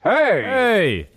Hey! 0.00 0.44
Hey! 0.44 1.08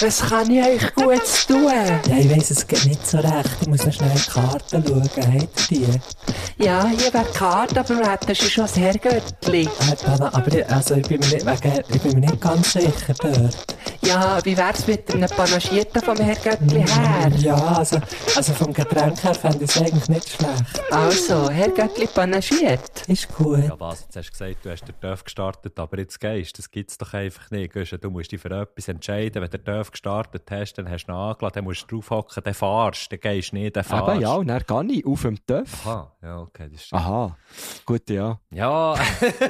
Was 0.00 0.20
kann 0.20 0.48
ich 0.48 0.64
euch 0.64 0.94
gut 0.94 1.46
tun? 1.48 1.64
Ja, 1.64 2.16
ich 2.16 2.30
weiss 2.30 2.52
es 2.52 2.64
geht 2.64 2.86
nicht 2.86 3.04
so 3.04 3.18
recht. 3.18 3.50
Ich 3.60 3.66
muss 3.66 3.84
noch 3.84 3.92
schnell 3.92 4.10
in 4.10 4.16
die 4.16 4.30
Karten 4.30 4.84
schauen. 4.86 5.40
Habt 5.40 5.70
ihr 5.72 5.88
die? 5.88 6.64
Ja, 6.64 6.86
hier 6.86 7.12
wäre 7.12 7.24
die 7.24 7.36
Karte, 7.36 7.80
aber 7.80 7.98
wir 7.98 8.12
hätten 8.12 8.34
schon 8.36 8.66
ein 8.66 8.70
Herrgöttli. 8.70 9.62
Äh, 9.62 9.96
Dana, 10.04 10.32
aber 10.32 10.54
ich, 10.54 10.70
also, 10.70 10.94
ich, 10.94 11.08
bin 11.08 11.18
mir 11.18 11.26
nicht, 11.26 11.44
wegen, 11.44 11.82
ich 11.88 12.02
bin 12.02 12.20
mir 12.20 12.20
nicht 12.20 12.40
ganz 12.40 12.72
sicher 12.72 13.14
dort. 13.18 13.76
Ja, 14.06 14.38
wie 14.44 14.56
wär's 14.56 14.86
mit 14.86 15.12
einem 15.12 15.28
Panagierten 15.28 16.00
vom 16.00 16.16
Herrgöttli 16.16 16.86
her? 16.86 17.32
Ja, 17.38 17.56
also, 17.56 17.98
also 18.36 18.52
vom 18.52 18.72
Getränk 18.72 19.22
her 19.24 19.34
fände 19.34 19.64
ich 19.64 19.70
es 19.70 19.80
eigentlich 19.80 20.08
nicht 20.08 20.28
schlecht. 20.28 20.92
Also, 20.92 21.50
Herrgöttli 21.50 22.06
panagiert. 22.06 23.08
Ist 23.08 23.34
gut. 23.34 23.64
Ja, 23.64 23.74
was? 23.80 24.02
Jetzt 24.02 24.16
hast 24.16 24.28
du 24.28 24.32
gesagt, 24.32 24.64
du 24.64 24.70
hast 24.70 24.84
den 24.86 24.94
Dörf 25.00 25.24
gestartet, 25.24 25.78
aber 25.80 25.98
jetzt 25.98 26.20
gehst 26.20 26.56
Das 26.56 26.70
gibt 26.70 26.90
es 26.92 26.98
doch 26.98 27.12
einfach 27.14 27.50
nicht. 27.50 27.74
Du 27.74 28.10
musst 28.10 28.30
dich 28.30 28.40
für 28.40 28.50
etwas 28.50 28.86
entscheiden. 28.86 29.42
Wenn 29.42 29.50
du 29.50 29.58
den 29.58 29.64
Dörf 29.64 29.90
gestartet 29.90 30.48
hast, 30.50 30.74
dann 30.74 30.88
hast 30.88 31.06
du 31.06 31.12
ihn 31.12 31.16
angeladen, 31.16 31.54
dann 31.54 31.64
musst 31.64 31.90
du 31.90 31.96
draufhocken, 31.96 32.44
dann 32.44 32.54
fahrst 32.54 33.10
dann 33.10 33.18
gehst 33.20 33.50
du 33.50 33.56
nicht, 33.56 33.74
dann 33.74 33.82
fahrst 33.82 34.08
Eben, 34.08 34.20
ja, 34.20 34.34
und 34.34 34.46
dann 34.46 34.62
gehe 34.88 34.98
ich 34.98 35.06
auf 35.06 35.22
dem 35.22 35.44
Töpf. 35.44 35.84
Aha, 35.84 36.12
ja, 36.22 36.38
okay, 36.38 36.68
das 36.70 36.84
stimmt. 36.84 37.02
Aha, 37.02 37.36
gut, 37.84 38.08
ja. 38.08 38.38
Ja, 38.50 38.94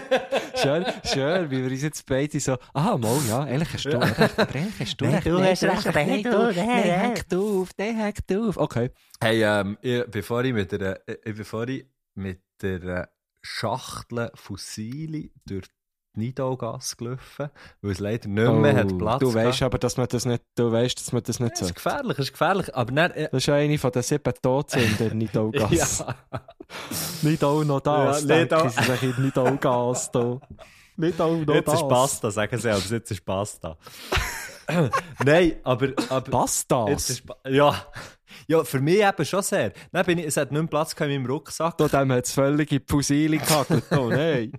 Schön, 0.57 0.85
schön, 1.05 1.51
wie 1.51 1.63
wir 1.63 1.71
uns 1.71 1.83
jetzt 1.83 2.07
beide 2.07 2.41
so, 2.41 2.57
aha, 2.73 2.97
mal, 2.97 3.19
ja, 3.29 3.41
eigentlich 3.41 3.73
hast 3.75 3.85
du 3.85 3.99
recht, 3.99 4.19
hast 4.19 5.01
du 5.01 5.05
recht. 5.05 5.27
du 5.27 5.43
hast 5.43 5.63
recht, 5.65 5.95
nein, 5.95 6.23
du, 6.23 6.31
nein, 6.31 6.55
häng 6.55 7.15
du 7.29 7.63
auf, 7.63 7.71
nein, 7.77 7.97
häng 7.97 8.15
du 8.27 8.49
auf. 8.49 8.57
Okay. 8.57 8.91
hey, 9.21 9.43
ähm, 9.43 9.77
ich, 9.83 10.05
bevor 10.07 10.45
ich 10.45 10.53
mit 10.53 10.73
der, 10.73 11.01
ich, 11.07 11.35
bevor 11.35 11.69
ich 11.69 11.87
mit 12.15 12.41
der 12.63 13.11
Schachtel 13.43 14.31
Fossili 14.35 15.33
durch 15.45 15.69
Nidaugasse 16.17 16.97
gelaufen, 16.97 17.51
weil 17.83 17.91
es 17.93 17.99
leider 18.01 18.29
nicht 18.29 18.53
mehr 18.53 18.75
hat 18.77 18.99
Platz 18.99 19.17
Oh, 19.23 19.27
du 19.27 19.35
weißt 19.35 19.63
aber, 19.63 19.79
dass 19.79 19.97
man 19.97 20.07
das 20.09 20.25
nicht, 20.27 20.43
du 20.57 20.73
weißt, 20.73 20.99
dass 20.99 21.13
man 21.13 21.23
das 21.23 21.39
nicht 21.41 21.53
Es 21.55 21.59
so. 21.61 21.67
ist 21.67 21.75
gefährlich, 21.75 22.19
es 22.19 22.25
ist 22.27 22.33
gefährlich, 22.33 22.75
aber 22.75 22.93
dann, 22.93 23.11
äh, 23.13 23.29
Das 23.31 23.43
ist 23.43 23.49
eine 23.49 23.79
von 23.79 23.93
den 23.93 24.03
sieben 24.03 24.35
Todsünden, 24.43 25.19
nicht 25.19 25.37
auch 25.37 25.51
Gas. 25.53 25.99
ja. 26.01 26.15
Nicht 27.23 27.45
auch 27.45 27.63
noch 27.63 27.81
das, 27.81 28.23
Ja, 28.25 28.37
nicht 28.39 28.51
denken 28.53 28.67
auch- 28.67 28.71
sie 29.01 29.23
nicht 29.23 29.39
auch 29.39 29.61
Gas 29.61 30.11
da. 30.11 30.41
Nicht 30.97 31.21
auch 31.21 31.37
noch 31.37 31.55
Jetzt 31.55 31.69
das. 31.69 31.75
ist 31.81 31.89
Pasta, 31.89 32.31
sagen 32.31 32.59
sie, 32.59 32.71
aber 32.71 32.81
jetzt 32.81 33.11
ist 33.11 33.25
Pasta. 33.25 33.77
Nein, 35.25 35.57
aber, 35.63 35.89
aber 36.09 36.31
Passt 36.31 36.69
jetzt 36.89 37.09
das? 37.09 37.11
ist, 37.11 37.27
Pa- 37.27 37.37
ja, 37.49 37.87
ja, 38.49 38.65
für 38.65 38.81
mich 38.81 38.99
eben 39.01 39.25
schon 39.25 39.43
sehr. 39.43 39.73
Dann 39.93 40.05
bin 40.07 40.19
ich, 40.19 40.27
es 40.27 40.37
hat 40.37 40.51
nicht 40.51 40.61
mehr 40.61 40.69
Platz 40.69 40.93
in 40.95 41.07
meinem 41.09 41.27
Rucksack. 41.27 41.77
Da 41.79 41.87
dem 41.87 42.11
hat 42.13 42.25
es 42.25 42.33
völlig 42.33 42.73
in 42.73 42.79
die 42.79 42.85
Fusile 42.89 43.39
gehackt. 43.39 43.71
Oh 43.93 44.09
nein. 44.09 44.53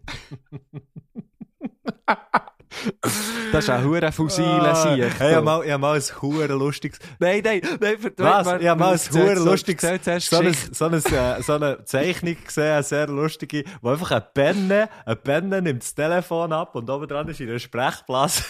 Das 3.51 3.63
ist 3.63 3.69
ein 3.69 3.83
hure 3.83 4.11
Fusile 4.11 4.47
Ah, 4.61 4.75
sieg 4.75 5.03
hey, 5.19 5.29
ich 5.29 5.35
habe 5.35 5.45
mal, 5.45 5.71
hab 5.71 5.79
mal 5.79 5.95
ein 5.95 6.03
hure 6.21 6.47
lustiges, 6.53 6.99
Nein, 7.19 7.41
nein, 7.43 7.61
nein. 7.79 7.95
Was? 8.17 8.61
Ich 8.61 8.67
habe 8.67 8.79
mal 8.79 8.93
ein 8.93 8.99
hure 9.13 9.35
lustiges, 9.35 9.81
So, 10.29 10.37
eine, 10.37 10.53
so 10.53 10.85
eine, 10.85 10.97
äh, 10.97 11.41
so 11.41 11.53
eine 11.53 11.83
Zeichnung 11.85 12.35
gesehen, 12.43 12.73
eine 12.73 12.83
sehr 12.83 13.07
lustige, 13.07 13.63
wo 13.81 13.89
einfach 13.89 14.11
ein 14.11 14.23
Penne, 14.33 14.89
ein 15.05 15.17
Penne 15.17 15.61
nimmt 15.61 15.83
das 15.83 15.95
Telefon 15.95 16.51
ab 16.53 16.75
und 16.75 16.89
oben 16.89 17.07
dran 17.07 17.27
ist 17.29 17.39
in 17.39 17.49
einer 17.49 17.59
Sprechblase. 17.59 18.43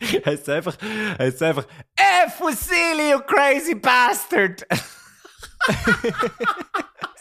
heißt 0.26 0.48
einfach, 0.48 0.76
heißt 1.18 1.42
einfach, 1.42 1.64
eh, 1.96 2.30
Fusili, 2.30 3.12
you 3.12 3.20
crazy 3.20 3.74
bastard! 3.74 4.66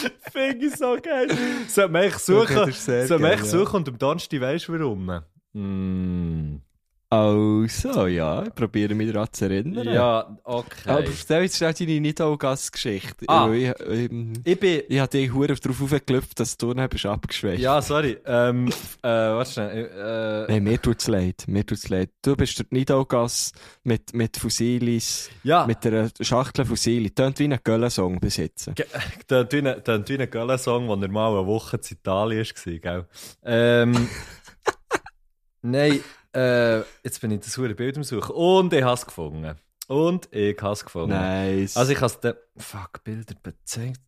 Finde 0.32 0.66
ich 0.66 0.76
so 0.76 0.96
geil. 1.00 1.28
Sollte 1.68 1.92
man 1.92 2.02
echt 2.02 2.20
suchen, 2.20 2.58
Okay, 2.58 2.70
sollte 2.72 3.18
man 3.18 3.32
echt 3.32 3.46
suchen 3.46 3.76
und 3.76 3.88
am 3.88 3.98
Donnerstag 3.98 4.40
weisst 4.40 4.68
du 4.68 4.72
warum? 4.78 5.20
Mm. 5.52 6.60
Also, 7.12 8.06
ja, 8.06 8.44
ich 8.44 8.54
probiere 8.54 8.94
mich 8.94 9.12
daran 9.12 9.26
zu 9.32 9.44
erinnern. 9.46 9.84
Ja, 9.84 10.38
okay. 10.44 10.88
Aber 10.88 11.04
erzähl 11.04 11.42
jetzt 11.42 11.56
schnell 11.56 11.74
deine 11.74 12.00
Nidaugas-Geschichte. 12.00 13.24
Ah. 13.26 13.50
Ich, 13.52 13.72
ähm, 13.84 14.34
ich 14.44 14.60
bin, 14.60 14.82
ich 14.88 15.00
habe 15.00 15.10
dich 15.10 15.32
hure 15.32 15.56
darauf 15.56 15.82
aufgelöpft, 15.82 16.38
dass 16.38 16.56
du 16.56 16.72
dann 16.72 16.88
bist 16.88 17.06
abgeschwächt. 17.06 17.60
Ja, 17.60 17.82
sorry. 17.82 18.16
Ähm, 18.24 18.68
äh, 19.02 19.08
warte 19.08 19.50
schnell. 19.50 20.46
Äh, 20.48 20.52
Nein, 20.52 20.62
mir 20.62 20.80
tut's 20.80 21.08
leid. 21.08 21.42
Mir 21.48 21.66
tut's 21.66 21.88
leid. 21.88 22.10
Du 22.22 22.36
bist 22.36 22.60
der 22.60 22.66
Nidaugas 22.70 23.54
mit, 23.82 24.14
mit 24.14 24.36
Fusilis, 24.36 25.30
ja, 25.42 25.66
mit 25.66 25.84
einer 25.84 26.10
Schachtel 26.20 26.64
Fusili. 26.64 27.10
Tönt 27.10 27.40
wie 27.40 27.52
ein 27.52 27.58
Göllensong 27.64 28.20
bis 28.20 28.36
jetzt. 28.36 28.70
der 29.28 29.44
dünne, 29.44 29.80
der 29.80 29.98
dünne 29.98 30.28
Göller-Song, 30.28 31.00
der 31.00 31.10
mal 31.10 31.36
eine 31.36 31.44
Woche 31.44 31.76
in 31.76 31.82
Italien 31.90 32.46
war, 32.46 32.72
gell? 32.78 33.06
Ähm, 33.42 34.08
nein, 35.62 35.98
äh, 36.34 36.78
jetzt 37.02 37.20
bin 37.20 37.30
ich 37.30 37.40
das 37.40 37.56
hure 37.56 37.74
Bild 37.74 37.96
am 37.96 38.04
Suchen. 38.04 38.34
Und 38.34 38.72
ich 38.72 38.82
habe 38.82 38.94
es 38.94 39.06
gefunden. 39.06 39.56
Und 39.88 40.28
ich 40.32 40.60
habe 40.62 40.72
es 40.72 40.84
gefunden. 40.84 41.16
Nice. 41.16 41.76
Also 41.76 41.92
ich 41.92 42.00
habe 42.00 42.12
es. 42.56 42.64
Fuck, 42.64 43.02
Bilder 43.02 43.34
bezeigt. 43.42 44.00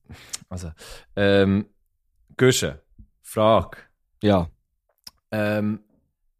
Also, 0.48 0.70
ähm, 1.16 1.66
Güsche, 2.36 2.80
Frage. 3.22 3.78
ja. 4.22 4.48
Ähm, 5.32 5.80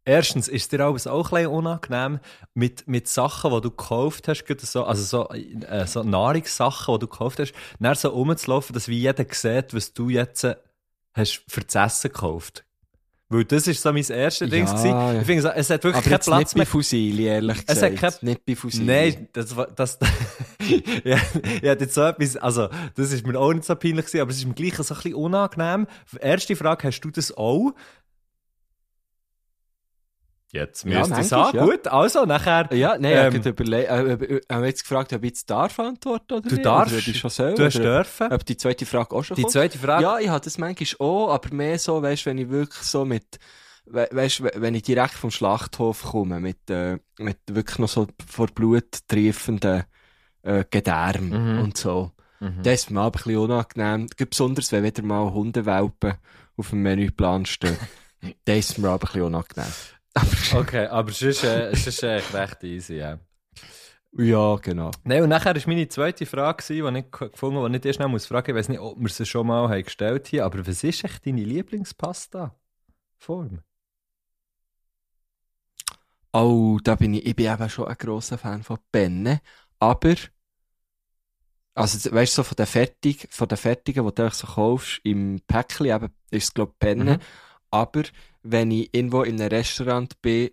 erstens 0.05 0.47
ist 0.47 0.71
dir 0.71 0.81
alles 0.81 1.07
auch 1.07 1.31
ein 1.31 1.47
unangenehm 1.47 2.19
mit, 2.53 2.87
mit 2.87 3.07
Sachen, 3.07 3.51
die 3.51 3.61
du 3.61 3.71
gekauft 3.71 4.27
hast, 4.27 4.45
so, 4.61 4.83
also 4.83 5.03
so, 5.03 5.29
äh, 5.29 5.87
so 5.87 6.03
Nahrungssachen, 6.03 6.93
die 6.95 6.99
du 6.99 7.07
gekauft 7.07 7.39
hast, 7.39 7.53
dann 7.79 7.95
so 7.95 8.09
rumzulaufen, 8.09 8.73
dass 8.73 8.87
wie 8.87 8.99
jeder 8.99 9.25
sieht, 9.31 9.73
was 9.73 9.93
du 9.93 10.09
jetzt 10.09 10.43
äh, 10.43 10.55
hast 11.13 11.43
für 11.47 11.61
das 11.61 11.75
Essen 11.75 12.11
gekauft. 12.11 12.65
Weil 13.33 13.45
das 13.45 13.67
ist 13.67 13.81
so 13.81 13.91
mein 13.91 14.03
erstes 14.03 14.49
Ding. 14.49 14.65
Ja. 14.65 15.13
Ich 15.19 15.25
finde, 15.25 15.53
es 15.55 15.69
hat 15.69 15.83
wirklich 15.83 16.03
keinen 16.03 16.19
Platz 16.19 16.27
nicht 16.27 16.53
bei 16.53 16.57
mehr. 16.59 16.65
Fusili, 16.67 17.25
ehrlich 17.25 17.57
Es 17.65 17.65
gesagt. 17.65 18.01
hat 18.01 18.19
kein- 18.19 18.29
Nicht 18.29 18.45
bei 18.45 18.55
Fusili. 18.55 18.85
Nein, 18.85 19.27
das 19.33 19.55
war, 19.55 19.67
das, 19.67 19.97
ja, 21.03 21.17
ich 21.61 21.69
hatte 21.69 21.83
jetzt 21.85 21.93
so 21.95 22.03
etwas, 22.03 22.37
also, 22.37 22.69
das 22.95 23.11
ist 23.11 23.25
mir 23.25 23.39
auch 23.39 23.51
nicht 23.53 23.65
so 23.65 23.75
peinlich 23.75 24.05
gewesen, 24.05 24.21
aber 24.21 24.31
es 24.31 24.37
ist 24.37 24.45
mir 24.47 24.53
gleich 24.53 24.75
so 24.75 24.83
ein 24.93 24.97
bisschen 24.97 25.15
unangenehm. 25.15 25.87
Erste 26.19 26.55
Frage, 26.55 26.87
hast 26.87 27.01
du 27.01 27.09
das 27.11 27.35
auch? 27.35 27.71
Jetzt 30.53 30.83
Ja, 30.85 30.99
müsste 30.99 31.13
ich 31.13 31.17
manchmal, 31.31 31.45
sagen. 31.45 31.57
ja. 31.57 31.65
Gut, 31.65 31.87
also, 31.87 32.25
nachher, 32.25 32.69
Ja, 32.73 32.95
nein, 32.99 33.11
Ähm, 33.33 33.41
ich 33.41 33.47
habe 33.47 33.63
äh, 33.75 34.35
äh, 34.37 34.41
haben 34.51 34.65
jetzt 34.65 34.83
gefragt, 34.83 35.11
ob 35.11 35.23
ich 35.23 35.29
jetzt 35.31 35.49
darf 35.49 35.79
antworten 35.79 36.31
oder 36.33 36.41
du 36.47 36.53
nicht. 36.55 36.65
darfst, 36.65 36.93
Oder 36.93 37.07
ich 37.07 37.17
schon 37.19 37.29
soll, 37.31 37.55
du 37.55 37.65
oder 37.65 37.79
dürfen. 37.79 38.31
Ob 38.31 38.45
die 38.45 38.55
zweite 38.55 38.85
Frage 38.85 39.15
auch 39.15 39.23
schon 39.23 39.35
Die 39.35 39.41
kommt. 39.41 39.51
zweite 39.51 39.79
Frage, 39.79 40.03
Ja, 40.03 40.19
ich 40.19 40.29
habe 40.29 40.43
das 40.43 40.59
manchmal 40.59 41.07
auch, 41.07 41.29
aber 41.33 41.53
mehr 41.55 41.79
so, 41.79 41.99
weißt, 42.03 42.27
wenn 42.27 42.37
ich 42.37 42.49
wirklich 42.51 42.83
so 42.83 43.03
mit, 43.03 43.39
we 43.85 44.07
weißt, 44.11 44.43
we- 44.43 44.51
wenn 44.57 44.75
ich 44.75 44.83
direkt 44.83 45.15
vom 45.15 45.31
Schlachthof 45.31 46.03
komme, 46.03 46.39
mit, 46.39 46.69
äh, 46.69 46.99
mit 47.17 47.39
wirklich 47.47 47.79
noch 47.79 47.89
so 47.89 48.05
vor 48.27 48.45
Blut 48.45 49.07
triefenden 49.07 49.85
äh, 50.43 50.63
Gedärm 50.69 51.29
Mhm. 51.29 51.59
und 51.63 51.77
so. 51.77 52.11
Mhm. 52.41 52.61
Das 52.61 52.73
ist 52.81 52.91
mir 52.91 52.99
aber 52.99 53.17
ein 53.17 53.23
bisschen 53.23 53.37
unangenehm. 53.37 54.07
Besonders, 54.29 54.71
wenn 54.71 54.83
wieder 54.83 55.01
mal 55.01 55.33
Hundewelpen 55.33 56.13
auf 56.57 56.69
dem 56.69 56.83
Menüplan 56.83 57.47
stehen. 57.47 57.77
das 58.45 58.57
ist 58.57 58.77
mir 58.77 58.89
aber 58.89 59.07
ein 59.07 59.07
bisschen 59.07 59.21
unangenehm. 59.23 59.71
Okay, 60.53 60.85
aber 60.87 61.09
es 61.09 61.21
ist, 61.21 61.43
äh, 61.43 61.71
es 61.71 61.87
ist 61.87 62.03
äh, 62.03 62.21
recht 62.33 62.63
easy, 62.63 62.95
ja. 62.97 63.19
Ja, 64.15 64.57
genau. 64.57 64.91
Nein, 65.03 65.23
und 65.23 65.29
nachher 65.29 65.55
war 65.55 65.61
meine 65.65 65.87
zweite 65.87 66.25
Frage, 66.27 66.63
die 66.67 66.73
ich 66.79 67.11
ge- 67.11 67.29
gefunden 67.29 67.57
habe, 67.57 67.69
die 67.71 67.77
ich 67.77 67.85
erst 67.85 67.99
noch 67.99 68.07
muss 68.09 68.27
fragen, 68.27 68.51
ich 68.51 68.55
weiß 68.57 68.69
nicht, 68.69 68.79
ob 68.79 68.99
wir 68.99 69.09
sie 69.09 69.25
schon 69.25 69.47
mal 69.47 69.67
haben 69.69 69.83
gestellt 69.83 70.31
haben, 70.33 70.41
aber 70.41 70.67
was 70.67 70.83
ist 70.83 71.03
echt 71.03 71.25
deine 71.25 71.43
Lieblingspasta-Form? 71.43 72.79
Oh, 76.33 76.79
da 76.83 76.95
bin 76.95 77.13
ich, 77.13 77.25
ich 77.25 77.35
bin 77.35 77.51
eben 77.51 77.69
schon 77.69 77.87
ein 77.87 77.97
grosser 77.97 78.37
Fan 78.37 78.63
von 78.63 78.77
Penne, 78.91 79.41
aber, 79.79 80.15
also, 81.75 82.11
weißt 82.11 82.33
du, 82.33 82.35
so 82.37 82.43
von 82.43 82.55
den 82.55 82.65
Fertig, 82.67 83.27
von 83.31 83.47
den 83.47 83.57
Fertigen, 83.57 84.05
die 84.05 84.13
du 84.15 84.29
so 84.31 84.47
kaufst, 84.47 85.01
im 85.03 85.41
Päckchen 85.47 85.87
eben, 85.87 86.09
ist 86.31 86.43
es, 86.45 86.53
glaube 86.53 86.73
ich, 86.73 86.79
Penne. 86.79 87.15
Mhm. 87.15 87.21
Aber, 87.71 88.03
wenn 88.43 88.71
ich 88.71 88.89
irgendwo 88.93 89.23
in 89.23 89.39
einem 89.41 89.49
Restaurant 89.49 90.21
bin, 90.21 90.51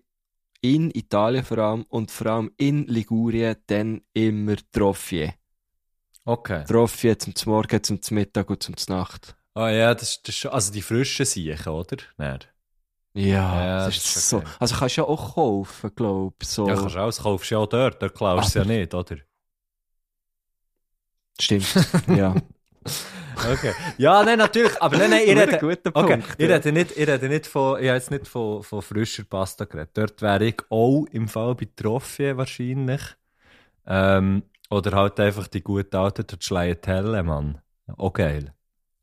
in 0.63 0.91
Italien 0.93 1.45
vor 1.45 1.59
allem, 1.59 1.85
und 1.89 2.11
vor 2.11 2.29
allem 2.29 2.53
in 2.59 2.87
Ligurien, 2.87 3.57
dann 3.67 4.03
immer 4.15 4.57
Troffie. 4.73 5.33
Okay. 6.27 6.65
Troffie 6.65 7.19
zum 7.19 7.35
Morgen, 7.53 7.83
zum 7.85 8.01
Mittag 8.13 8.49
und 8.49 8.63
zum 8.63 8.75
Nacht. 8.89 9.37
Ah 9.55 9.71
ja, 9.71 9.95
das, 9.95 10.11
ist- 10.17 10.29
das 10.29 10.35
ist 10.37 10.47
also 10.47 10.73
die 10.73 10.83
frischen 10.83 11.27
Siechen, 11.27 11.73
oder? 11.73 11.97
Nein. 12.17 12.41
Ja, 13.15 13.67
Ja, 13.67 13.87
das 13.87 13.89
das 13.91 13.97
ist 13.97 14.17
ist 14.17 14.29
so. 14.29 14.43
okay. 14.43 14.49
Also 14.59 14.77
kannst 14.77 14.97
du 14.97 15.01
ja 15.03 15.07
auch 15.09 15.35
kaufen, 15.35 15.95
glaube 15.95 16.37
ich. 16.43 16.49
So. 16.49 16.67
Ja, 16.67 16.75
kannst 16.77 16.95
du 16.95 17.01
auch, 17.01 17.07
das 17.07 17.19
kaufst 17.23 17.51
du 17.51 17.55
ja 17.55 17.59
auch 17.61 17.67
dort, 17.67 18.01
dort 18.03 18.15
klaust 18.15 18.47
du 18.47 18.49
es 18.49 18.55
ja 18.55 18.65
nicht, 18.65 18.95
oder? 18.95 19.17
Stimmt, 21.41 21.77
ja. 22.07 22.41
Okay. 23.53 23.73
Ja, 23.99 24.23
nein, 24.23 24.39
natürlich, 24.39 24.81
aber 24.81 24.97
nein, 24.97 25.11
nein, 25.11 25.23
ich 25.25 25.37
rede, 25.37 25.91
okay, 25.95 26.17
Punkt, 26.17 26.29
ich 26.39 26.49
rede 26.49 26.73
nicht, 26.73 26.97
ich 26.97 27.09
rede 27.09 27.29
nicht 27.29 27.47
von, 27.47 27.81
ich 27.81 27.89
habe 27.89 27.97
jetzt 27.97 28.11
nicht 28.11 28.27
von, 28.29 28.63
von 28.63 28.83
frischer 28.83 29.25
Pasta 29.25 29.65
geredet. 29.65 29.91
Dort 29.95 30.23
wäre 30.23 30.45
ich 30.45 30.63
auch 30.69 31.07
im 31.13 31.29
Fall 31.29 31.55
bei 31.55 31.69
Trophäe 31.77 32.37
wahrscheinlich. 32.37 33.01
Ähm, 33.87 34.43
oder 34.71 34.93
halt 34.93 35.19
einfach 35.19 35.49
die 35.49 35.63
gute 35.63 35.99
alte 35.99 36.25
Tschleietelle, 36.27 37.23
Mann. 37.23 37.61
Auch 37.97 38.13
geil. 38.13 38.55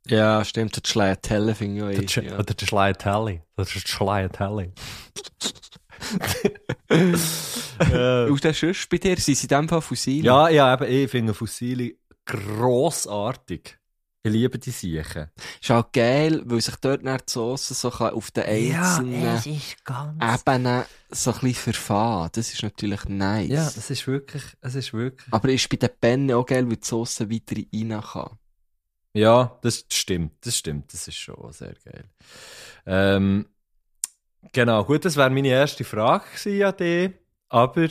Ja, 0.09 0.45
stimmt, 0.45 0.75
der 0.75 0.89
Schleitelle 0.89 1.53
finde 1.53 1.91
ich 1.91 1.97
Der 1.97 2.03
auch 2.03 2.03
easy, 2.03 2.29
ja. 2.29 2.39
Oder 2.39 2.53
der 2.53 2.65
Schleietelle. 2.65 3.41
Das 3.55 3.75
ist 3.75 3.89
Schleietelle. 3.89 4.71
Äh, 6.89 8.25
Und 8.29 8.45
das 8.45 8.59
sonst 8.59 8.89
bei 8.89 8.97
dir, 8.97 9.17
sind 9.17 9.35
sie 9.35 9.43
in 9.45 9.49
dem 9.49 9.67
Fall 9.69 9.81
Fossilien? 9.81 10.25
ja, 10.25 10.47
ja, 10.49 10.73
eben, 10.73 10.89
ich 10.89 11.11
finde 11.11 11.33
Fossile 11.33 11.95
grossartig. 12.25 13.77
Ich 14.23 14.31
liebe 14.31 14.59
die 14.59 14.71
Siechen. 14.71 15.29
Ist 15.61 15.71
auch 15.71 15.91
geil, 15.91 16.41
weil 16.45 16.59
sich 16.59 16.75
dort 16.77 17.03
die 17.03 17.17
Sauce 17.27 17.69
so 17.69 17.89
kann 17.89 18.13
auf 18.13 18.31
den 18.31 18.43
einzelnen 18.43 19.37
ist 19.37 19.85
ganz... 19.85 20.21
Ebenen 20.21 20.83
so 21.09 21.31
ein 21.31 21.39
bisschen 21.39 21.53
verfahren. 21.53 22.29
Das 22.33 22.51
ist 22.51 22.61
natürlich 22.61 23.05
nice. 23.05 23.49
Ja, 23.49 23.63
das 23.63 23.89
ist 23.89 24.05
wirklich, 24.07 24.43
es 24.59 24.75
ist 24.75 24.91
wirklich. 24.91 25.31
Aber 25.31 25.49
ist 25.49 25.69
bei 25.69 25.77
den 25.77 25.89
Pennen 26.01 26.31
auch 26.33 26.45
geil, 26.45 26.67
weil 26.67 26.75
die 26.77 26.85
Sauce 26.85 27.21
weiter 27.21 27.55
rein 27.55 28.01
kann. 28.01 28.37
Ja, 29.13 29.57
das 29.61 29.85
stimmt, 29.91 30.45
das 30.45 30.57
stimmt, 30.57 30.93
das 30.93 31.07
ist 31.07 31.17
schon 31.17 31.51
sehr 31.51 31.73
geil. 31.83 32.03
Ähm, 32.85 33.47
genau, 34.51 34.83
gut, 34.83 35.05
das 35.05 35.15
wäre 35.15 35.29
meine 35.29 35.47
erste 35.47 35.83
Frage 35.83 36.25
an 36.67 36.77
dich, 36.77 37.11
aber 37.49 37.89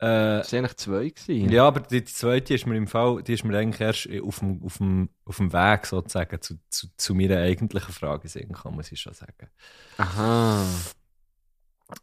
äh, 0.00 0.38
Das 0.38 0.52
waren 0.52 0.60
eigentlich 0.60 0.76
zwei. 0.76 1.08
Gewesen. 1.10 1.50
ja, 1.50 1.66
aber 1.66 1.80
die, 1.80 2.02
die 2.02 2.12
zweite 2.12 2.54
ist 2.54 2.66
mir 2.66 2.76
im 2.76 2.86
Fall, 2.86 3.22
die 3.22 3.34
ist 3.34 3.44
mir 3.44 3.56
eigentlich 3.56 3.80
erst 3.80 4.08
auf 4.22 4.38
dem, 4.38 4.62
auf 4.64 4.78
dem, 4.78 5.10
auf 5.24 5.36
dem 5.36 5.52
Weg 5.52 5.86
sozusagen 5.86 6.40
zu, 6.40 6.58
zu, 6.70 6.88
zu 6.96 7.14
meiner 7.14 7.38
eigentlichen 7.38 7.92
Frage 7.92 8.28
sehen 8.28 8.52
kann, 8.52 8.74
muss 8.74 8.90
ich 8.90 9.00
schon 9.00 9.14
sagen. 9.14 9.48
Aha. 9.98 10.64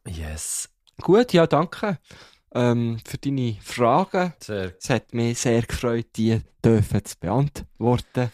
Yes. 0.06 0.70
Gut, 1.02 1.34
ja, 1.34 1.48
danke 1.48 1.98
ähm, 2.54 2.98
für 3.06 3.18
deine 3.18 3.58
Fragen. 3.62 4.34
Sehr 4.40 4.74
Es 4.78 4.90
hat 4.90 5.14
mich 5.14 5.40
sehr 5.40 5.62
gefreut, 5.62 6.08
die 6.16 6.42
dürfen 6.64 7.04
zu 7.04 7.16
beantworten. 7.20 8.32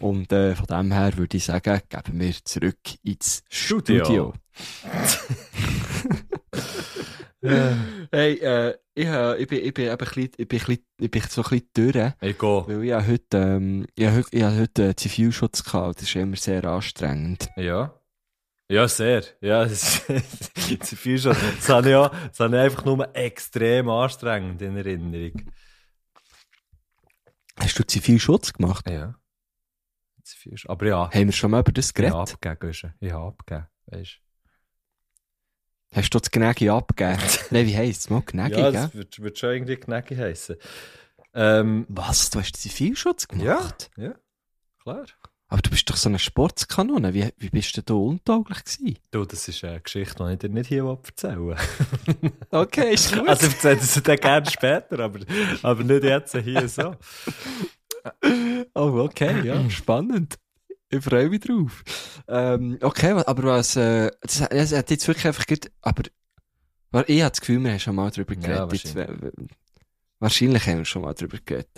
Und 0.00 0.32
äh, 0.32 0.54
von 0.54 0.66
dem 0.66 0.92
her 0.92 1.16
würde 1.16 1.36
ich 1.36 1.44
sagen, 1.44 1.80
geben 1.88 2.20
wir 2.20 2.34
zurück 2.44 2.78
ins 3.02 3.42
Studio. 3.48 4.04
Studio. 4.04 4.34
hey, 8.10 8.34
äh, 8.38 8.74
ich, 8.96 9.06
äh, 9.06 9.36
ich 9.36 9.46
bin, 9.48 9.64
ich 9.64 9.74
bin 9.74 9.88
ein 9.90 9.98
bisschen, 9.98 10.22
ich 10.36 10.48
bin, 10.48 10.58
ein 10.60 10.66
bisschen, 10.66 10.84
ich 10.98 11.10
bin 11.10 11.22
so 11.28 11.42
ein 11.42 11.48
bisschen 11.50 11.70
durch, 11.92 12.12
Ich 12.22 12.38
gehe. 12.38 12.66
weil 12.66 12.84
ich 12.84 12.92
habe 12.92 13.06
heute, 13.06 13.36
ähm, 13.36 13.86
ich 13.94 14.06
habe, 14.06 14.16
heute- 14.16 14.36
ich 14.36 14.42
habe 14.42 14.56
heute 14.58 14.88
äh, 14.88 14.96
Zivilschutz 14.96 15.62
gehabt. 15.64 15.96
Das 15.96 16.02
ist 16.08 16.16
immer 16.16 16.36
sehr 16.36 16.64
anstrengend. 16.64 17.48
Ja. 17.56 17.94
Ja, 18.68 18.88
sehr. 18.88 19.22
Ja, 19.40 19.64
das 19.64 20.00
ist 20.08 20.98
schon. 21.22 21.36
Das 21.56 21.68
habe 21.68 21.88
ich, 21.90 21.94
auch, 21.94 22.08
das 22.28 22.40
habe 22.40 22.56
ich 22.56 22.62
einfach 22.62 22.84
nur 22.84 23.14
extrem 23.14 23.88
anstrengend 23.88 24.60
in 24.62 24.76
Erinnerung. 24.76 25.52
Hast 27.60 27.78
du 27.78 27.86
Zivilschutz 27.86 28.52
gemacht? 28.52 28.88
Ja. 28.90 29.14
Schon. 30.24 30.70
Aber 30.70 30.86
ja, 30.86 31.10
Haben 31.10 31.26
wir 31.26 31.32
schon 31.32 31.52
mal 31.52 31.60
über 31.60 31.70
das 31.72 31.90
ich 31.90 32.04
habe 32.04 32.10
geredet? 32.10 32.34
abgegeben. 32.34 32.94
Ich 33.00 33.12
habe 33.12 33.26
abgegeben. 33.28 33.66
Weißt 33.86 34.20
Hast 35.94 36.10
du 36.10 36.18
das 36.18 36.30
Gnägi 36.30 36.68
abgegeben? 36.68 37.20
Nein, 37.50 37.66
wie 37.66 37.76
heisst 37.76 38.00
es? 38.02 38.10
Mal 38.10 38.22
Gnägi, 38.22 38.58
Ja, 38.58 38.70
das 38.70 38.94
wird, 38.94 39.20
wird 39.20 39.38
schon 39.38 39.50
irgendwie 39.50 39.76
Knäcki 39.76 40.16
heissen. 40.16 40.56
Ähm, 41.34 41.86
Was? 41.88 42.30
Du 42.30 42.38
hast 42.40 42.56
Zivilschutz 42.56 43.28
gemacht? 43.28 43.90
ja, 43.96 44.14
klar. 44.82 45.04
Aber 45.48 45.62
du 45.62 45.70
bist 45.70 45.88
doch 45.88 45.96
so 45.96 46.08
eine 46.08 46.18
Sportskanone. 46.18 47.14
Wie, 47.14 47.28
wie 47.36 47.50
bist 47.50 47.76
du 47.76 47.82
da 47.82 47.94
untauglich 47.94 48.64
gewesen? 48.64 48.98
Du, 49.12 49.24
das 49.24 49.46
ist 49.46 49.62
eine 49.62 49.80
Geschichte, 49.80 50.24
die 50.26 50.32
ich 50.32 50.38
dir 50.40 50.48
nicht 50.48 50.66
hier 50.68 50.84
erzählen. 50.84 51.56
Okay, 52.50 52.94
ist 52.94 53.12
gut. 53.14 53.28
Also 53.28 53.46
ich 53.46 53.52
erzähle 53.54 53.76
das 53.76 54.02
dann 54.02 54.16
gerne 54.16 54.50
später, 54.50 54.98
aber, 54.98 55.20
aber 55.62 55.84
nicht 55.84 56.02
jetzt 56.02 56.36
hier 56.36 56.68
so. 56.68 56.96
oh, 58.74 59.04
okay, 59.04 59.46
ja, 59.46 59.70
spannend. 59.70 60.36
Ich 60.88 61.02
freue 61.02 61.28
mich 61.28 61.40
drauf. 61.40 61.82
Ähm, 62.28 62.78
okay, 62.80 63.10
aber 63.12 63.42
was, 63.44 63.74
äh, 63.76 64.10
das, 64.20 64.48
das 64.48 64.72
hat 64.72 64.90
jetzt 64.90 65.06
wirklich 65.08 65.26
einfach 65.26 65.46
gut, 65.46 65.70
aber, 65.82 66.04
weil 66.92 67.04
ich 67.08 67.20
habe 67.22 67.30
das 67.30 67.40
Gefühl, 67.40 67.62
wir 67.64 67.72
haben 67.72 67.80
schon 67.80 67.96
mal 67.96 68.10
drüber 68.10 68.34
geredet. 68.36 68.94
Wahrscheinlich 70.18 70.66
haben 70.66 70.78
wir 70.78 70.84
schon 70.86 71.02
mal 71.02 71.12
drüber 71.12 71.36
geredet. 71.44 71.68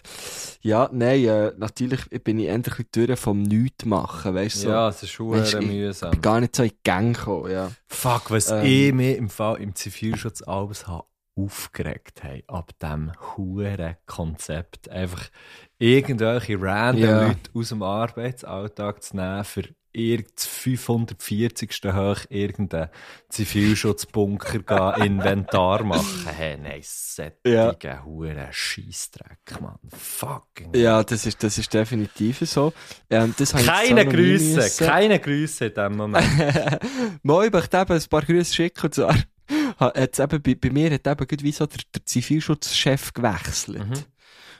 Ja, 0.60 0.88
nein, 0.92 1.24
äh, 1.24 1.52
natürlich 1.56 2.04
bin 2.22 2.38
ich 2.38 2.48
endlich 2.48 2.86
durch 2.92 3.18
vom 3.18 3.42
Nichtmachen, 3.42 4.34
weißt 4.34 4.56
du, 4.56 4.60
so. 4.60 4.68
Ja, 4.68 4.88
es 4.90 5.02
ist 5.02 5.10
schon 5.10 5.42
ich- 5.42 5.54
mühsam. 5.60 6.08
Ich 6.08 6.12
bin 6.12 6.22
gar 6.22 6.40
nicht 6.40 6.54
so 6.54 6.62
in 6.62 6.68
die 6.68 6.76
Gang 6.84 7.16
gekommen, 7.16 7.50
ja. 7.50 7.70
Fuck, 7.88 8.30
was 8.30 8.50
Ähm. 8.50 8.64
ich 8.64 8.92
mir 8.92 9.16
im 9.16 9.28
Fall 9.28 9.60
im 9.60 9.74
Zivilschutz 9.74 10.42
alles 10.42 10.86
habe 10.86 11.04
aufgeregt 11.38 12.22
habe, 12.24 12.42
ab 12.48 12.72
dem 12.82 13.12
huren 13.36 13.96
Konzept. 14.06 14.88
Einfach 14.88 15.28
irgendwelche 15.78 16.60
random 16.60 17.02
Ja. 17.04 17.26
Leute 17.28 17.50
aus 17.54 17.68
dem 17.68 17.82
Arbeitsalltag 17.82 19.02
zu 19.02 19.16
nehmen, 19.16 19.44
für 19.44 19.62
irgend 19.92 20.38
540. 20.38 21.70
hoch 21.92 22.18
irgendeinen 22.28 22.90
Zivilschutzbunker 23.30 24.58
gehen, 24.94 25.04
Inventar 25.06 25.82
machen. 25.84 26.26
Hey, 26.26 26.56
nein, 26.58 26.82
Ja. 27.46 27.70
sättige 27.70 28.04
huren 28.04 28.48
Scheissdreck, 28.50 29.60
Mann. 29.60 29.78
Fucking. 29.96 30.74
Ja, 30.74 31.02
das 31.02 31.26
ist, 31.26 31.42
das 31.42 31.58
ist 31.58 31.72
definitiv 31.72 32.38
so. 32.40 32.72
Ähm, 33.10 33.34
das 33.38 33.52
Keine 33.52 34.06
Grüße, 34.06 34.84
keine 34.84 35.18
Grüße 35.18 35.66
in 35.66 35.74
dem 35.74 35.96
Moment. 35.96 36.26
Mal, 37.22 37.46
ich 37.46 37.52
möchte 37.52 37.76
eben 37.78 37.92
ein 37.92 38.02
paar 38.10 38.22
Grüße 38.22 38.54
schicken. 38.54 38.84
Und 38.84 38.94
zwar 38.94 39.14
hat 39.78 39.96
jetzt 39.96 40.20
eben, 40.20 40.42
bei, 40.42 40.54
bei 40.54 40.70
mir 40.70 40.90
hat 40.92 41.06
eben 41.06 41.26
gerade 41.26 41.44
wie 41.44 41.52
so 41.52 41.66
der, 41.66 41.80
der 41.94 42.04
Zivilschutzchef 42.04 43.12
gewechselt. 43.12 43.88
Mhm. 43.88 44.04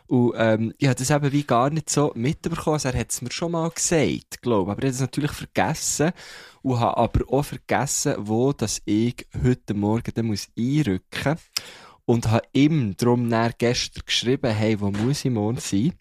Und 0.09 0.33
ähm, 0.37 0.75
ich 0.79 0.89
habe 0.89 0.99
das 0.99 1.11
eben 1.11 1.33
wie 1.33 1.45
gar 1.45 1.69
nicht 1.69 1.91
so 1.91 2.13
mitbekommen. 2.15 2.75
Also 2.75 2.89
er 2.89 2.99
hat 2.99 3.11
es 3.11 3.21
mir 3.21 3.31
schon 3.31 3.53
mal 3.53 3.69
gesagt, 3.69 4.41
glaube 4.41 4.71
ich. 4.71 4.73
Aber 4.73 4.83
ich 4.83 4.87
habe 4.87 4.95
es 4.95 5.01
natürlich 5.01 5.33
vergessen. 5.33 6.13
Und 6.63 6.81
habe 6.81 6.97
aber 6.97 7.21
auch 7.31 7.43
vergessen, 7.43 8.15
wo 8.19 8.53
dass 8.55 8.81
ich 8.87 9.27
heute 9.43 9.75
Morgen 9.75 10.11
dann 10.15 10.27
muss 10.27 10.49
einrücken 10.59 11.03
muss. 11.25 11.43
Und 12.07 12.31
habe 12.31 12.49
ihm 12.55 12.97
darum 12.97 13.29
dann 13.29 13.53
gestern 13.59 14.03
geschrieben, 14.07 14.51
hey, 14.51 14.81
wo 14.81 14.91
muss 14.91 15.27
ich 15.27 15.31
morgen 15.31 15.59
sein? 15.59 15.93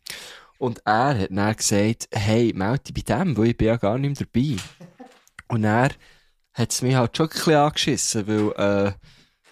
Und 0.57 0.81
er 0.85 1.19
hat 1.19 1.29
dann 1.29 1.55
gesagt, 1.55 2.07
hey, 2.13 2.53
melde 2.55 2.91
dich 2.91 3.05
bei 3.05 3.15
dem, 3.15 3.35
weil 3.35 3.47
ich 3.47 3.57
bin 3.57 3.67
ja 3.67 3.75
gar 3.75 3.97
nicht 3.97 4.19
mehr 4.19 4.27
dabei. 4.31 4.55
Und 5.49 5.65
er 5.65 5.89
hat 6.57 6.71
es 6.71 6.81
mich 6.81 6.95
halt 6.95 7.15
schon 7.15 7.27
ein 7.27 7.33
bisschen 7.33 7.53
angeschissen, 7.55 8.27
weil, 8.27 8.87
äh, 8.87 8.91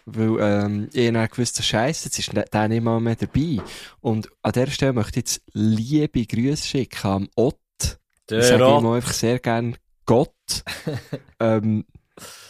weil 0.05 0.37
ähm, 0.39 0.89
ich 0.93 1.11
dann 1.11 1.27
gewusst 1.27 1.55
habe, 1.57 1.63
Scheiße, 1.63 2.05
jetzt 2.05 2.19
ist 2.19 2.31
der- 2.33 2.67
nicht 2.67 2.83
mal 2.83 2.99
mehr 2.99 3.15
dabei. 3.15 3.59
Und 4.01 4.29
an 4.41 4.51
dieser 4.51 4.71
Stelle 4.71 4.93
möchte 4.93 5.19
ich 5.19 5.25
jetzt 5.25 5.41
liebe 5.53 6.25
Grüße 6.25 6.65
schicken 6.65 7.07
am 7.07 7.29
Ott. 7.35 7.59
Ich 7.81 7.97
Der 8.29 8.43
sage 8.43 8.63
Rat- 8.65 8.81
ihm 8.81 8.87
einfach 8.87 9.13
sehr 9.13 9.39
gern 9.39 9.75
Gott. 10.05 10.33
ähm, 11.39 11.85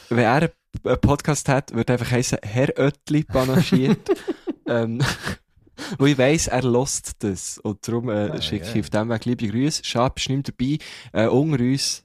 wenn 0.10 0.24
er 0.24 0.52
einen 0.84 1.02
Podcast 1.02 1.50
hat, 1.50 1.74
würde 1.74 1.94
einfach 1.94 2.12
heißen 2.12 2.40
Herr 2.44 2.70
Oetli 2.78 3.24
panaschiert. 3.24 4.10
ähm, 4.68 5.02
wo 5.98 6.06
ich 6.06 6.18
weiss, 6.18 6.48
er 6.48 6.64
lost 6.64 7.12
das. 7.20 7.58
Und 7.58 7.86
darum 7.88 8.08
äh, 8.10 8.30
Ah, 8.32 8.42
schicke 8.42 8.68
ich 8.74 8.80
auf 8.86 8.90
dem 8.90 9.10
Weg 9.10 9.26
liebe 9.26 9.48
Grüße. 9.50 9.84
Schade, 9.84 10.14
bist 10.16 10.30
nicht 10.30 10.58
mehr 10.58 10.78
dabei. 11.14 11.26
Äh, 11.26 11.28
unter 11.30 11.60
uns, 11.62 12.05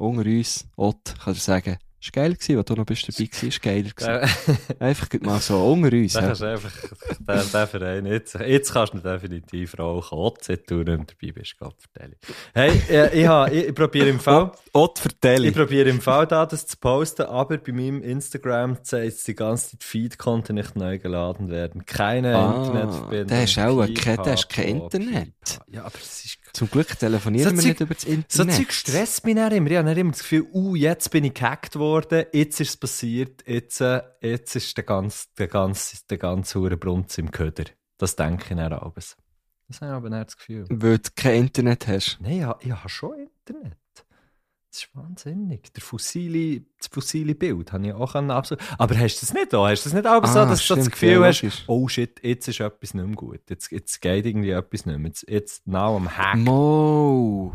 unter 0.00 0.24
uns, 0.28 0.66
Ott, 0.76 1.14
kann 1.22 1.34
ich 1.34 1.42
sagen. 1.42 1.76
Ist 2.02 2.14
geil 2.14 2.32
gewesen, 2.32 2.56
was 2.56 2.64
du 2.64 2.74
noch 2.76 2.86
bist 2.86 3.06
dabei 3.08 3.26
gewesen, 3.26 3.48
ist 3.48 3.60
geiler 3.60 3.90
gewesen. 3.90 4.66
Einfach 4.78 5.06
mal 5.20 5.38
so, 5.38 5.62
unter 5.70 5.94
uns. 5.94 6.14
Ja. 6.14 6.22
kannst 6.22 6.40
du 6.40 6.46
einfach, 6.46 6.72
der, 7.18 7.42
der 7.44 7.66
Verein, 7.66 8.06
jetzt, 8.06 8.38
jetzt 8.40 8.72
kannst 8.72 8.94
du 8.94 9.00
definitiv 9.00 9.78
rauchen. 9.78 10.16
Ott, 10.16 10.42
seit 10.42 10.70
du 10.70 10.76
nicht 10.76 10.86
mehr 10.86 10.96
dabei 10.96 11.32
bist, 11.32 11.58
Gott 11.58 11.74
vertelle. 11.78 12.16
Hey, 12.54 12.70
äh, 12.88 13.20
ich, 13.20 13.28
ha- 13.28 13.48
ich, 13.48 13.66
ich 13.68 13.74
probiere 13.74 14.08
im 14.08 14.18
Fall, 14.18 14.50
Ott, 14.72 14.98
vertell. 14.98 15.44
ich 15.44 15.54
probiere 15.54 15.90
im 15.90 16.00
Fall 16.00 16.26
da 16.26 16.46
das 16.46 16.66
zu 16.66 16.78
posten, 16.78 17.24
aber 17.26 17.58
bei 17.58 17.72
meinem 17.72 18.00
Instagram 18.00 18.78
es 18.90 19.24
die 19.24 19.34
ganze 19.34 19.72
Zeit, 19.72 19.84
Feed 19.84 20.16
konnte 20.16 20.54
nicht 20.54 20.76
neu 20.76 20.98
geladen 20.98 21.50
werden. 21.50 21.84
Keine 21.84 22.34
Ah, 22.34 22.62
Internetverbindung. 22.64 23.26
der 23.26 23.44
ist 23.44 23.58
auch 23.58 23.78
ein- 23.78 23.92
Pipapo, 23.92 24.22
der 24.22 24.34
ist 24.34 24.48
kein 24.48 24.68
Internet. 24.68 25.60
Ja, 25.70 25.84
aber 25.84 25.96
es 26.00 26.24
ist 26.24 26.39
Zum 26.52 26.70
Glück 26.70 26.98
telefonieren 26.98 27.50
So 27.50 27.56
wir 27.56 27.62
Zeug- 27.62 27.68
nicht 27.68 27.80
über 27.80 27.94
das 27.94 28.02
So 28.04 28.10
Internet. 28.10 28.54
Zeug 28.54 28.72
stresst 28.72 29.24
mich 29.24 29.34
dann 29.34 29.52
immer. 29.52 29.70
Ich 29.70 29.76
habe 29.76 29.88
dann 29.88 29.96
immer 29.98 30.10
das 30.12 30.20
Gefühl, 30.20 30.46
uh, 30.52 30.74
jetzt 30.74 31.10
bin 31.10 31.24
ich 31.24 31.34
gehackt 31.34 31.76
worden, 31.76 32.24
jetzt 32.32 32.60
ist 32.60 32.68
es 32.70 32.76
passiert, 32.76 33.42
jetzt, 33.46 33.80
äh, 33.80 34.02
jetzt 34.20 34.54
ist 34.56 34.76
der 34.76 34.84
ganze, 34.84 35.26
der 35.38 35.48
ganze, 35.48 35.96
der 36.08 36.18
ganze 36.18 36.58
hure 36.60 36.76
Brunz 36.76 37.18
im 37.18 37.30
Köder. 37.30 37.64
Das 37.98 38.16
denke 38.16 38.44
ich 38.50 38.56
dann 38.56 38.72
abends. 38.72 39.16
Das 39.68 39.80
habe 39.82 39.92
ich 39.92 39.96
aber 39.96 40.10
nicht 40.10 40.26
das 40.26 40.36
Gefühl. 40.36 40.64
Weil 40.68 40.98
du 40.98 41.10
kein 41.14 41.34
Internet 41.42 41.86
hast. 41.86 42.18
Nein, 42.20 42.32
ich, 42.60 42.66
ich 42.66 42.72
habe 42.72 42.88
schon 42.88 43.12
Internet. 43.46 43.76
Das 44.70 44.82
ist 44.82 44.94
wahnsinnig. 44.94 45.72
Der 45.72 45.82
fossile, 45.82 46.62
das 46.78 46.86
fossile 46.86 47.34
Bild 47.34 47.72
habe 47.72 47.88
ich 47.88 47.92
auch 47.92 48.14
absolut. 48.14 48.62
Aber 48.78 48.96
hast 48.96 49.16
du 49.16 49.26
das 49.26 49.34
nicht 49.34 49.52
da? 49.52 49.68
Hast 49.68 49.84
du 49.84 49.90
das 49.90 49.94
nicht 49.94 50.04
so, 50.04 50.10
Ah, 50.10 50.20
dass 50.20 50.32
du 50.32 50.46
das 50.46 50.64
stimmt, 50.64 50.92
Gefühl 50.92 51.10
ja, 51.10 51.24
hast, 51.24 51.64
oh 51.66 51.88
shit, 51.88 52.20
jetzt 52.22 52.46
ist 52.46 52.60
etwas 52.60 52.94
nicht 52.94 53.04
mehr 53.04 53.16
gut. 53.16 53.40
Jetzt, 53.50 53.72
jetzt 53.72 54.00
geht 54.00 54.26
irgendwie 54.26 54.50
etwas 54.50 54.86
nicht 54.86 54.98
mehr. 54.98 55.08
Jetzt, 55.08 55.28
jetzt 55.28 55.66
now 55.66 55.96
am 55.96 56.16
Hack. 56.16 56.36
Mo, 56.36 57.52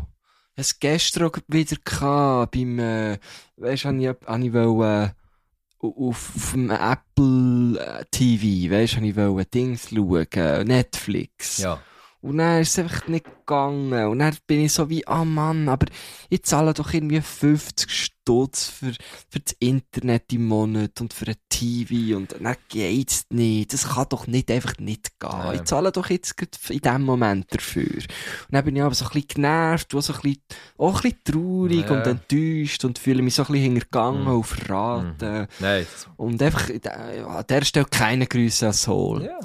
es 0.56 0.78
gestern 0.78 1.24
auch 1.24 1.38
wieder 1.48 1.76
gehabt, 1.82 2.52
beim, 2.52 2.78
äh, 2.78 3.18
weisst 3.56 3.84
du, 3.84 3.90
ich, 3.92 4.08
ich 4.08 4.52
wollte, 4.52 5.14
äh, 5.14 5.86
auf, 5.86 6.36
auf 6.36 6.52
dem 6.52 6.70
Apple 6.70 7.78
äh, 7.80 8.04
TV, 8.10 8.70
weisst 8.70 8.96
du, 8.96 9.00
ich 9.02 9.16
wollte 9.16 9.50
Dings 9.50 9.88
schauen, 9.88 10.26
äh, 10.32 10.64
Netflix. 10.64 11.58
Ja. 11.58 11.80
Und 12.20 12.38
dann 12.38 12.60
ist 12.62 12.70
es 12.70 12.78
einfach 12.78 13.06
nicht 13.08 13.24
gegangen. 13.24 14.06
Und 14.08 14.18
dann 14.18 14.36
bin 14.46 14.62
ich 14.64 14.72
so 14.72 14.88
wie, 14.88 15.06
ah 15.06 15.24
Mann, 15.24 15.68
aber 15.68 15.86
ich 16.28 16.42
zahle 16.42 16.74
doch 16.74 16.92
irgendwie 16.92 17.20
50 17.20 17.88
Stutz 17.90 18.66
für, 18.68 18.92
für 19.28 19.38
das 19.38 19.54
Internet 19.60 20.32
im 20.32 20.46
Monat 20.48 21.00
und 21.00 21.12
für 21.14 21.26
ein 21.28 21.36
TV 21.48 22.16
und 22.16 22.34
dann 22.40 22.56
geht's 22.68 23.26
nicht. 23.30 23.72
Das 23.72 23.88
kann 23.90 24.06
doch 24.08 24.26
nicht 24.26 24.50
einfach 24.50 24.76
nicht 24.78 25.20
gehen. 25.20 25.30
Nein. 25.30 25.54
Ich 25.56 25.64
zahle 25.64 25.92
doch 25.92 26.10
jetzt 26.10 26.34
in 26.70 26.80
dem 26.80 27.02
Moment 27.02 27.46
dafür. 27.54 27.84
Und 27.94 28.06
dann 28.50 28.64
bin 28.64 28.74
ich 28.74 28.82
aber 28.82 28.94
so 28.96 29.04
ein 29.04 29.10
bisschen 29.12 29.28
genervt 29.28 29.94
und 29.94 30.02
so 30.02 30.12
ein 30.14 30.20
bisschen, 30.22 30.42
auch 30.78 31.04
ein 31.04 31.12
bisschen 31.24 31.24
traurig 31.24 31.88
Ja. 31.88 31.96
und 31.96 32.06
enttäuscht 32.06 32.84
und 32.84 32.98
fühle 32.98 33.22
mich 33.22 33.34
so 33.36 33.42
ein 33.42 33.52
bisschen 33.52 33.62
hintergangen 33.74 34.22
Mhm. 34.24 34.28
und 34.32 34.44
verraten. 34.44 35.46
Nein. 35.60 35.86
Das... 35.92 36.08
Und 36.16 36.42
einfach, 36.42 36.68
an 36.70 37.44
der 37.48 37.64
Stelle 37.64 37.86
keine 37.88 38.26
Grüße 38.26 38.66
an 38.66 38.72
Soul. 38.72 39.22
Ja. 39.24 39.38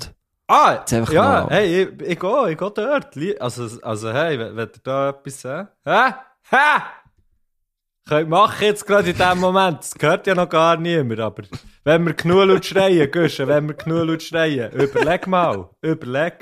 Ah, 0.51 0.79
Jetzt 0.79 0.93
einfach 0.93 1.13
ja, 1.13 1.21
mal. 1.21 1.47
hey, 1.49 1.83
ich, 1.83 2.01
ich 2.01 2.19
gehe, 2.19 2.51
ich 2.51 2.57
gehe 2.57 2.71
dort. 2.71 3.17
Also, 3.39 3.81
also 3.81 4.11
hey, 4.11 4.37
wenn, 4.37 4.57
ihr 4.57 4.69
da 4.83 5.09
etwas 5.09 5.39
sagt. 5.39 5.73
Hä? 5.85 6.13
Hä? 6.49 6.81
Könnt 8.05 8.29
machen 8.29 8.65
jetzt 8.65 8.85
gerade 8.85 9.11
in 9.11 9.17
dem 9.17 9.37
Moment. 9.37 9.79
Das 9.79 9.93
gehört 9.93 10.27
ja 10.27 10.35
noch 10.35 10.49
gar 10.49 10.75
niemand, 10.75 11.21
aber 11.21 11.43
wenn 11.85 12.05
wir 12.05 12.13
genug 12.13 12.45
laut 12.47 12.65
schreien, 12.65 13.09
Guschen, 13.09 13.47
wenn 13.47 13.69
wir 13.69 13.75
genug 13.75 14.05
laut 14.05 14.23
schreien, 14.23 14.73
überleg 14.73 15.25
mal, 15.25 15.69
überleg. 15.81 16.33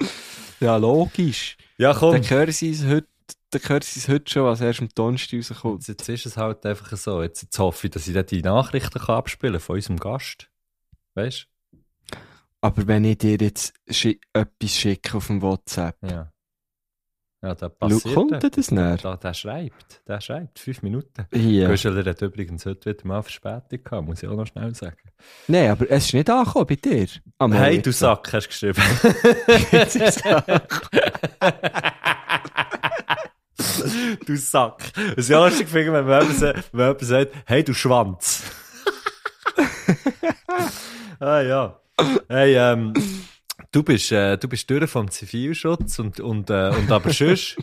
Ja, 0.60 0.78
logisch. 0.78 1.56
Ja, 1.78 1.94
komm. 1.94 2.14
Dann 2.14 2.28
hören 2.28 2.52
sie 2.52 2.72
es 2.72 2.84
heute, 2.88 3.08
dann 3.52 3.82
sie 3.84 4.00
es 4.00 4.08
heute 4.08 4.32
schon, 4.32 4.46
was 4.46 4.62
erst 4.62 4.82
am 4.82 4.90
Donnerstag 4.96 5.38
rauskommt. 5.38 5.88
Jetzt, 5.88 6.00
jetzt 6.00 6.10
ist 6.10 6.26
es 6.26 6.38
halt 6.38 6.66
einfach 6.66 6.98
so. 6.98 7.22
Jetzt, 7.22 7.44
jetzt 7.44 7.60
hoffe 7.60 7.86
ich, 7.86 7.92
dass 7.92 8.08
ich 8.08 8.16
dann 8.16 8.26
die 8.26 8.42
Nachrichten 8.42 9.00
kann 9.00 9.18
abspielen 9.18 9.60
von 9.60 9.76
unserem 9.76 9.98
Gast. 9.98 10.50
Weißt 11.14 11.46
Aber 12.62 12.88
wenn 12.88 13.06
ich 13.06 13.18
dir 13.20 13.38
jetzt 13.40 13.74
schi 13.90 14.20
etwas 14.34 14.76
schicke 14.76 15.16
auf 15.18 15.28
dem 15.28 15.42
WhatsApp? 15.42 15.96
Ja. 16.04 16.30
Ja, 17.42 17.56
da 17.56 17.70
Schau, 17.70 17.88
passiert 17.88 18.16
kommt 18.16 18.34
etwas. 18.34 18.52
das 18.52 18.72
näher? 18.72 18.98
Da, 18.98 19.16
der 19.16 19.34
schreibt, 19.34 20.02
der 20.06 20.20
schreibt. 20.20 20.60
Fünf 20.60 20.82
Minuten. 20.82 21.26
hier. 21.32 21.70
Güschel 21.70 22.06
hat 22.06 22.22
übrigens 22.22 22.66
heute 22.66 22.90
wieder 22.90 23.08
mal 23.08 23.22
Verspätung 23.22 23.82
gehabt, 23.82 24.06
muss 24.06 24.22
ich 24.22 24.28
auch 24.28 24.36
noch 24.36 24.46
schnell 24.46 24.76
sagen. 24.76 24.98
Nein, 25.48 25.72
aber 25.72 25.90
es 25.90 26.08
ist 26.08 26.14
nicht 26.14 26.30
angekommen 26.30 26.68
bei 26.68 26.76
dir. 26.76 27.08
Mal 27.40 27.54
hey, 27.54 27.76
jetzt. 27.76 27.86
du 27.86 27.94
Sack, 27.94 28.34
hast 28.34 28.48
du 28.48 28.50
geschrieben. 28.50 28.82
du 34.26 34.36
Sack. 34.36 34.84
Was 35.16 35.30
ich 35.30 35.36
auch 35.36 35.46
lustig 35.46 35.74
wenn 35.74 35.94
man 35.94 36.22
jemand 36.74 37.00
sagt, 37.00 37.32
hey, 37.46 37.64
du 37.64 37.74
Schwanz. 37.74 38.44
ah 41.22 41.40
ja. 41.40 41.80
Hey, 42.28 42.56
ähm, 42.56 42.94
du 43.72 43.84
bist, 43.84 44.12
äh, 44.12 44.38
du 44.38 44.48
bist 44.48 44.70
durch 44.70 44.90
vom 44.90 45.10
Zivilschutz 45.10 46.00
und, 46.00 46.20
und, 46.20 46.50
äh, 46.50 46.70
und 46.70 46.92
aber 46.92 47.12
sonst, 47.12 47.58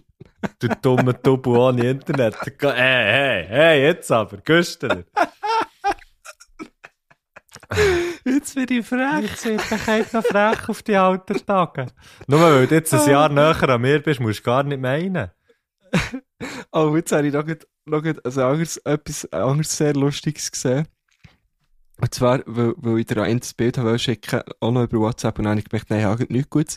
du 0.58 0.68
dumme 0.82 1.14
Double 1.14 1.56
ohne 1.56 1.90
Internet. 1.90 2.36
Hey, 2.42 2.52
hey, 2.60 3.46
hey, 3.48 3.82
jetzt 3.82 4.10
aber, 4.10 4.38
Güster. 4.38 5.04
Jetzt 8.24 8.54
bin 8.54 8.66
ich 8.68 8.86
frech, 8.86 9.36
Sicherheit 9.36 10.12
noch 10.12 10.24
frech 10.24 10.68
auf 10.68 10.82
die 10.82 10.96
alten 10.96 11.44
Tage. 11.44 11.86
Nur 12.26 12.40
weil 12.40 12.66
du 12.66 12.74
jetzt 12.74 12.94
ein 12.94 13.08
Jahr 13.08 13.28
näher 13.28 13.68
an 13.68 13.80
mir 13.80 14.00
bist, 14.00 14.20
musst 14.20 14.40
du 14.40 14.44
gar 14.44 14.62
nicht 14.62 14.80
meinen. 14.80 15.30
Oh, 16.72 16.94
jetzt 16.94 17.12
habe 17.12 17.26
ich 17.26 17.32
noch, 17.32 17.46
noch 17.86 18.04
ein 18.04 18.18
anderes, 18.24 18.76
etwas 18.78 19.32
anderes 19.32 19.76
sehr 19.76 19.94
Lustiges 19.94 20.50
gesehen. 20.52 20.86
Und 22.00 22.14
zwar, 22.14 22.42
weil, 22.46 22.74
weil 22.76 22.98
ich 23.00 23.06
dir 23.06 23.22
ein 23.22 23.40
Bild 23.56 23.78
habe 23.78 23.98
schicken, 23.98 24.40
auch 24.60 24.70
noch 24.70 24.84
über 24.84 24.98
WhatsApp, 25.00 25.38
und 25.38 25.44
dann 25.44 25.52
habe 25.52 25.60
ich 25.60 25.68
gemerkt, 25.68 25.90
nein, 25.90 26.00
ich 26.00 26.04
habe 26.04 26.26
nichts 26.28 26.50
Gutes. 26.50 26.76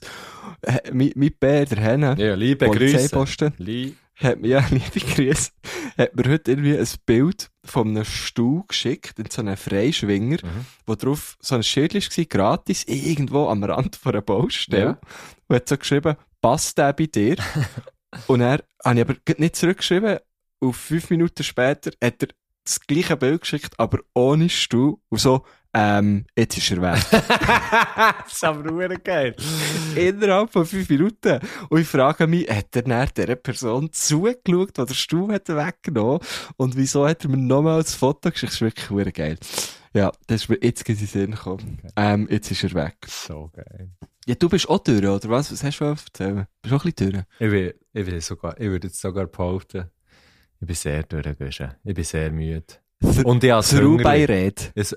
Äh, 0.62 0.80
Mein, 0.94 1.12
mein 1.16 1.32
Bär, 1.40 1.66
der 1.66 1.78
Henne, 1.80 2.16
Ja, 2.18 2.36
liebe 2.36 2.66
Grüße. 2.68 2.78
Polizeiposten, 2.78 3.54
Lie 3.58 3.94
hat 4.16 4.40
mir, 4.42 4.48
ja, 4.50 4.66
liebe 4.70 5.00
Grüße, 5.00 5.52
hat 5.98 6.16
mir 6.16 6.30
heute 6.30 6.52
irgendwie 6.52 6.78
ein 6.78 6.88
Bild 7.06 7.50
von 7.66 7.88
einem 7.90 8.06
Stuhl 8.06 8.64
geschickt, 8.68 9.20
in 9.20 9.30
so 9.30 9.42
einem 9.42 9.56
Freischwinger, 9.58 10.38
Mhm. 10.44 10.66
wo 10.86 10.96
drauf 10.96 11.38
so 11.42 11.56
ein 11.56 11.64
Schild 11.64 11.94
war, 11.94 12.26
gratis, 12.26 12.84
irgendwo 12.86 13.48
am 13.48 13.64
Rand 13.64 13.96
von 13.98 14.14
einer 14.14 14.22
Baustelle. 14.22 14.84
Ja. 14.84 15.00
Und 15.48 15.56
hat 15.56 15.70
so 15.70 15.78
geschrieben, 15.78 16.16
passt 16.42 16.78
der 16.78 16.94
bei 16.94 17.06
dir? 17.08 17.36
und 18.28 18.42
er 18.42 18.64
habe 18.84 18.96
ich 19.00 19.02
aber 19.02 19.16
nicht 19.38 19.56
zurückgeschrieben. 19.56 20.20
Und 20.62 20.74
fünf 20.74 21.10
Minuten 21.10 21.44
später 21.44 21.92
hat 22.04 22.22
er 22.24 22.30
das 22.64 22.80
gleiche 22.82 23.18
Bild 23.18 23.42
geschickt, 23.42 23.74
aber 23.78 24.00
ohne 24.14 24.50
Stuhl. 24.50 24.98
Und 25.10 25.20
so, 25.20 25.44
ähm, 25.74 26.26
jetzt 26.36 26.58
ist 26.58 26.72
er 26.72 26.82
weg. 26.82 27.00
das 27.12 28.34
ist 28.34 28.44
aber 28.44 28.72
nur 28.72 28.88
geil. 28.90 29.36
Innerhalb 29.96 30.52
von 30.52 30.66
fünf 30.66 30.90
Minuten. 30.90 31.40
Und 31.70 31.82
ich 31.82 31.88
frage 31.88 32.26
mich, 32.26 32.50
hat 32.50 32.76
er 32.76 32.82
dann 32.84 33.10
dieser 33.16 33.36
Person 33.36 33.92
zugeschaut, 33.92 34.78
die 34.78 34.86
der 34.86 34.94
Stuhl 34.94 35.32
hat 35.32 35.48
weggenommen 35.48 36.20
Und 36.58 36.76
wieso 36.76 37.08
hat 37.08 37.24
er 37.24 37.30
mir 37.30 37.38
nochmal 37.38 37.84
das 37.84 37.94
Foto 37.94 38.32
geschickt? 38.32 38.52
Das 38.52 38.56
ist 38.56 38.62
wirklich 38.62 38.86
verdammt 38.86 39.16
geil. 39.16 39.38
Ja, 39.94 40.12
das 40.28 40.44
ist 40.44 40.50
mir 40.50 40.60
jetzt 40.62 40.88
in 40.88 40.98
den 40.98 41.08
Sinn 41.08 41.32
gekommen. 41.32 41.80
Ähm, 41.96 42.28
jetzt 42.30 42.52
ist 42.52 42.64
er 42.64 42.74
weg. 42.74 42.98
So 43.08 43.52
geil. 43.54 43.92
Ja, 44.26 44.36
du 44.36 44.50
bist 44.50 44.70
auch 44.70 44.80
durch, 44.80 45.00
oder 45.00 45.30
was? 45.30 45.52
Was 45.52 45.64
hast 45.64 45.80
du 45.80 45.86
erzählen? 45.86 46.46
Bist 46.62 46.72
du 46.72 46.76
auch 46.76 46.86
ein 46.86 46.94
bisschen 46.94 47.26
durch? 47.40 47.76
Ich, 47.94 48.26
sogar, 48.26 48.60
ich 48.60 48.68
würde 48.70 48.88
jetzt 48.88 49.02
sogar 49.02 49.26
behaupten, 49.26 49.90
ich 50.62 50.68
bin 50.68 50.76
sehr 50.76 51.04
durchgegangen. 51.04 51.76
Ich 51.84 51.94
bin 51.96 52.04
sehr 52.04 52.32
müde. 52.32 52.64
Th 53.02 53.24
Und 53.26 53.44
ich 53.44 53.52
habe 53.52 53.66
Through-by-Red. 53.66 54.72
Es- 54.76 54.96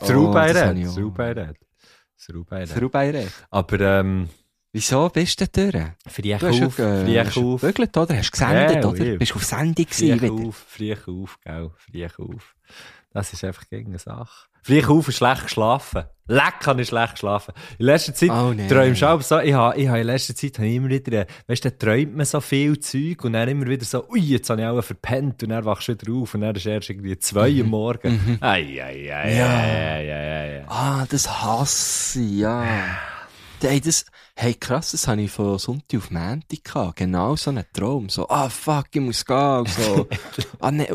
Oh, 0.00 0.06
Through 0.06 0.30
by 0.32 0.38
Red. 0.52 0.86
Through 0.94 1.10
by 1.12 1.22
Red. 1.32 1.56
Through 2.72 2.90
by 2.90 3.10
Red. 3.10 3.32
Aber, 3.50 3.80
ähm, 3.80 4.28
Wieso 4.70 5.08
bist 5.08 5.40
du 5.40 5.48
durch? 5.48 5.86
Friech 6.06 6.44
auf, 6.44 6.74
friech 6.74 7.36
auf. 7.36 7.60
gebügelt, 7.62 7.96
oder? 7.96 8.16
Hast 8.16 8.28
du 8.28 8.30
gesendet, 8.32 8.84
Ja, 8.84 8.88
oder? 8.90 9.00
oui. 9.00 9.16
Bist 9.16 9.32
du 9.32 9.36
auf 9.36 9.44
Sendung 9.44 9.86
gewesen 9.86 10.18
Friech 10.18 10.30
auf, 10.30 10.56
friech 10.56 11.08
auf, 11.08 11.40
gell, 11.40 11.70
friech 11.78 12.18
auf. 12.18 12.54
Das 13.10 13.32
ist 13.32 13.42
einfach 13.44 13.66
gegen 13.68 13.88
eine 13.88 13.98
Sache. 13.98 14.48
Friech 14.68 14.88
auf 14.88 15.06
und 15.08 15.12
schlecht 15.14 15.42
geschlafen. 15.44 16.04
Leck 16.30 16.66
habe 16.66 16.82
ich 16.82 16.88
schlecht 16.88 17.12
geschlafen. 17.12 17.54
In 17.78 17.86
letzter 17.86 18.12
Zeit 18.14 18.28
Oh, 18.30 18.52
nein. 18.54 18.68
träumst 18.68 19.00
du 19.00 19.06
auch 19.06 19.22
so, 19.22 19.38
ich 19.38 19.54
habe, 19.54 19.78
ich 19.80 19.88
habe 19.88 20.00
in 20.00 20.06
letzter 20.06 20.34
Zeit 20.34 20.58
habe 20.58 20.68
ich 20.68 20.76
immer 20.76 20.90
wieder, 20.90 21.20
äh, 21.22 21.26
weißt 21.46 21.64
du, 21.64 21.78
träumt 21.78 22.14
man 22.18 22.26
so 22.26 22.38
viel 22.42 22.78
Zeug 22.80 23.24
und 23.24 23.32
dann 23.32 23.48
immer 23.48 23.66
wieder 23.66 23.86
so, 23.86 24.06
ui, 24.10 24.20
jetzt 24.20 24.50
habe 24.50 24.60
ich 24.60 24.66
auch 24.66 24.82
verpennt 24.82 25.42
und 25.42 25.48
dann 25.48 25.64
wachst 25.64 25.88
du 25.88 25.92
wieder 25.92 26.12
auf 26.12 26.34
und 26.34 26.42
dann 26.42 26.54
ist 26.54 26.66
erst 26.66 26.90
irgendwie 26.90 27.18
zwei 27.18 27.50
Mhm. 27.50 27.60
Uhr 27.60 27.66
morgen. 27.66 28.38
Ei, 28.42 28.60
ei, 28.82 29.10
ei, 29.10 29.36
Ja. 29.38 29.46
ei, 29.46 29.72
ei, 29.72 30.12
ei, 30.12 30.58
ei. 30.58 30.64
Ah, 30.68 31.06
das 31.08 31.26
hasse 31.42 32.20
ich, 32.20 32.32
ja. 32.40 32.62
Hey, 33.60 33.80
das, 33.80 34.04
hey, 34.36 34.54
krass, 34.54 34.92
das 34.92 35.08
habe 35.08 35.22
ich 35.22 35.32
von 35.32 35.58
Sonntag 35.58 35.98
auf 35.98 36.12
Montag 36.12 36.62
gehabt. 36.62 36.96
Genau 36.96 37.34
so 37.34 37.50
einen 37.50 37.64
Traum. 37.72 38.08
So, 38.08 38.28
ah, 38.28 38.48
fuck, 38.48 38.86
ich 38.92 39.00
muss 39.00 39.24
gehen. 39.24 39.58
und 39.58 39.68
So. 39.68 40.08
ah, 40.60 40.70
nee. 40.70 40.86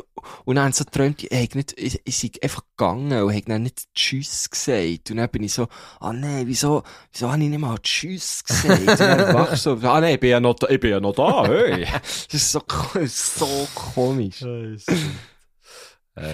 Und 0.45 0.55
dann 0.55 0.71
so 0.71 0.85
träumt 0.85 1.23
ich, 1.23 1.29
hey, 1.29 1.49
nicht, 1.55 1.77
ich, 1.77 2.01
ich 2.05 2.17
sei 2.17 2.31
einfach 2.41 2.61
gegangen 2.77 3.21
und 3.21 3.35
hab 3.35 3.45
dann 3.47 3.63
nicht 3.63 3.93
Tschüss 3.93 4.49
gesagt. 4.49 5.11
Und 5.11 5.17
dann 5.17 5.29
bin 5.29 5.43
ich 5.43 5.51
so, 5.51 5.67
ah, 5.99 6.13
nee, 6.13 6.43
wieso, 6.45 6.83
wieso 7.11 7.29
habe 7.29 7.43
ich 7.43 7.49
nicht 7.49 7.59
mal 7.59 7.77
Tschüss 7.79 8.45
gesagt? 8.45 8.79
Und 8.79 8.99
dann 8.99 9.33
wachst 9.33 9.63
so, 9.63 9.77
ah, 9.83 9.99
nee, 9.99 10.13
ich 10.13 10.19
bin 10.21 10.29
ja 10.29 10.39
noch 10.39 10.53
da, 10.53 10.69
ich 10.69 10.79
bin 10.79 10.91
ja 10.91 11.01
noch 11.01 11.15
da, 11.15 11.45
hey. 11.45 11.85
Das 11.91 12.33
ist 12.33 12.51
so, 12.53 12.61
so 13.05 13.67
komisch. 13.75 14.41
Ähm, 14.41 14.77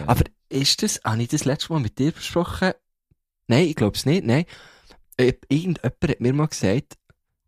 Aber 0.06 0.24
ist 0.50 0.84
das, 0.84 1.00
habe 1.04 1.24
ich 1.24 1.30
das 1.30 1.46
letzte 1.46 1.74
Mal 1.74 1.80
mit 1.80 1.98
dir 1.98 2.12
besprochen? 2.12 2.74
Nein, 3.48 3.66
ich 3.66 3.76
glaube 3.76 3.98
es 3.98 4.06
nicht, 4.06 4.24
nein. 4.26 4.46
Äh, 5.20 5.34
Irgendjemand 5.50 5.84
hat 5.84 6.20
mir 6.22 6.34
mal 6.34 6.48
gesagt, 6.48 6.98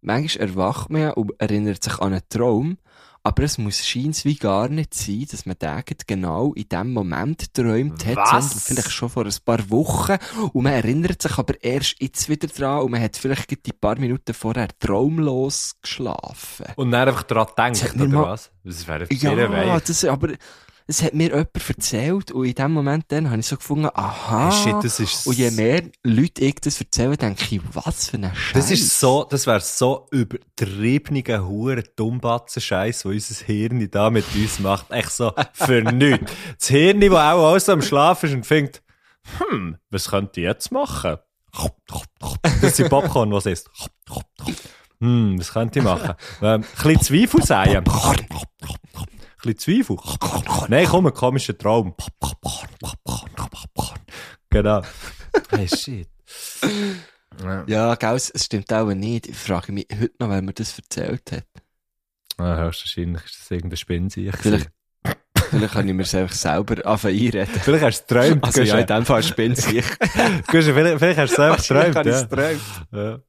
manchmal 0.02 0.50
erwacht 0.50 0.90
man 0.90 1.02
ja 1.02 1.10
und 1.12 1.32
erinnert 1.40 1.84
sich 1.84 1.98
an 2.00 2.14
einen 2.14 2.22
Traum, 2.28 2.78
aber 3.24 3.44
es 3.44 3.58
muss 3.60 3.86
scheint 3.86 4.26
wie 4.26 4.36
gar 4.36 4.68
nicht 4.68 4.94
sein, 4.96 5.26
dass 5.30 5.46
man 5.46 5.56
den 5.60 5.84
genau 6.08 6.54
in 6.54 6.68
dem 6.68 6.92
Moment 6.92 7.54
träumt 7.54 8.04
hat, 8.06 8.28
sondern 8.28 8.50
vielleicht 8.60 8.92
schon 8.92 9.10
vor 9.10 9.26
ein 9.26 9.34
paar 9.46 9.70
Wochen 9.70 10.18
und 10.54 10.64
man 10.64 10.74
erinnert 10.74 11.22
sich 11.22 11.38
aber 11.38 11.64
erst 11.64 11.96
jetzt 12.02 12.28
wieder 12.30 12.48
dran 12.48 12.82
und 12.82 12.92
man 12.92 13.02
hat 13.02 13.16
vielleicht 13.16 13.66
die 13.66 13.74
paar 13.74 13.98
Minuten 14.00 14.34
vorher 14.34 14.70
traumlos 14.80 15.76
geschlafen. 15.82 16.66
und 16.76 16.92
dann 16.92 17.08
einfach 17.08 17.24
daran 17.24 17.48
denkt, 17.58 17.96
oder 17.96 18.08
mal- 18.08 18.24
was? 18.32 18.52
Das 18.64 18.88
wäre 18.88 19.08
Ja, 19.68 19.80
das, 19.80 20.04
aber 20.06 20.30
es 20.92 21.02
hat 21.02 21.14
mir 21.14 21.30
jemand 21.30 21.70
erzählt 21.70 22.32
und 22.32 22.46
in 22.46 22.54
dem 22.54 22.74
Moment 22.74 23.06
dann 23.08 23.30
habe 23.30 23.40
ich 23.40 23.48
so 23.48 23.56
gefunden, 23.56 23.90
aha. 23.94 24.50
Hey, 24.50 24.52
shit, 24.52 24.84
das 24.84 25.00
ist 25.00 25.26
und 25.26 25.38
je 25.38 25.50
mehr 25.52 25.84
Leute 26.04 26.44
ich 26.44 26.56
das 26.56 26.82
erzählen, 26.82 27.16
denke 27.16 27.44
ich, 27.50 27.62
was 27.72 28.10
für 28.10 28.18
ein 28.18 28.36
Scheiß. 28.36 28.54
Das 28.54 28.72
ist 28.72 29.00
so, 29.00 29.24
das 29.24 29.48
wäre 29.48 29.62
so 29.62 30.08
übertriebener 30.12 31.48
hure 31.48 31.84
dummbatzen 31.96 32.62
Scheiß, 32.62 33.06
wo 33.06 33.10
unser 33.10 33.46
Hirn 33.46 33.90
da 33.90 34.10
mit 34.10 34.26
uns 34.36 34.60
macht. 34.60 34.92
Echt 34.92 35.12
so 35.12 35.34
für 35.54 35.82
nichts. 35.94 36.32
Das 36.60 36.68
Hirn, 36.68 37.00
das 37.00 37.12
auch 37.12 37.52
alles 37.52 37.70
am 37.70 37.82
Schlafen 37.82 38.30
ist 38.30 38.36
und 38.36 38.50
denkt, 38.50 38.84
hm, 39.38 39.78
was 39.90 40.10
könnte 40.10 40.42
ich 40.42 40.46
jetzt 40.46 40.72
machen? 40.74 41.18
Das 42.62 42.76
sind 42.76 42.90
Popcorn, 42.90 43.32
was 43.32 43.46
ist. 43.46 43.70
Hm, 45.00 45.40
was 45.40 45.54
könnte 45.54 45.80
ich 45.80 45.86
machen? 45.86 46.16
Ähm, 46.42 46.64
ein 46.64 46.94
bisschen 46.94 47.02
Zweifel 47.02 47.44
säen. 47.44 47.84
Ein 49.44 49.56
bisschen 49.56 49.86
Zweifel. 49.86 50.70
Nein, 50.70 50.86
komm, 50.88 51.08
ein 51.08 51.14
komischer 51.14 51.58
Traum. 51.58 51.96
Genau. 54.50 54.82
Hey, 55.50 55.68
shit. 55.68 56.08
Ja. 57.42 57.64
Ja, 57.66 57.96
gell, 57.96 58.16
es 58.16 58.30
es 58.30 58.46
stimmt 58.46 58.72
auch 58.72 58.94
nicht. 58.94 59.28
Ich 59.28 59.38
frage 59.38 59.72
mich 59.72 59.88
heute 59.92 60.14
noch, 60.20 60.30
wer 60.30 60.42
mir 60.42 60.54
das 60.54 60.78
erzählt 60.78 61.32
hat. 61.32 61.48
Ah, 62.38 62.58
höchstwahrscheinlich 62.66 63.24
ist 63.26 63.40
das 63.40 63.52
irgendein. 63.52 64.10
Vielleicht, 64.10 64.70
vielleicht 65.52 65.74
kann 65.74 65.88
ich 65.88 65.94
mir 65.94 66.02
es 66.04 66.16
einfach 66.16 66.34
selber 66.36 66.86
anfangen 66.86 67.16
einreden. 67.16 67.48
Vielleicht 67.62 67.84
hast 67.86 68.06
du 68.10 68.16
es 68.16 68.24
geträumt. 68.26 68.44
Also 68.46 68.62
ja, 68.64 68.80
in 68.80 68.88
dem 68.88 69.06
Fall 69.06 69.24
spinnt 69.24 69.58
sich. 69.58 69.86
Vielleicht, 70.50 71.00
vielleicht 71.00 71.20
hast 71.20 71.38
du 71.38 71.42
es 71.42 71.66
selber 71.68 71.84
Wahrscheinlich 71.84 71.96
geträumt. 71.96 71.96
habe 71.96 72.10
ich 72.10 72.16
es 72.16 72.22
Ja. 72.22 72.28
geträumt. 72.28 73.26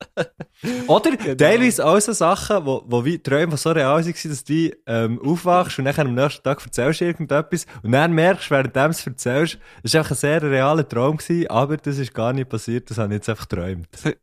Ja. 0.86 0.86
Oder 0.86 1.36
teilweise 1.36 1.84
auch 1.86 2.00
so 2.00 2.12
Sachen, 2.12 2.64
wo, 2.64 2.82
wo 2.86 3.04
wie 3.04 3.18
Träume 3.18 3.52
die 3.52 3.56
so 3.56 3.70
real 3.72 4.04
waren, 4.04 4.14
dass 4.30 4.44
du 4.44 4.70
ähm, 4.86 5.20
aufwachst 5.22 5.78
und 5.78 5.84
dann 5.84 6.06
am 6.08 6.14
nächsten 6.14 6.42
Tag 6.42 6.62
erzählst 6.64 7.00
du 7.00 7.04
irgendetwas 7.06 7.66
und 7.82 7.92
dann 7.92 8.12
merkst, 8.12 8.50
während 8.50 8.74
du 8.74 8.80
es 8.88 9.06
erzählst, 9.06 9.58
es 9.82 9.94
war 9.94 10.00
einfach 10.00 10.12
ein 10.12 10.16
sehr 10.18 10.42
realer 10.42 10.88
Traum, 10.88 11.16
gewesen, 11.16 11.48
aber 11.48 11.76
das 11.76 11.98
ist 11.98 12.14
gar 12.14 12.32
nicht 12.32 12.48
passiert, 12.48 12.90
das 12.90 12.98
habe 12.98 13.08
ich 13.14 13.18
jetzt 13.18 13.28
einfach 13.28 13.48
geträumt. 13.48 13.88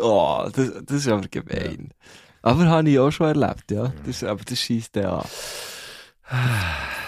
Oh, 0.00 0.48
das, 0.54 0.70
das 0.86 0.96
ist 0.98 1.08
aber 1.08 1.26
gemein. 1.28 1.92
Aber 2.42 2.64
habe 2.68 2.88
ich 2.88 2.98
auch 3.00 3.10
schon 3.10 3.26
erlebt, 3.26 3.72
ja. 3.72 3.92
Das, 4.06 4.22
aber 4.22 4.40
das 4.44 4.60
schießt 4.60 4.94
ja 4.94 5.18
an. 5.18 5.26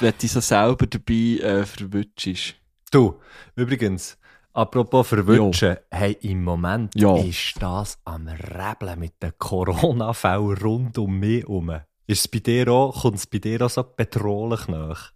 Wenn 0.00 0.14
du 0.20 0.26
so 0.28 0.40
selber 0.40 0.86
dabei 0.86 1.38
äh, 1.40 1.64
verwutschst. 1.64 2.56
Du, 2.90 3.20
übrigens, 3.54 4.18
apropos 4.52 5.06
verwünschen, 5.08 5.76
hey, 5.90 6.16
im 6.22 6.42
Moment 6.44 6.94
Ja. 6.96 7.16
ist 7.16 7.54
das 7.60 7.98
am 8.04 8.26
Rebeln 8.28 8.98
mit 8.98 9.22
den 9.22 9.32
Corona-Fällen 9.38 10.58
rund 10.58 10.98
um 10.98 11.18
mich 11.18 11.42
herum. 11.42 11.70
Ist 12.06 12.20
es 12.20 12.28
bei 12.28 12.40
dir 12.40 12.68
auch, 12.68 13.02
kommt 13.02 13.16
es 13.18 13.26
bei 13.26 13.38
dir 13.38 13.62
auch 13.64 13.70
so 13.70 13.84
bedrohlich 13.84 14.66
nach? 14.68 15.12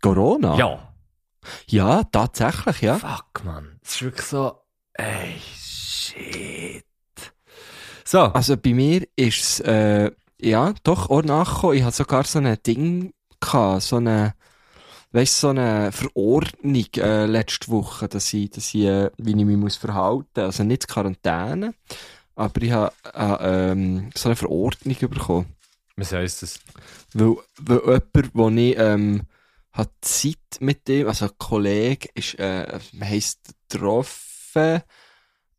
Corona? 0.00 0.56
Ja. 0.56 0.92
Ja, 1.68 2.02
tatsächlich, 2.04 2.82
ja. 2.82 2.98
Fuck, 2.98 3.44
man. 3.44 3.78
Es 3.82 3.92
ist 3.94 4.02
wirklich 4.02 4.26
so, 4.26 4.60
ey, 4.94 5.36
shit. 5.56 6.84
So. 8.04 8.20
Also 8.20 8.56
bei 8.56 8.74
mir 8.74 9.06
ist 9.16 9.38
es, 9.40 9.60
äh, 9.60 10.10
ja, 10.40 10.74
doch 10.82 11.10
auch 11.10 11.22
nachgekommen. 11.22 11.76
Ich 11.76 11.82
hatte 11.82 11.96
sogar 11.96 12.24
so 12.24 12.38
ein 12.38 12.56
Ding 12.66 13.12
gehabt, 13.40 13.82
so 13.82 13.96
eine, 13.96 14.34
weißt 15.12 15.40
so 15.40 15.48
eine 15.48 15.92
Verordnung, 15.92 16.86
äh, 16.96 17.26
letzte 17.26 17.68
Woche, 17.68 18.08
dass 18.08 18.32
ich, 18.32 18.50
dass 18.50 18.74
ich, 18.74 18.84
äh, 18.84 19.10
wie 19.18 19.30
ich 19.30 19.44
mich 19.44 19.56
muss 19.56 19.76
verhalten. 19.76 20.40
Also 20.40 20.64
nicht 20.64 20.88
Quarantäne, 20.88 21.74
aber 22.34 22.62
ich 22.62 22.72
habe, 22.72 22.92
äh, 23.14 23.70
ähm, 23.70 24.10
so 24.14 24.28
eine 24.28 24.36
Verordnung 24.36 24.96
bekommen. 24.98 25.46
Was 25.96 26.12
heisst 26.12 26.42
das? 26.42 26.60
Weil, 27.14 27.36
weil 27.58 28.02
jemand, 28.14 28.34
wo 28.34 28.50
ich, 28.50 28.76
ähm, 28.78 29.22
hat 29.72 29.90
Zeit 30.00 30.60
mit 30.60 30.88
dem, 30.88 31.08
also 31.08 31.26
ein 31.26 31.38
Kollege, 31.38 32.08
ist, 32.14 32.38
äh, 32.38 32.78
heisst 33.00 33.54
getroffen, 33.70 34.82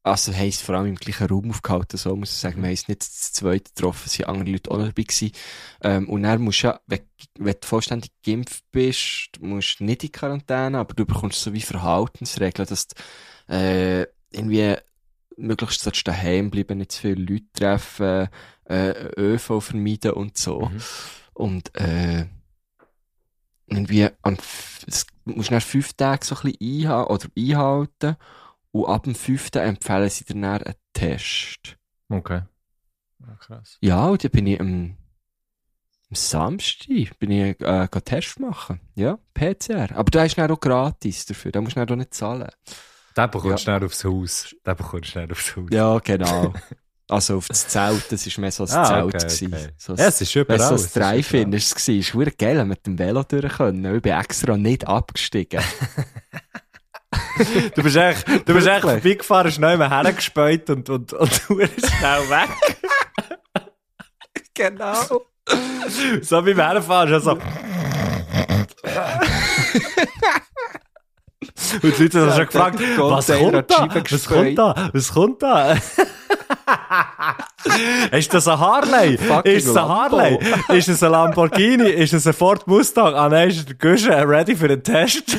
also 0.10 0.34
heisst 0.34 0.62
vor 0.62 0.76
allem 0.76 0.88
im 0.88 0.96
gleichen 0.96 1.28
Raum 1.28 1.50
aufgehalten, 1.50 1.98
so 1.98 2.16
muss 2.16 2.32
ich 2.32 2.38
sagen, 2.38 2.62
wir 2.62 2.70
heisst 2.70 2.90
nicht 2.90 3.02
das 3.02 3.34
zweite 3.34 3.72
getroffen, 3.74 4.04
es 4.06 4.14
sind 4.14 4.28
andere 4.28 4.52
Leute 4.52 4.72
auch 4.72 4.78
noch 4.78 4.86
dabei 4.86 5.04
gewesen. 5.04 5.32
Ähm, 5.82 6.10
und 6.10 6.24
dann 6.24 6.42
musst 6.42 6.64
du 6.64 6.68
ja, 6.68 6.80
wenn, 6.88 7.02
wenn 7.38 7.56
du 7.60 7.68
vollständig 7.68 8.12
geimpft 8.26 8.64
bist, 8.72 9.30
du 9.34 9.46
musst 9.46 9.82
nicht 9.82 10.04
in 10.04 10.12
Quarantäne, 10.12 10.80
aber 10.80 10.94
du 10.94 11.06
bekommst 11.06 11.42
so 11.42 11.54
wie 11.54 11.62
Verhaltensregeln, 11.62 12.68
dass 12.68 12.88
du, 12.88 12.96
äh, 13.54 14.08
irgendwie 14.32 14.76
möglichst 15.38 15.82
sollst 15.82 16.00
du 16.08 16.12
daheim 16.12 16.50
bleiben, 16.50 16.80
nicht 16.80 16.92
zu 16.92 17.02
viele 17.02 17.22
Leute 17.22 17.46
treffen, 17.54 18.30
äh, 18.66 19.10
ÖV 19.18 19.62
vermeiden 19.62 20.12
und 20.12 20.38
so. 20.38 20.62
Mhm. 20.62 20.82
Und, 21.34 21.76
äh, 21.76 22.26
irgendwie 23.68 24.08
am, 24.22 24.38
es 24.88 25.06
musst 25.26 25.50
du 25.50 25.54
nach 25.54 25.62
fünf 25.62 25.94
Tagen 25.94 26.24
so 26.24 26.36
ein 26.36 26.52
bisschen 26.52 26.86
einha 26.86 27.04
oder 27.04 27.28
einhalten. 27.38 28.16
Und 28.84 28.94
ab 28.94 29.04
dem 29.04 29.16
fünften 29.16 29.60
empfehlen 29.60 30.10
sie 30.10 30.26
dir 30.26 30.34
dann 30.34 30.46
einen 30.46 30.74
Test. 30.94 31.78
Okay. 32.10 32.42
krass. 33.40 33.78
Ja, 33.82 34.06
und 34.08 34.24
dann 34.24 34.32
bin 34.32 34.48
ich 34.48 34.60
am, 34.60 34.96
am 36.10 36.16
Samstag 36.16 37.18
bin 37.20 37.32
ich, 37.32 37.60
äh, 37.62 37.88
Test 37.88 38.40
machen. 38.40 38.80
Ja, 38.96 39.18
PCR. 39.34 39.96
Aber 39.96 40.10
da 40.12 40.24
ist 40.24 40.38
dann 40.38 40.52
auch 40.52 40.60
gratis 40.60 41.26
dafür. 41.26 41.52
Da 41.52 41.62
musst 41.62 41.76
du 41.76 41.80
dann 41.86 41.90
auch 41.90 41.98
nicht 41.98 42.14
zahlen. 42.14 42.50
Den 43.18 43.32
bekommst 43.32 43.46
du 43.46 43.58
schnell 43.64 43.84
aufs 43.84 44.04
Haus. 44.06 44.56
Den 44.66 44.76
bekommst 44.78 45.06
du 45.08 45.12
schnell 45.12 45.32
aufs 45.32 45.56
Haus. 45.56 45.68
Ja, 45.72 45.98
genau. 46.00 46.54
also 47.10 47.38
auf 47.38 47.48
das 47.48 47.68
Zelt, 47.68 48.12
das 48.12 48.26
war 48.28 48.42
mehr 48.42 48.52
so 48.52 48.64
ein 48.64 48.70
Ah, 48.72 48.86
Zelt. 48.86 49.16
okay, 49.16 49.46
okay. 49.48 49.68
So 49.78 49.94
ein- 49.94 49.98
Ja, 50.00 50.06
es 50.08 50.22
ist 50.22 50.36
überall. 50.36 50.60
So 50.60 50.76
es 50.76 50.86
ein 50.86 50.90
überall. 50.92 51.52
war, 51.52 51.54
es 51.58 51.88
war 51.88 52.04
verdammt 52.14 52.38
geil, 52.38 52.66
mit 52.66 52.86
dem 52.86 53.00
Velo 53.00 53.24
durch 53.24 53.54
können. 53.58 53.96
Ich 53.96 54.02
bin 54.02 54.14
extra 54.14 54.56
nicht 54.56 54.88
abgestiegen. 54.88 55.62
Du 57.76 57.84
bist 57.84 57.96
echt, 57.96 58.28
du 58.28 58.54
bist 58.54 58.68
echt 58.68 58.82
vorbeigefahren, 58.82 59.52
schnell 59.52 59.78
mal 59.78 59.90
hergespäut 59.90 60.70
und, 60.70 60.90
und, 60.90 61.14
und 61.14 61.42
du 61.48 61.56
bist 61.58 61.86
schnell 61.98 62.30
weg. 62.30 62.50
genau. 64.54 64.96
So 66.22 66.46
wie 66.46 66.54
beim 66.54 66.72
Herfahren, 66.72 67.10
schon 67.10 67.22
so. 67.22 67.38
Und 71.84 71.98
die 71.98 72.04
Leute 72.04 72.20
haben 72.22 72.28
Ja, 72.30 72.36
schon 72.36 72.46
gefragt, 72.48 72.80
was 72.98 73.28
kommt 73.28 73.70
da? 73.70 73.94
Was 74.10 74.26
kommt 74.28 74.58
da? 74.58 74.90
Was 74.94 75.14
kommt 75.14 75.44
da? 75.44 75.78
ist 78.12 78.34
das 78.34 78.48
ein 78.48 78.60
Harley? 78.60 79.18
Fucking 79.18 79.52
ist 79.54 79.68
es 79.68 79.76
ein. 79.76 79.88
Harley? 79.88 80.40
ist 80.70 80.88
es 80.90 81.04
ein 81.04 81.12
Lamborghini? 81.12 81.90
ist 81.90 82.14
es 82.14 82.26
ein 82.28 82.34
Ford 82.34 82.66
Mustang? 82.68 83.14
Ah 83.14 83.30
nein, 83.30 83.50
ist 83.50 83.68
der 83.68 83.76
Guschen 83.76 84.12
ready 84.14 84.56
für 84.56 84.68
den 84.68 84.84
Test? 84.84 85.38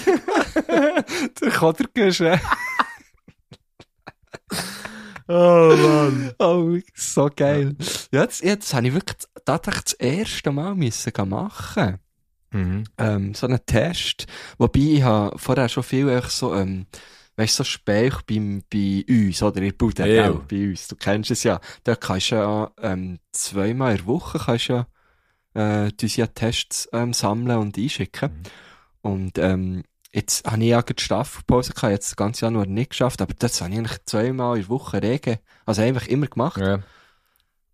Der 1.41 1.51
Kodergüsche. 1.51 2.41
oh 5.29 5.75
Mann. 5.77 6.33
Oh, 6.39 6.77
so 6.95 7.31
geil. 7.35 7.77
Ja, 8.13 8.23
jetzt, 8.23 8.43
jetzt 8.43 8.73
habe 8.75 8.89
ich 8.89 8.95
wirklich 8.95 9.19
tatsächlich 9.45 9.85
das 9.85 9.93
erste 9.95 10.53
Mal 10.53 10.75
müssen 10.75 11.13
machen. 11.29 11.99
Mhm. 12.51 12.85
Ähm, 12.97 13.35
so 13.35 13.47
einen 13.47 13.65
Test. 13.67 14.27
Wobei 14.57 14.81
ich 14.81 15.03
habe 15.03 15.39
vorher 15.39 15.69
schon 15.69 15.83
viel 15.83 16.23
so, 16.29 16.55
ähm, 16.55 16.87
weißt 17.37 17.57
so 17.57 17.65
Speich 17.65 18.23
beim, 18.23 18.63
bei 18.73 19.05
uns, 19.09 19.43
oder? 19.43 19.61
Ihr 19.63 19.77
Bude, 19.77 20.09
Ja. 20.09 20.29
gell? 20.31 20.41
Bei 20.49 20.71
uns. 20.71 20.89
Du 20.89 20.97
kennst 20.97 21.31
es 21.31 21.43
ja. 21.43 21.61
Da 21.85 21.95
kannst 21.95 22.31
du 22.31 22.37
ja, 22.37 22.71
ähm, 22.81 23.19
zweimal 23.33 23.93
in 23.93 23.97
der 23.99 24.07
Woche 24.07 24.39
kannst 24.39 24.71
du 24.71 24.87
ja, 25.55 25.87
äh, 25.87 25.93
du 25.93 26.07
ja 26.07 26.27
Tests, 26.27 26.89
ähm, 26.93 27.13
sammeln 27.13 27.59
und 27.59 27.77
einschicken. 27.77 28.31
Und, 29.03 29.39
ähm, 29.39 29.85
jetzt 30.13 30.47
habe 30.47 30.63
ich 30.63 30.69
ja 30.69 30.81
gerade 30.81 30.95
die 30.95 31.03
Staffelpause 31.03 31.73
gehabt, 31.73 31.93
jetzt 31.93 32.11
das 32.11 32.17
ganze 32.17 32.47
Januar 32.47 32.67
nicht 32.67 32.91
geschafft, 32.91 33.21
aber 33.21 33.35
das 33.39 33.61
habe 33.61 33.73
ich 33.73 33.79
eigentlich 33.79 34.05
zweimal 34.07 34.57
in 34.57 34.63
der 34.63 34.71
Woche 34.71 35.03
rege, 35.03 35.41
also 35.67 35.83
einfach 35.83 36.07
immer 36.07 36.27
gemacht. 36.27 36.61
Ja. 36.61 36.81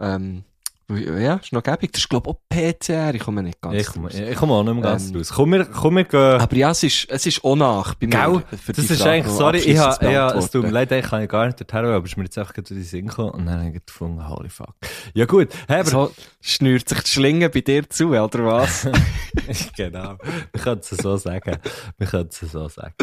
Ähm, 0.01 0.45
ja, 0.91 1.35
ist 1.37 1.53
noch 1.53 1.63
gäbig. 1.63 1.93
Das 1.93 2.03
ist, 2.03 2.09
glaube 2.09 2.31
ich, 2.31 2.35
auch 2.37 2.41
PCR, 2.49 3.15
ich 3.15 3.23
komme 3.23 3.43
nicht 3.43 3.61
ganz 3.61 3.75
Ich 3.75 3.87
komme 3.87 4.09
raus. 4.09 4.15
ich 4.19 4.37
komme 4.37 4.53
auch 4.53 4.63
nicht 4.63 4.75
mehr 4.75 4.83
ganz 4.83 5.11
Ähm, 5.11 5.17
raus. 5.17 5.33
Komm, 5.35 5.53
wir, 5.53 5.65
komm, 5.65 5.97
wir 5.97 6.05
gehen. 6.05 6.41
Aber 6.41 6.57
ja, 6.57 6.71
es 6.71 6.83
ist, 6.83 7.07
es 7.09 7.27
ist 7.27 7.43
auch 7.45 7.57
nach 7.57 7.95
bei 7.95 8.07
mir. 8.07 8.11
Gell? 8.11 8.43
für 8.59 8.73
Das 8.73 8.91
ist 8.91 9.01
Frage 9.01 9.11
eigentlich, 9.11 9.33
sorry, 9.35 9.59
ich 9.59 9.79
habe, 9.79 9.99
zu 10.05 10.11
ja, 10.11 10.31
es 10.37 10.51
tut 10.51 10.63
mir 10.65 10.71
leid, 10.71 10.93
ich 10.93 11.05
kann 11.07 11.21
ja 11.21 11.27
gar 11.27 11.47
nicht 11.47 11.61
dorthin, 11.61 11.79
aber 11.91 12.05
es 12.05 12.11
ist 12.11 12.17
mir 12.17 12.25
jetzt 12.25 12.37
einfach 12.39 12.55
gerade 12.55 12.69
in 12.71 12.77
den 12.77 12.85
Sinn 12.85 13.07
gekommen 13.07 13.31
und 13.31 13.47
dann 13.47 13.65
habe 13.65 13.77
ich 13.77 13.87
gefunden, 13.87 14.29
holy 14.29 14.49
fuck. 14.49 14.75
Ja 15.15 15.25
gut, 15.25 15.49
hey, 15.69 15.81
aber, 15.81 15.89
So 15.91 16.13
schnürt 16.41 16.89
sich 16.89 17.01
die 17.01 17.11
Schlinge 17.11 17.49
bei 17.49 17.61
dir 17.63 17.89
zu, 17.89 18.09
oder 18.11 18.45
was? 18.45 18.87
genau, 19.77 20.17
wir 20.53 20.61
können 20.63 20.81
es 20.81 20.89
so 20.91 21.17
sagen, 21.17 21.59
wir 21.99 22.07
können 22.07 22.29
es 22.31 22.39
so 22.41 22.69
sagen. 22.69 22.95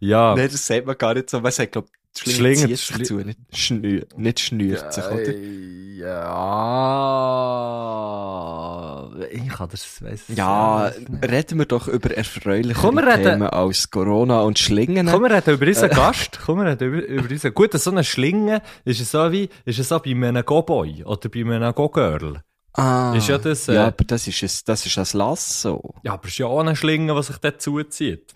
Ja, 0.00 0.34
Nein, 0.34 0.48
das 0.50 0.66
sagt 0.66 0.86
man 0.86 0.98
gar 0.98 1.14
nicht 1.14 1.30
so. 1.30 1.40
Man 1.40 1.52
sagt, 1.52 1.72
glaube 1.72 1.88
Schlinge, 2.16 2.36
Schlinge- 2.36 2.66
zieht 2.68 2.78
sich 2.78 2.96
Schli- 2.96 3.04
zu, 3.04 3.14
nicht 3.16 3.38
schnürt, 3.52 4.18
nicht 4.18 4.40
schnürt 4.40 4.92
sich, 4.92 5.04
oder? 5.04 5.32
ja, 7.72 9.08
ich 9.30 9.48
kann 9.48 9.68
das, 9.70 10.02
weiss 10.02 10.24
Ja, 10.34 10.90
reden 11.26 11.58
wir 11.58 11.66
doch 11.66 11.88
über 11.88 12.10
erfreuliche 12.16 12.82
wir 12.82 13.06
reden- 13.06 13.22
Themen 13.22 13.48
als 13.48 13.90
Corona 13.90 14.40
und 14.42 14.58
Schlingen. 14.58 15.06
Komm, 15.06 15.22
wir 15.22 15.30
reden 15.30 15.54
über 15.54 15.66
unseren 15.66 15.90
Gast. 15.90 16.38
Komm, 16.44 16.58
wir 16.58 16.66
reden 16.72 16.92
über, 16.92 17.04
über 17.06 17.30
unseren. 17.30 17.54
Gut, 17.54 17.72
so 17.74 17.90
eine 17.90 18.04
Schlinge 18.04 18.62
ist 18.84 19.00
es 19.00 19.10
so 19.10 19.30
wie, 19.32 19.48
ist 19.64 19.78
es 19.78 19.88
so 19.88 19.98
bei 19.98 20.10
einem 20.10 20.44
Go-Boy 20.44 21.04
oder 21.04 21.28
bei 21.28 21.40
einem 21.40 21.74
Go-Girl. 21.74 22.42
ah, 22.74 23.14
ist 23.16 23.28
ja 23.28 23.38
das, 23.38 23.68
äh, 23.68 23.74
ja, 23.74 23.86
aber 23.88 24.04
das 24.04 24.26
ist, 24.26 24.42
ein, 24.42 24.50
das 24.66 24.86
ist 24.86 24.98
ein 24.98 25.18
Lasso. 25.18 25.94
Ja, 26.02 26.14
aber 26.14 26.24
es 26.26 26.32
ist 26.32 26.38
ja 26.38 26.46
auch 26.46 26.60
eine 26.60 26.74
Schlinge, 26.76 27.14
die 27.14 27.22
sich 27.22 27.36
dort 27.38 27.60
zuzieht. 27.62 28.32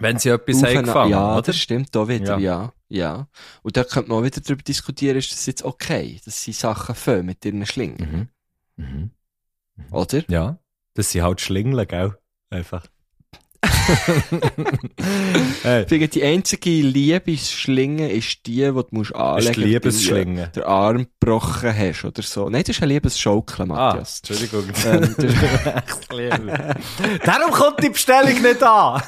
Wenn 0.00 0.18
sie 0.18 0.30
etwas 0.30 0.62
haben 0.62 0.84
gefangen, 0.84 1.10
ja, 1.12 1.32
oder? 1.34 1.42
das 1.42 1.56
stimmt 1.58 1.96
auch 1.96 2.08
wieder, 2.08 2.38
Ja. 2.38 2.72
ja. 2.88 2.98
ja. 3.06 3.28
Und 3.62 3.76
da 3.76 3.84
könnte 3.84 4.08
man 4.08 4.18
auch 4.18 4.24
wieder 4.24 4.40
darüber 4.40 4.62
diskutieren, 4.62 5.16
ist 5.18 5.30
das 5.32 5.46
jetzt 5.46 5.62
okay, 5.64 6.18
dass 6.24 6.42
sie 6.42 6.52
Sachen 6.52 6.94
fangen 6.94 7.26
mit 7.26 7.44
ihren 7.44 7.64
Schlingen, 7.66 8.30
Mhm. 8.76 8.84
Mhm. 8.84 9.10
oder? 9.92 10.22
Ja. 10.28 10.58
Das 10.94 11.12
sind 11.12 11.22
halt 11.22 11.40
Schlingeln, 11.40 11.86
gell? 11.86 12.16
Einfach. 12.50 12.86
hey, 15.62 15.82
Ich 15.82 15.88
finde, 15.88 16.08
die 16.08 16.22
einzige 16.24 16.70
Liebesschlinge 16.70 18.10
ist 18.10 18.46
die, 18.46 18.54
die 18.56 18.64
du 18.72 18.84
musst 18.90 19.14
anlegen 19.14 19.60
Liebesschlinge. 19.62 20.36
wenn 20.42 20.52
du 20.52 20.60
den 20.60 20.62
Arm 20.64 21.06
gebrochen 21.20 21.76
hast 21.76 22.04
oder 22.04 22.22
so. 22.22 22.48
Nein, 22.48 22.62
das 22.66 22.76
ist 22.76 22.82
eine 22.82 22.94
Liebesschaukel, 22.94 23.62
Ah, 23.62 23.66
Matthias. 23.66 24.20
Entschuldigung. 24.26 24.64
Ähm. 24.86 26.50
Darum 27.24 27.50
kommt 27.52 27.82
die 27.82 27.90
Bestellung 27.90 28.40
nicht 28.42 28.62
an. 28.62 29.02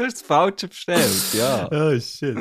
Du 0.00 0.06
hast 0.06 0.14
das 0.14 0.22
Falsche 0.22 0.68
bestellt, 0.68 1.34
ja. 1.34 1.68
Oh, 1.72 1.98
shit. 2.00 2.38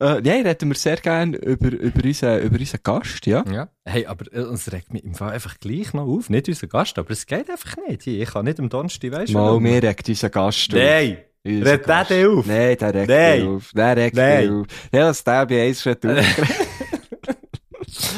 Äh, 0.00 0.20
nein, 0.22 0.44
reden 0.46 0.70
wir 0.70 0.74
sehr 0.74 0.96
gerne 0.96 1.36
über, 1.36 1.70
über, 1.70 2.04
unseren, 2.04 2.42
über 2.42 2.58
unseren 2.58 2.80
Gast, 2.82 3.26
ja. 3.26 3.44
Ja. 3.50 3.68
Hey, 3.84 4.06
aber 4.06 4.24
äh, 4.32 4.40
es 4.40 4.72
regt 4.72 4.92
mich 4.92 5.04
im 5.04 5.14
Fall 5.14 5.32
einfach 5.32 5.58
gleich 5.60 5.92
noch 5.94 6.06
auf. 6.06 6.30
Nicht 6.30 6.48
unser 6.48 6.66
Gast, 6.66 6.98
aber 6.98 7.10
es 7.12 7.26
geht 7.26 7.48
einfach 7.48 7.76
nicht. 7.88 8.06
Ich 8.06 8.28
kann 8.28 8.44
nicht 8.44 8.58
am 8.58 8.68
Donnerstag, 8.68 9.12
weißt 9.12 9.32
du? 9.32 9.38
Mal, 9.38 9.60
mir 9.60 9.82
regt 9.82 10.08
unser 10.08 10.30
Gast 10.30 10.74
auf. 10.74 10.80
Nein! 10.80 11.18
Unser 11.46 11.76
der 11.76 11.78
Gast. 11.78 12.12
auf? 12.12 12.46
Nein, 12.46 12.76
der 12.78 12.94
regt 12.94 13.08
Nein. 13.08 13.46
auf. 13.46 13.70
Der 13.74 13.96
regt 13.96 14.16
Nein. 14.16 14.50
auf. 14.50 14.66
Ja, 14.92 15.06
das 15.06 15.22
der 15.22 15.46
bei 15.46 15.62
eins 15.62 15.82
schon 15.82 15.92
aufgeregt. 15.94 16.42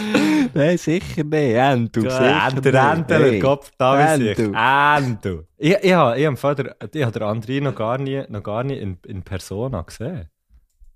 Nein, 0.54 0.78
sicher 0.78 1.24
nicht. 1.24 1.54
Endu, 1.54 2.02
sicher. 2.02 2.48
Enter, 2.48 3.18
Hey. 3.18 3.38
Kopf, 3.40 3.70
da 3.76 4.14
ist 4.14 4.20
ich. 4.20 4.38
Endu. 4.38 5.44
Ich, 5.58 5.74
ich, 5.82 5.92
habe, 5.92 6.18
ich, 6.18 6.40
der, 6.40 6.76
ich 6.92 7.02
habe 7.02 7.18
den 7.18 7.22
André 7.22 7.60
noch 7.62 7.74
gar 7.74 7.98
nie, 7.98 8.22
noch 8.28 8.42
gar 8.42 8.64
nie 8.64 8.78
in, 8.78 8.98
in 9.06 9.22
Persona 9.22 9.82
gesehen. 9.82 10.28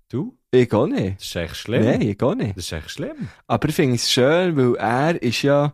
Du? 0.09 0.37
Ich 0.51 0.73
auch 0.73 0.87
nicht. 0.87 1.19
Das 1.19 1.27
ist 1.27 1.35
echt 1.35 1.55
schlimm. 1.55 1.85
Nein, 1.85 2.01
ich 2.01 2.21
auch 2.21 2.35
nicht. 2.35 2.57
Das 2.57 2.65
ist 2.65 2.71
echt 2.73 2.91
schlimm. 2.91 3.29
Aber 3.47 3.69
ich 3.69 3.75
finde 3.75 3.95
es 3.95 4.11
schön, 4.11 4.57
weil 4.57 4.75
er 4.75 5.21
ist 5.21 5.41
ja 5.41 5.73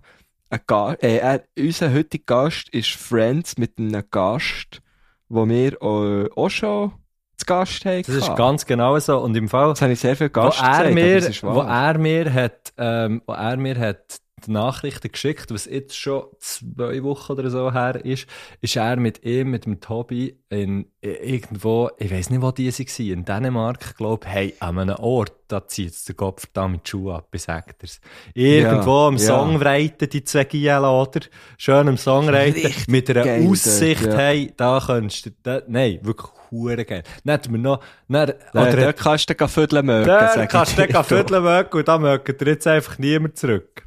ein 0.50 0.60
Gast, 0.68 1.04
äh, 1.04 1.18
er, 1.18 1.44
unser 1.58 1.94
heutiger 1.94 2.44
Gast 2.44 2.70
ist 2.70 2.92
Friends 2.92 3.58
mit 3.58 3.80
einem 3.80 4.04
Gast, 4.12 4.82
wo 5.30 5.48
wir 5.48 5.74
äh, 5.82 6.30
auch 6.36 6.50
schon 6.50 6.92
zu 7.38 7.46
Gast 7.46 7.86
haben. 7.86 8.02
Das 8.04 8.16
ist 8.16 8.36
ganz 8.36 8.66
genau 8.66 8.98
so. 9.00 9.20
Und 9.20 9.36
im 9.38 9.48
Fall, 9.48 9.70
Das 9.70 9.82
habe 9.82 9.94
ich 9.94 10.00
sehr 10.00 10.16
viel 10.16 10.28
wo 10.28 10.34
Gast 10.34 10.62
er, 10.62 10.92
gesagt, 10.92 11.44
mir, 11.44 11.54
wo 11.56 11.62
er 11.62 11.98
mir 11.98 12.34
hat, 12.34 12.74
ähm, 12.78 13.22
wo 13.26 13.34
er 13.34 13.58
mir 13.58 13.78
hat 13.78 14.20
die 14.46 14.52
Nachrichten 14.52 15.12
geschickt, 15.12 15.52
was 15.52 15.66
jetzt 15.66 15.98
schon 15.98 16.26
zwei 16.40 17.02
Wochen 17.04 17.32
oder 17.32 17.50
so 17.50 17.74
her 17.74 18.04
ist, 18.06 18.28
ist 18.62 18.76
er 18.76 18.96
mit 18.98 19.24
ihm, 19.26 19.50
mit 19.50 19.66
dem 19.66 19.80
Tobi, 19.80 20.38
in, 20.50 20.86
irgendwo, 21.02 21.90
ich 21.98 22.12
weiß 22.12 22.30
nicht, 22.30 22.42
wo 22.42 22.52
die 22.52 22.72
waren, 22.72 23.12
in 23.12 23.26
Dänemark, 23.26 23.98
glaube 23.98 24.28
ich, 24.28 24.34
hey, 24.34 24.54
an 24.60 24.78
einem 24.78 24.96
Ort, 24.98 25.34
da 25.48 25.66
zieht 25.68 25.92
es 25.92 26.06
der 26.06 26.16
Kopf 26.16 26.46
da 26.54 26.68
mit 26.68 26.86
die 26.86 26.90
Schuhe 26.92 27.16
ab, 27.16 27.30
sag 27.36 27.80
dir's. 27.80 28.00
Irgendwo 28.36 29.02
Ja, 29.02 29.08
am 29.08 29.18
ja. 29.18 29.20
Songwriter, 29.20 30.08
die 30.08 30.24
zwei 30.24 30.44
Giela, 30.44 30.92
oder? 31.02 31.22
Schön 31.58 31.88
am 31.88 31.98
Songwriter, 31.98 32.56
Richtig 32.70 32.88
mit 32.88 33.10
einer 33.10 33.24
geil 33.24 33.48
Aussicht, 33.50 34.06
dort, 34.06 34.14
ja. 34.14 34.20
hey, 34.20 34.54
da 34.56 34.82
könntest 34.86 35.26
du, 35.26 35.30
da, 35.42 35.62
nein, 35.68 36.00
wirklich 36.04 36.30
hure 36.52 36.86
geil. 36.86 37.04
Dann 37.26 37.40
mir 37.50 37.58
noch, 37.58 37.80
dann, 38.08 38.34
Oder 38.54 38.62
oder 38.62 38.76
dort 38.78 38.98
kannst 38.98 39.30
du 39.30 39.34
dann 39.34 39.50
füdeln 39.50 39.86
mögen. 39.86 40.10
ich 40.44 40.50
kannst 40.50 40.78
du 40.78 40.82
dir. 40.86 40.94
den 40.94 41.04
Viertel 41.04 41.42
mögen 41.42 41.78
und 41.78 41.88
da 41.88 41.98
mögt 41.98 42.42
ihr 42.42 42.48
jetzt 42.48 42.68
einfach 42.68 42.98
niemand 43.00 43.38
zurück. 43.38 43.87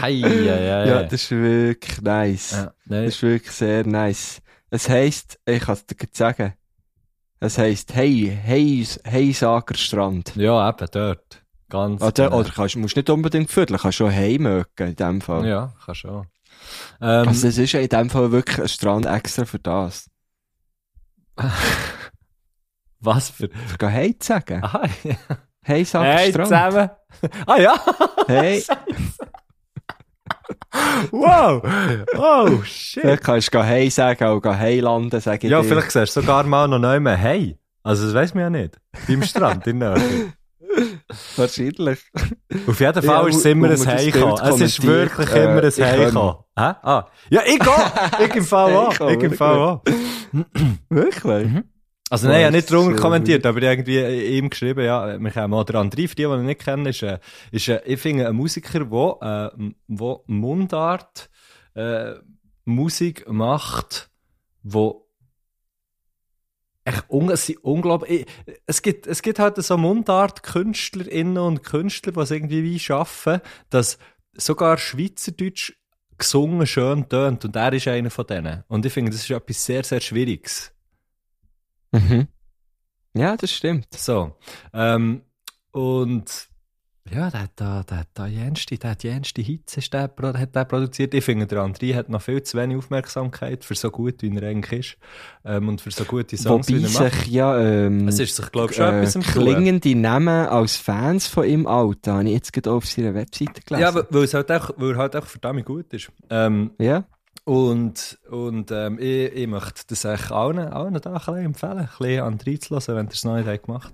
Hei, 0.00 0.10
ja, 0.10 0.56
ja, 0.58 0.86
Ja, 0.86 1.02
das 1.04 1.22
ist 1.24 1.30
wirklich 1.30 2.00
nice. 2.02 2.52
ja, 2.52 2.72
Das 2.86 3.06
ist 3.14 3.22
wirklich 3.22 3.50
sehr 3.52 3.86
nice. 3.86 4.40
Es 4.70 4.88
heisst, 4.88 5.38
ich 5.46 5.60
kann 5.62 5.74
es 5.74 5.86
dir 5.86 5.96
sagen, 6.12 6.54
es 7.40 7.58
heisst, 7.58 7.94
hey, 7.94 8.36
hey, 8.42 8.84
hey, 9.04 9.32
Sagerstrand. 9.32 10.34
ja, 10.36 10.68
eben 10.68 10.88
dort. 10.90 11.42
Ganz 11.68 12.02
Oder, 12.02 12.26
genau. 12.28 12.38
oder 12.40 12.50
kannst, 12.50 12.76
musst 12.76 12.96
nicht 12.96 13.10
unbedingt 13.10 13.50
füdeln, 13.50 13.78
kannst 13.78 13.98
schon 13.98 14.10
hey 14.10 14.38
mögen, 14.38 14.88
in 14.88 14.96
dem 14.96 15.20
Fall. 15.20 15.46
Ja, 15.46 15.74
kann 15.84 15.94
schon. 15.94 16.26
Ähm, 17.00 17.28
Also 17.28 17.48
es 17.48 17.58
ist 17.58 17.72
ja 17.72 17.80
in 17.80 17.88
dem 17.88 18.10
Fall 18.10 18.30
wirklich 18.32 18.58
ein 18.60 18.68
Strand 18.68 19.06
extra 19.06 19.44
für 19.44 19.58
das. 19.58 20.08
was 23.00 23.30
für... 23.30 23.48
Für 23.50 23.78
gehen 23.78 23.88
hey 23.90 24.16
sagen. 24.20 24.62
Aha, 24.62 24.82
ja. 25.04 25.14
Hey, 25.66 25.78
Hey, 25.78 25.84
Sagerstrand. 25.84 26.46
zusammen. 26.48 26.90
Ah 27.46 27.58
ja, 27.58 27.74
Hey, 28.26 28.62
wow. 31.10 31.62
Oh, 32.16 32.62
shit. 32.64 33.02
vielleicht 33.02 33.22
kannst 33.22 33.52
du 33.54 33.62
hey 33.62 33.90
sagen, 33.90 34.24
auch 34.24 34.40
gehen 34.40 34.54
hey 34.58 34.80
landen, 34.80 35.20
sage 35.20 35.46
ich 35.46 35.50
Ja, 35.50 35.60
dir. 35.62 35.68
vielleicht 35.68 35.90
siehst 35.92 36.16
du 36.16 36.20
sogar 36.20 36.44
mal 36.44 36.68
noch 36.68 36.78
neu 36.78 37.00
mehr 37.00 37.16
Hey. 37.16 37.58
Also, 37.82 38.06
das 38.06 38.14
weiss 38.14 38.34
man 38.34 38.42
ja 38.44 38.50
nicht. 38.50 38.78
Beim 39.06 39.22
Strand 39.22 39.66
in 39.66 39.80
der. 39.80 39.96
Wahrscheinlich. 41.36 42.00
Auf 42.66 42.80
jeden 42.80 42.94
Ja, 42.94 43.02
Fall 43.02 43.28
ist 43.28 43.36
es 43.36 43.44
immer 43.44 43.68
ein 43.70 44.10
gekommen. 44.10 44.40
Es 44.42 44.60
ist 44.60 44.82
wirklich 44.86 45.30
äh, 45.32 45.44
immer 45.44 45.62
ein 45.62 46.06
gekommen. 46.06 46.36
Hä? 46.58 46.72
Ah. 46.82 47.04
Ja, 47.30 47.42
ich 47.44 47.58
gehe. 47.58 48.26
Ich 48.26 48.34
im 48.36 48.44
Fall 48.44 48.74
auch. 48.76 49.00
Ich 49.10 49.22
im 49.22 49.32
Fall 49.34 49.58
auch. 49.58 49.82
Wirklich? 50.88 51.46
Mhm. 51.48 51.64
Also 52.14 52.28
nein, 52.28 52.38
ich 52.40 52.44
habe 52.46 52.56
nicht 52.56 52.70
drunter 52.70 52.94
äh, 52.94 53.00
kommentiert, 53.00 53.46
aber 53.46 53.58
ich 53.58 53.64
irgendwie 53.64 54.38
ihm 54.38 54.48
geschrieben, 54.48 54.84
ja, 54.84 55.18
wir 55.18 55.34
haben 55.34 55.52
oder 55.52 55.80
André, 55.80 56.06
für 56.08 56.14
die, 56.14 56.22
die 56.22 56.22
ihn 56.22 56.46
nicht 56.46 56.60
kennen, 56.64 56.86
ist, 56.86 57.02
äh, 57.02 57.18
ist 57.50 57.68
äh, 57.68 57.82
ich 57.84 58.00
finde, 58.00 58.28
ein 58.28 58.36
Musiker, 58.36 58.88
wo, 58.90 59.18
äh, 59.20 59.50
wo 59.88 60.22
Mundart 60.28 61.28
äh, 61.74 62.14
Musik 62.64 63.28
macht, 63.28 64.10
wo 64.62 65.08
echt 66.84 67.04
un 67.08 67.30
es 67.30 67.46
sind 67.46 67.64
unglaublich, 67.64 68.26
ich- 68.46 68.54
es 68.66 68.80
gibt, 68.82 69.06
es 69.06 69.20
gibt 69.20 69.38
halt 69.38 69.56
so 69.56 69.76
Mundart-KünstlerInnen 69.76 71.38
und 71.38 71.62
Künstler, 71.62 72.12
die 72.12 72.20
es 72.20 72.30
irgendwie 72.30 72.62
wie 72.62 72.78
schaffen, 72.78 73.40
dass 73.70 73.98
sogar 74.34 74.78
Schweizerdeutsch 74.78 75.72
gesungen 76.16 76.66
schön 76.66 77.08
tönt 77.08 77.44
und 77.44 77.56
er 77.56 77.72
ist 77.72 77.88
einer 77.88 78.10
von 78.10 78.26
denen. 78.26 78.62
Und 78.68 78.86
ich 78.86 78.92
finde, 78.92 79.10
das 79.10 79.22
ist 79.22 79.30
etwas 79.30 79.64
sehr, 79.64 79.82
sehr 79.82 80.00
Schwieriges. 80.00 80.73
Mhm. 81.94 82.28
Ja, 83.16 83.36
das 83.36 83.52
stimmt. 83.52 83.86
So. 83.94 84.34
Ähm, 84.72 85.22
und 85.70 86.48
ja, 87.12 87.30
der 87.30 87.42
hat 87.42 87.50
da, 87.56 87.82
der 87.82 87.98
hat 87.98 88.08
da 88.14 88.26
jenste, 88.26 88.78
der 88.78 88.92
hat 88.92 89.04
jenste 89.04 89.42
Hits 89.42 89.76
ist 89.76 89.92
der, 89.92 90.10
hat 90.18 90.56
der 90.56 90.64
produziert. 90.64 91.12
Ich 91.12 91.22
finde, 91.22 91.46
der 91.46 91.62
André 91.62 91.94
hat 91.94 92.08
noch 92.08 92.22
viel 92.22 92.42
zu 92.42 92.56
wenig 92.56 92.78
Aufmerksamkeit 92.78 93.62
für 93.62 93.74
so 93.74 93.90
gut, 93.90 94.22
wie 94.22 94.34
er 94.34 94.48
eigentlich 94.48 94.80
ist. 94.80 94.96
Ähm, 95.44 95.68
und 95.68 95.82
für 95.82 95.90
so 95.90 96.04
gute 96.04 96.36
Songs, 96.38 96.66
Wobei 96.68 96.78
wie 96.78 96.84
er 96.84 96.90
macht. 96.90 97.14
sich 97.14 97.26
ja 97.26 97.58
ähm, 97.60 98.08
Es 98.08 98.18
ist 98.18 98.34
sich, 98.34 98.50
glaube 98.50 98.70
ich, 98.70 98.76
schon 98.76 98.86
äh, 98.86 98.98
etwas 99.00 99.16
im 99.16 99.22
Tun. 99.22 99.42
klingende 99.42 99.94
Namen 99.94 100.46
als 100.46 100.78
Fans 100.78 101.26
von 101.26 101.44
ihm 101.44 101.66
Alter, 101.66 102.14
habe 102.14 102.24
ich 102.24 102.34
jetzt 102.34 102.52
gerade 102.54 102.72
auf 102.72 102.86
seiner 102.86 103.14
Webseite 103.14 103.60
gelesen. 103.60 103.82
Ja, 103.82 103.94
weil, 103.94 104.06
weil, 104.08 104.24
es 104.24 104.32
halt 104.32 104.50
auch, 104.50 104.70
weil 104.78 104.92
er 104.92 104.96
halt 104.96 105.14
auch 105.14 105.26
verdammt 105.26 105.66
gut 105.66 105.92
ist. 105.92 106.10
Ähm, 106.30 106.70
ja? 106.78 107.04
Und, 107.46 108.18
und 108.30 108.70
ähm, 108.70 108.98
ich, 108.98 109.32
ich 109.34 109.46
möchte 109.46 109.82
das 109.88 110.06
eigentlich 110.06 110.30
allen, 110.30 110.58
allen 110.58 110.94
da 110.94 111.12
ein 111.26 111.44
empfehlen, 111.44 111.78
ein 111.80 111.88
bisschen 111.98 112.22
an 112.22 112.40
reinzulassen, 112.44 112.96
wenn 112.96 113.06
ihr 113.06 113.12
es 113.12 113.24
noch 113.24 113.36
nicht 113.36 113.46
habt 113.46 113.64
gemacht 113.66 113.92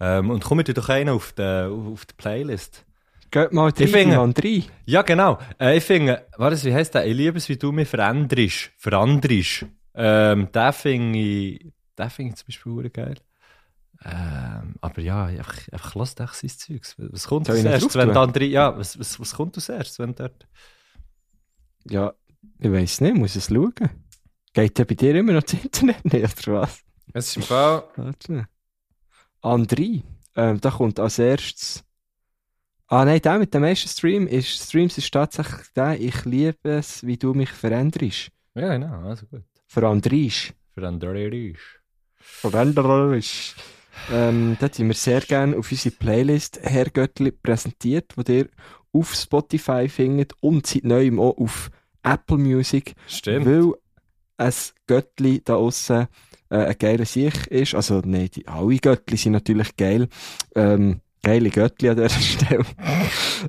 ähm, 0.00 0.30
Und 0.30 0.44
kommt 0.44 0.66
ihr 0.68 0.74
doch 0.74 0.88
einen 0.88 1.10
auf 1.10 1.32
die, 1.32 1.42
auf 1.42 2.06
die 2.06 2.14
Playlist. 2.14 2.86
Geht 3.30 3.52
mal 3.52 3.70
finde- 3.92 4.16
Mann, 4.16 4.32
rein. 4.42 4.64
Ja, 4.86 5.02
genau. 5.02 5.38
Äh, 5.60 5.76
ich 5.76 5.84
finde, 5.84 6.26
warte, 6.38 6.62
wie 6.64 6.72
heisst 6.72 6.94
der? 6.94 7.06
Ich 7.06 7.14
liebe 7.14 7.36
es, 7.36 7.48
wie 7.50 7.56
du 7.58 7.70
mich 7.70 7.88
veränderst. 7.88 8.70
Veränderst. 8.78 9.66
Ähm, 9.94 10.48
den 10.52 10.72
finde 10.72 11.18
ich, 11.18 11.72
den 11.98 12.10
finde 12.10 12.30
ich 12.30 12.36
zum 12.36 12.46
Beispiel 12.46 12.72
verdammt 12.72 12.90
geil. 12.90 13.16
Ähm, 14.04 14.74
aber 14.80 15.00
ja, 15.02 15.24
einfach, 15.26 15.68
einfach 15.72 15.94
lass 15.96 16.14
doch 16.14 16.32
sein 16.32 16.50
Zeugs. 16.50 16.94
Was 16.98 17.26
kommt 17.26 17.46
Soll 17.46 17.56
drauf 17.56 17.94
wenn 17.96 18.08
der 18.08 18.22
andere, 18.22 18.44
ja, 18.44 18.78
was, 18.78 18.98
was, 18.98 19.18
was 19.20 19.34
kommt 19.34 19.56
als 19.56 19.68
erstes, 19.68 19.98
wenn 19.98 20.14
dort? 20.14 20.46
Ja, 21.88 22.14
ich 22.58 22.70
weiss 22.70 23.00
nicht, 23.00 23.16
muss 23.16 23.36
es 23.36 23.46
schauen. 23.46 23.74
Geht 24.52 24.78
ja 24.78 24.84
bei 24.84 24.94
dir 24.94 25.14
immer 25.14 25.32
noch 25.32 25.42
das 25.42 25.54
Internet 25.54 26.04
nicht, 26.12 26.48
oder 26.48 26.62
was? 26.62 26.80
Es 27.12 27.28
ist 27.28 27.36
im 27.36 27.42
Fall, 27.42 27.84
Warte. 27.96 28.46
André, 29.42 30.02
ähm, 30.34 30.60
da 30.60 30.70
kommt 30.70 30.98
als 30.98 31.18
erstes. 31.18 31.84
Ah 32.88 33.04
nein, 33.04 33.20
der 33.20 33.38
mit 33.38 33.52
dem 33.52 33.62
meisten 33.62 33.88
Stream 33.88 34.26
ist, 34.26 34.48
Streams 34.48 34.96
ist 34.96 35.12
tatsächlich 35.12 35.66
der, 35.74 36.00
ich 36.00 36.24
liebe 36.24 36.70
es, 36.70 37.04
wie 37.04 37.16
du 37.16 37.34
mich 37.34 37.50
veränderst. 37.50 38.30
ja, 38.54 38.72
genau, 38.76 39.08
also 39.08 39.26
gut. 39.26 39.42
Für 39.66 39.88
Andrisch. 39.88 40.52
Für 40.74 40.86
André 40.86 41.56
Veränderst. 42.18 43.56
Ähm, 44.12 44.56
da 44.60 44.68
tun 44.68 44.88
wir 44.88 44.94
sehr 44.94 45.20
gerne 45.20 45.56
auf 45.56 45.70
unsere 45.70 45.94
Playlist 45.94 46.60
Herr 46.62 46.90
Göttli 46.90 47.32
präsentiert, 47.32 48.14
die 48.16 48.38
ihr 48.38 48.48
auf 48.92 49.14
Spotify 49.14 49.88
findet 49.88 50.34
und 50.40 50.66
seit 50.66 50.84
neuem 50.84 51.18
auch 51.18 51.36
auf 51.38 51.70
Apple 52.06 52.38
Music. 52.38 52.94
Stimmt. 53.06 53.46
Weil 53.46 53.72
ein 54.38 54.52
Göttli 54.86 55.42
da 55.44 55.56
aussen 55.56 56.06
äh, 56.50 56.56
ein 56.56 56.78
geiler 56.78 57.04
Sieg 57.04 57.46
ist. 57.48 57.74
Also, 57.74 58.02
nein, 58.04 58.30
die, 58.34 58.46
alle 58.46 58.76
Göttli 58.76 59.16
sind 59.16 59.32
natürlich 59.32 59.76
geil. 59.76 60.08
Ähm, 60.54 61.00
geile 61.22 61.50
Göttli 61.50 61.88
an 61.88 61.96
dieser 61.96 62.08
Stelle. 62.20 62.64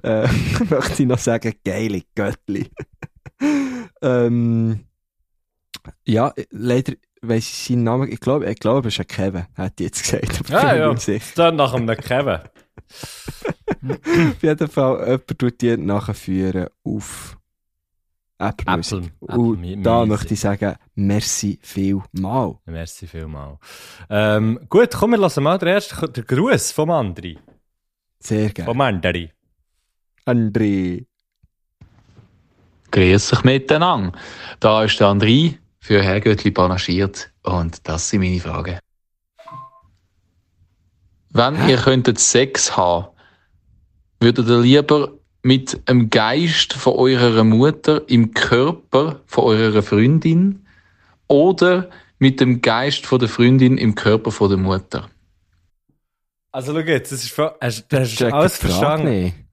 äh, 0.03 0.27
möchte 0.69 1.03
ich 1.03 1.07
noch 1.07 1.19
sagen, 1.19 1.53
geile 1.63 2.01
Göttli. 2.15 2.69
ähm, 4.01 4.79
ja, 6.05 6.33
leider 6.49 6.93
weiss 7.21 7.47
ich 7.49 7.67
seinen 7.67 7.83
Namen. 7.83 8.11
Ich 8.11 8.19
glaube, 8.19 8.49
ich 8.49 8.59
glaube, 8.59 8.87
es 8.87 8.95
ist 8.95 8.99
ein 9.01 9.07
Kevin, 9.07 9.45
hätte 9.55 9.83
ich 9.83 9.89
jetzt 9.89 10.03
gesagt. 10.03 10.49
Ja, 10.49 10.75
ja. 10.75 10.95
Dann 11.35 11.55
nach 11.55 11.73
einem 11.73 11.95
Kevin. 11.97 12.39
Auf 13.89 14.43
jeden 14.43 14.67
Fall, 14.67 14.99
jemand 15.05 15.39
tut 15.39 15.61
die 15.61 15.77
nachführen 15.77 16.67
auf 16.83 17.36
Apple, 18.39 18.77
Music. 18.77 19.11
Apple. 19.21 19.37
Und 19.37 19.63
Apple 19.63 19.81
da 19.81 19.95
Music. 19.99 20.09
möchte 20.09 20.33
ich 20.35 20.39
sagen, 20.39 20.75
merci 20.95 21.59
vielmal. 21.61 22.57
Merci 22.65 23.07
vielmal. 23.07 23.57
Ähm, 24.09 24.59
gut, 24.69 24.91
komm, 24.93 25.11
wir 25.11 25.17
lassen 25.17 25.43
mal 25.43 25.57
den 25.57 25.69
ersten 25.69 26.13
den 26.13 26.25
Gruß 26.25 26.71
vom 26.71 26.91
Andri. 26.91 27.37
Sehr 28.19 28.49
gerne. 28.49 28.69
Vom 28.69 28.81
Andri. 28.81 29.31
André. 30.25 31.05
Grüß 32.91 33.33
euch 33.33 33.43
miteinander. 33.43 34.17
Da 34.59 34.83
ist 34.83 34.99
der 34.99 35.07
André 35.07 35.57
für 35.79 36.01
Herrgöttli 36.01 36.51
panaschiert. 36.51 37.31
Und 37.43 37.87
das 37.87 38.09
sind 38.09 38.21
meine 38.21 38.39
Fragen. 38.39 38.79
Wenn 41.29 41.69
ihr 41.69 41.77
könntet 41.77 42.19
Sex 42.19 42.75
haben, 42.75 43.07
würdet 44.19 44.47
ihr 44.47 44.59
lieber 44.59 45.16
mit 45.47 45.79
einem 45.85 46.09
Geist 46.09 46.73
von 46.73 46.95
eurer 46.95 47.45
Mutter 47.45 48.01
im 48.09 48.33
Körper 48.33 49.21
von 49.27 49.45
eurer 49.45 49.81
Freundin 49.81 50.65
oder 51.29 51.89
mit 52.19 52.41
dem 52.41 52.61
Geist 52.61 53.05
von 53.05 53.17
der 53.19 53.29
Freundin 53.29 53.77
im 53.77 53.95
Körper 53.95 54.31
von 54.31 54.49
der 54.49 54.57
Mutter? 54.57 55.09
Also 56.51 56.73
schau 56.73 56.79
jetzt, 56.79 57.13
das 57.13 57.23
ist, 57.23 57.31
voll- 57.31 57.55
hast, 57.61 57.87
du 57.89 58.03
Check 58.03 58.33
alles 58.33 58.57
verstanden? 58.57 59.46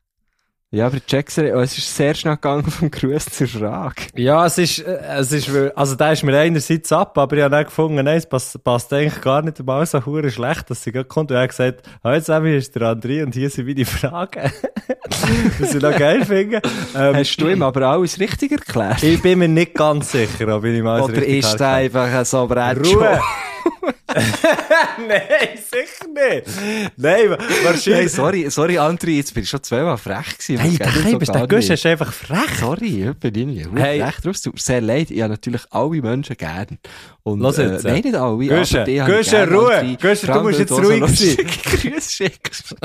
Ja, 0.75 0.89
aber 0.89 0.99
check's, 0.99 1.39
oh, 1.39 1.61
es 1.61 1.79
ist 1.79 1.97
sehr 1.97 2.17
schnell 2.17 2.35
gegangen 2.35 2.69
vom 2.69 2.91
Gruß 2.91 3.27
zur 3.27 3.47
Frage. 3.47 4.07
Ja, 4.17 4.45
es 4.45 4.59
ist, 4.59 4.81
äh, 4.81 4.99
es 5.19 5.31
ist, 5.31 5.49
also 5.77 5.95
da 5.95 6.11
ist 6.11 6.25
mir 6.25 6.37
einerseits 6.37 6.91
ab, 6.91 7.17
aber 7.17 7.37
ich 7.37 7.43
habe 7.45 7.55
dann 7.55 7.65
gefunden, 7.65 8.05
nein, 8.05 8.17
es 8.17 8.27
passt, 8.27 8.63
passt 8.65 8.93
eigentlich 8.93 9.21
gar 9.21 9.41
nicht 9.43 9.65
mal 9.65 9.87
so 9.87 10.05
hure 10.05 10.29
schlecht, 10.33 10.69
dass 10.69 10.83
sie 10.83 10.91
gerade 10.91 11.05
kommt. 11.05 11.31
Und 11.31 11.37
er 11.37 11.45
hat 11.45 11.51
gesagt, 11.51 11.89
hallo 12.03 12.19
zusammen, 12.19 12.49
hier 12.49 12.59
ist 12.59 12.75
der 12.75 12.83
André 12.83 13.23
und 13.23 13.33
hier 13.35 13.51
sind 13.51 13.69
meine 13.69 13.85
Fragen. 13.85 14.51
Was 15.61 15.77
ich 15.77 15.81
noch 15.81 15.97
geil 15.97 16.25
finde. 16.25 16.61
Ähm, 16.97 17.15
Hast 17.15 17.37
du 17.37 17.47
ihm 17.47 17.63
aber 17.63 17.83
alles 17.83 18.19
richtig 18.19 18.51
erklärt? 18.51 19.01
ich 19.01 19.23
bin 19.23 19.39
mir 19.39 19.49
nicht 19.49 19.75
ganz 19.75 20.11
sicher, 20.11 20.57
ob 20.57 20.65
ich 20.65 20.77
ihm 20.77 20.89
alles 20.89 21.05
Oder 21.05 21.19
richtig 21.19 21.39
ist 21.39 21.61
der 21.61 21.69
erklärt 21.69 21.69
einfach 21.69 22.27
so 22.27 22.49
brett 22.49 22.85
Ruhe! 22.85 23.21
Nein, 24.15 25.59
sicher 25.59 26.09
nicht. 26.09 26.97
Nein, 26.97 27.31
wahrscheinlich. 27.63 28.13
sorry, 28.13 28.51
sorry, 28.51 28.79
André, 28.79 29.11
jetzt 29.17 29.35
bin 29.35 29.43
ich 29.43 29.49
schon 29.51 29.63
zweimal 29.63 29.99
frech 29.99 30.39
gewesen. 30.39 30.59
Hey, 30.59 30.77
der 30.77 30.91
so 30.91 31.33
der 31.33 31.47
Gusch 31.49 31.71
ist 31.71 31.87
einfach 31.87 32.13
frech. 32.13 32.59
Sorry, 32.61 33.09
ich 33.11 33.17
bin 33.17 33.49
nicht. 33.49 33.69
Hey. 33.75 34.05
Tut 34.23 34.47
mir 34.47 34.53
sehr 34.57 34.81
leid. 34.81 35.11
Ich 35.11 35.21
habe 35.21 35.31
natürlich 35.31 35.63
alle 35.71 36.01
Menschen 36.03 36.37
gern. 36.37 36.79
Und, 37.23 37.41
Lass 37.41 37.57
jetzt, 37.57 37.85
äh, 37.85 37.93
nein, 37.93 38.03
nicht 38.03 38.15
alle. 38.15 38.47
Gusche, 38.47 39.51
Ruhe. 39.51 39.97
Gusche, 40.01 40.27
du 40.27 40.41
musst 40.41 40.59
jetzt 40.59 40.73
ruhig 40.73 41.07
sein. 41.07 41.47
Grüße 41.47 42.11
schickst. 42.11 42.77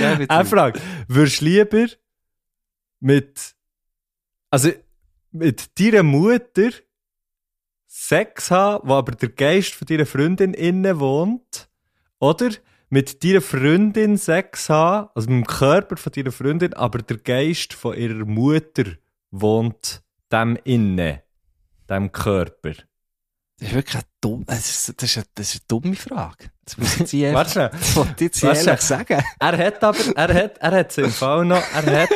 ja. 0.00 0.18
Eine 0.28 0.44
Frage. 0.44 0.80
Würdest 1.08 1.40
du 1.40 1.44
lieber 1.46 1.86
mit, 3.00 3.54
also, 4.50 4.70
mit 5.32 5.78
deiner 5.78 6.02
Mutter 6.02 6.70
Sex 7.96 8.50
haben, 8.50 8.88
wo 8.88 8.94
aber 8.94 9.12
der 9.12 9.28
Geist 9.28 9.72
von 9.72 9.86
deiner 9.86 10.04
Freundin 10.04 10.52
innen 10.52 10.98
wohnt? 10.98 11.68
Oder 12.18 12.50
mit 12.90 13.22
deiner 13.22 13.40
Freundin 13.40 14.18
Sex 14.18 14.68
haben, 14.68 15.10
also 15.14 15.30
mit 15.30 15.44
dem 15.44 15.46
Körper 15.46 15.96
von 15.96 16.10
deiner 16.10 16.32
Freundin, 16.32 16.74
aber 16.74 16.98
der 16.98 17.18
Geist 17.18 17.72
von 17.72 17.96
ihrer 17.96 18.24
Mutter 18.24 18.84
wohnt 19.30 20.02
dem 20.32 20.58
innen, 20.64 21.20
dem 21.88 22.10
Körper? 22.10 22.72
Das 23.58 23.68
ist 23.68 23.74
wirklich 23.74 23.94
eine 23.94 24.04
dumme, 24.20 24.44
das 24.46 24.88
ist, 24.88 25.00
das 25.00 25.10
ist, 25.10 25.16
eine, 25.16 25.26
das 25.36 25.54
ist 25.54 25.60
eine 25.60 25.66
dumme 25.68 25.94
Frage. 25.94 26.50
Das 26.64 26.76
muss 26.76 26.96
ich 26.96 27.12
jetzt 27.12 27.50
schnell. 27.52 27.70
das 27.70 27.94
wollte 27.96 28.12
ich 28.16 28.20
jetzt 28.22 28.42
ehrlich 28.42 28.80
sagen. 28.80 29.22
Er 29.38 29.58
hat 29.58 29.84
aber, 29.84 30.16
er 30.16 30.34
hat, 30.34 30.58
er 30.58 30.72
hat 30.72 30.90
sie 30.90 31.02
im 31.02 31.12
Fall 31.12 31.44
noch, 31.44 31.62
er 31.72 32.02
hat, 32.02 32.10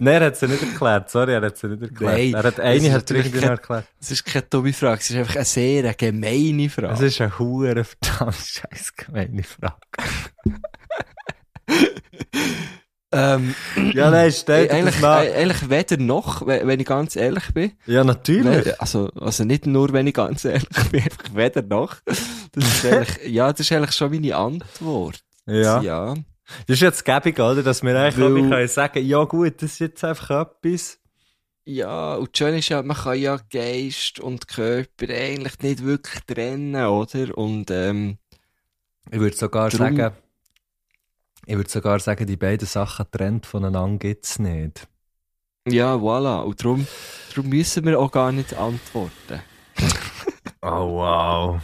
nein, 0.00 0.20
er 0.20 0.26
hat 0.26 0.36
sie 0.36 0.48
nicht 0.48 0.62
erklärt, 0.62 1.10
sorry, 1.10 1.34
er 1.34 1.42
hat 1.42 1.56
sie 1.56 1.68
nicht 1.68 1.82
erklärt. 1.82 2.12
Nein, 2.18 2.34
er 2.34 2.42
hat 2.42 2.58
eine 2.60 2.92
hat 2.92 3.06
kein- 3.06 3.42
erklärt. 3.42 3.86
Das 4.00 4.10
ist 4.10 4.24
keine 4.24 4.44
dumme 4.50 4.72
Frage, 4.72 5.00
es 5.00 5.10
ist 5.10 5.16
einfach 5.16 5.36
eine 5.36 5.44
sehr 5.44 5.94
gemeine 5.94 6.68
Frage. 6.68 6.94
Es 6.94 7.00
ist 7.00 7.20
eine 7.20 7.38
hure 7.38 7.84
verdammt 7.84 8.34
scheiß 8.36 8.96
gemeine 8.96 9.42
Frage. 9.44 9.76
ähm, 13.12 13.54
Ja, 13.92 14.10
nein, 14.10 14.30
steht 14.32 14.70
eigentlich, 14.70 14.94
das 14.94 15.02
nach. 15.02 15.22
äh, 15.24 15.32
eigentlich 15.34 15.68
weder 15.70 15.96
noch, 15.96 16.46
wenn 16.46 16.78
ich 16.80 16.86
ganz 16.86 17.16
ehrlich 17.16 17.52
bin. 17.52 17.72
Ja, 17.86 18.04
natürlich. 18.04 18.80
Also, 18.80 19.08
also 19.20 19.44
nicht 19.44 19.66
nur, 19.66 19.92
wenn 19.92 20.06
ich 20.06 20.14
ganz 20.14 20.44
ehrlich 20.44 20.68
bin, 20.90 21.02
einfach 21.04 21.34
weder 21.34 21.62
noch. 21.62 21.96
Das 22.04 22.18
ist 22.64 22.84
eigentlich, 22.92 23.26
ja, 23.28 23.50
das 23.52 23.60
ist 23.60 23.72
eigentlich 23.72 23.96
schon 23.96 24.10
meine 24.12 24.36
Antwort. 24.36 25.20
Ja. 25.46 25.80
ja. 25.82 26.14
Das 26.66 26.74
ist 26.74 26.80
jetzt 26.82 27.04
gäbig, 27.04 27.38
oder? 27.38 27.62
Dass 27.62 27.82
wir 27.82 27.98
eigentlich 27.98 28.16
Weil- 28.18 28.48
können 28.48 28.68
sagen, 28.68 29.04
ja 29.04 29.24
gut, 29.24 29.62
das 29.62 29.72
ist 29.72 29.78
jetzt 29.80 30.04
einfach 30.04 30.30
etwas. 30.48 30.98
Ja, 31.64 32.14
und 32.16 32.30
das 32.32 32.38
Schöne 32.38 32.58
ist 32.58 32.68
ja, 32.70 32.82
man 32.82 32.96
kann 32.96 33.18
ja 33.18 33.38
Geist 33.52 34.18
und 34.20 34.48
Körper 34.48 35.08
eigentlich 35.08 35.58
nicht 35.60 35.84
wirklich 35.84 36.20
trennen, 36.24 36.84
oder? 36.86 37.36
Und, 37.38 37.70
ähm, 37.70 38.18
Ich 39.10 39.18
würde 39.20 39.36
sogar 39.36 39.68
Drum- 39.68 39.78
sagen, 39.96 40.12
ich 41.46 41.56
würde 41.56 41.70
sogar 41.70 42.00
sagen, 42.00 42.26
die 42.26 42.36
beiden 42.36 42.66
Sachen 42.66 43.06
trennt 43.10 43.46
voneinander 43.46 43.98
gibt's 43.98 44.38
nicht. 44.38 44.86
ja, 45.68 45.94
voilà. 45.94 46.42
Und 46.42 46.60
darum, 46.64 46.86
darum 47.34 47.50
müssen 47.50 47.84
wir 47.84 47.98
auch 48.00 48.10
gar 48.10 48.32
nicht 48.32 48.54
antworten. 48.54 49.40
Oh 50.62 50.96
wow. 50.96 51.60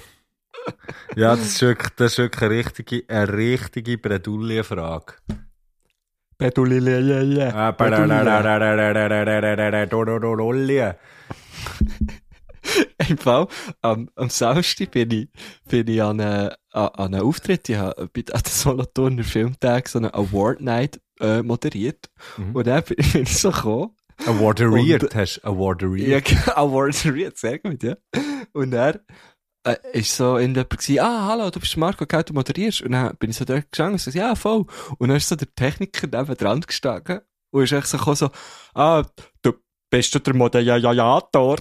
Ja, 1.16 1.35
das 1.37 1.47
ist 1.47 1.62
wirklich, 1.62 1.90
das 1.97 2.12
ist 2.12 2.19
wirklich 2.19 2.42
eine 2.42 2.51
richtige, 2.59 3.05
eine 3.09 3.33
richtige 3.33 3.99
Bredouille-Frage. 3.99 5.14
Bedulile, 6.38 7.01
ja, 7.01 7.23
ja. 7.23 7.71
Bredouille. 7.73 8.07
Im 13.09 13.19
Fall, 13.19 13.47
am, 13.81 14.09
am 14.16 14.29
Samstag 14.29 14.90
bin 14.90 15.11
ich, 15.12 15.29
bin 15.69 15.87
ich 15.87 16.03
an, 16.03 16.21
einen, 16.21 16.51
an, 16.73 16.88
einen 16.97 17.21
Auftritt, 17.23 17.69
ich 17.69 17.77
habe 17.77 18.09
bei 18.12 18.23
den 18.23 18.35
Solothurner 18.45 19.23
Filmtag 19.23 19.88
so 19.88 19.99
eine 19.99 20.12
Award 20.12 20.61
Night 20.61 21.01
äh, 21.21 21.42
moderiert. 21.42 22.11
Mhm. 22.37 22.57
Und 22.57 22.66
dann 22.66 22.83
bin 22.83 22.97
ich 23.23 23.38
so 23.38 23.51
gekommen. 23.53 23.90
Awarderiert 24.27 25.05
Und- 25.05 25.14
hast 25.14 25.37
du, 25.37 25.40
Ja, 25.42 25.49
awarderiert. 25.53 26.49
Awarderiert, 26.57 27.38
sehr 27.38 27.59
gut, 27.61 27.83
ja. 27.83 27.97
Und 28.53 28.73
er 28.73 29.01
äh, 29.66 29.76
ist 29.92 30.16
so 30.16 30.37
in 30.37 30.55
jemand 30.55 30.70
gewesen, 30.70 31.00
ah, 31.00 31.26
hallo, 31.26 31.50
du 31.50 31.61
bist 31.61 31.76
Marco, 31.76 32.07
gell, 32.07 32.22
du 32.22 32.33
moderierst. 32.33 32.83
Und 32.83 32.92
dann 32.92 33.16
bin 33.16 33.31
ich 33.31 33.37
so 33.37 33.44
dort 33.44 33.70
gestanden 33.70 33.94
und 33.94 34.00
so, 34.00 34.11
ja, 34.11 34.35
voll. 34.35 34.64
Und 34.98 35.09
dann 35.09 35.16
ist 35.16 35.29
so 35.29 35.37
der 35.37 35.52
Techniker 35.55 36.07
neben 36.07 36.37
dran 36.37 36.61
gestanden 36.61 37.20
und 37.50 37.64
ist 37.64 37.72
echt 37.72 37.88
so 37.88 38.14
so, 38.14 38.31
ah, 38.74 39.02
du 39.42 39.52
bist 39.90 40.14
du 40.14 40.18
der 40.20 40.35
Moderator? 40.35 41.59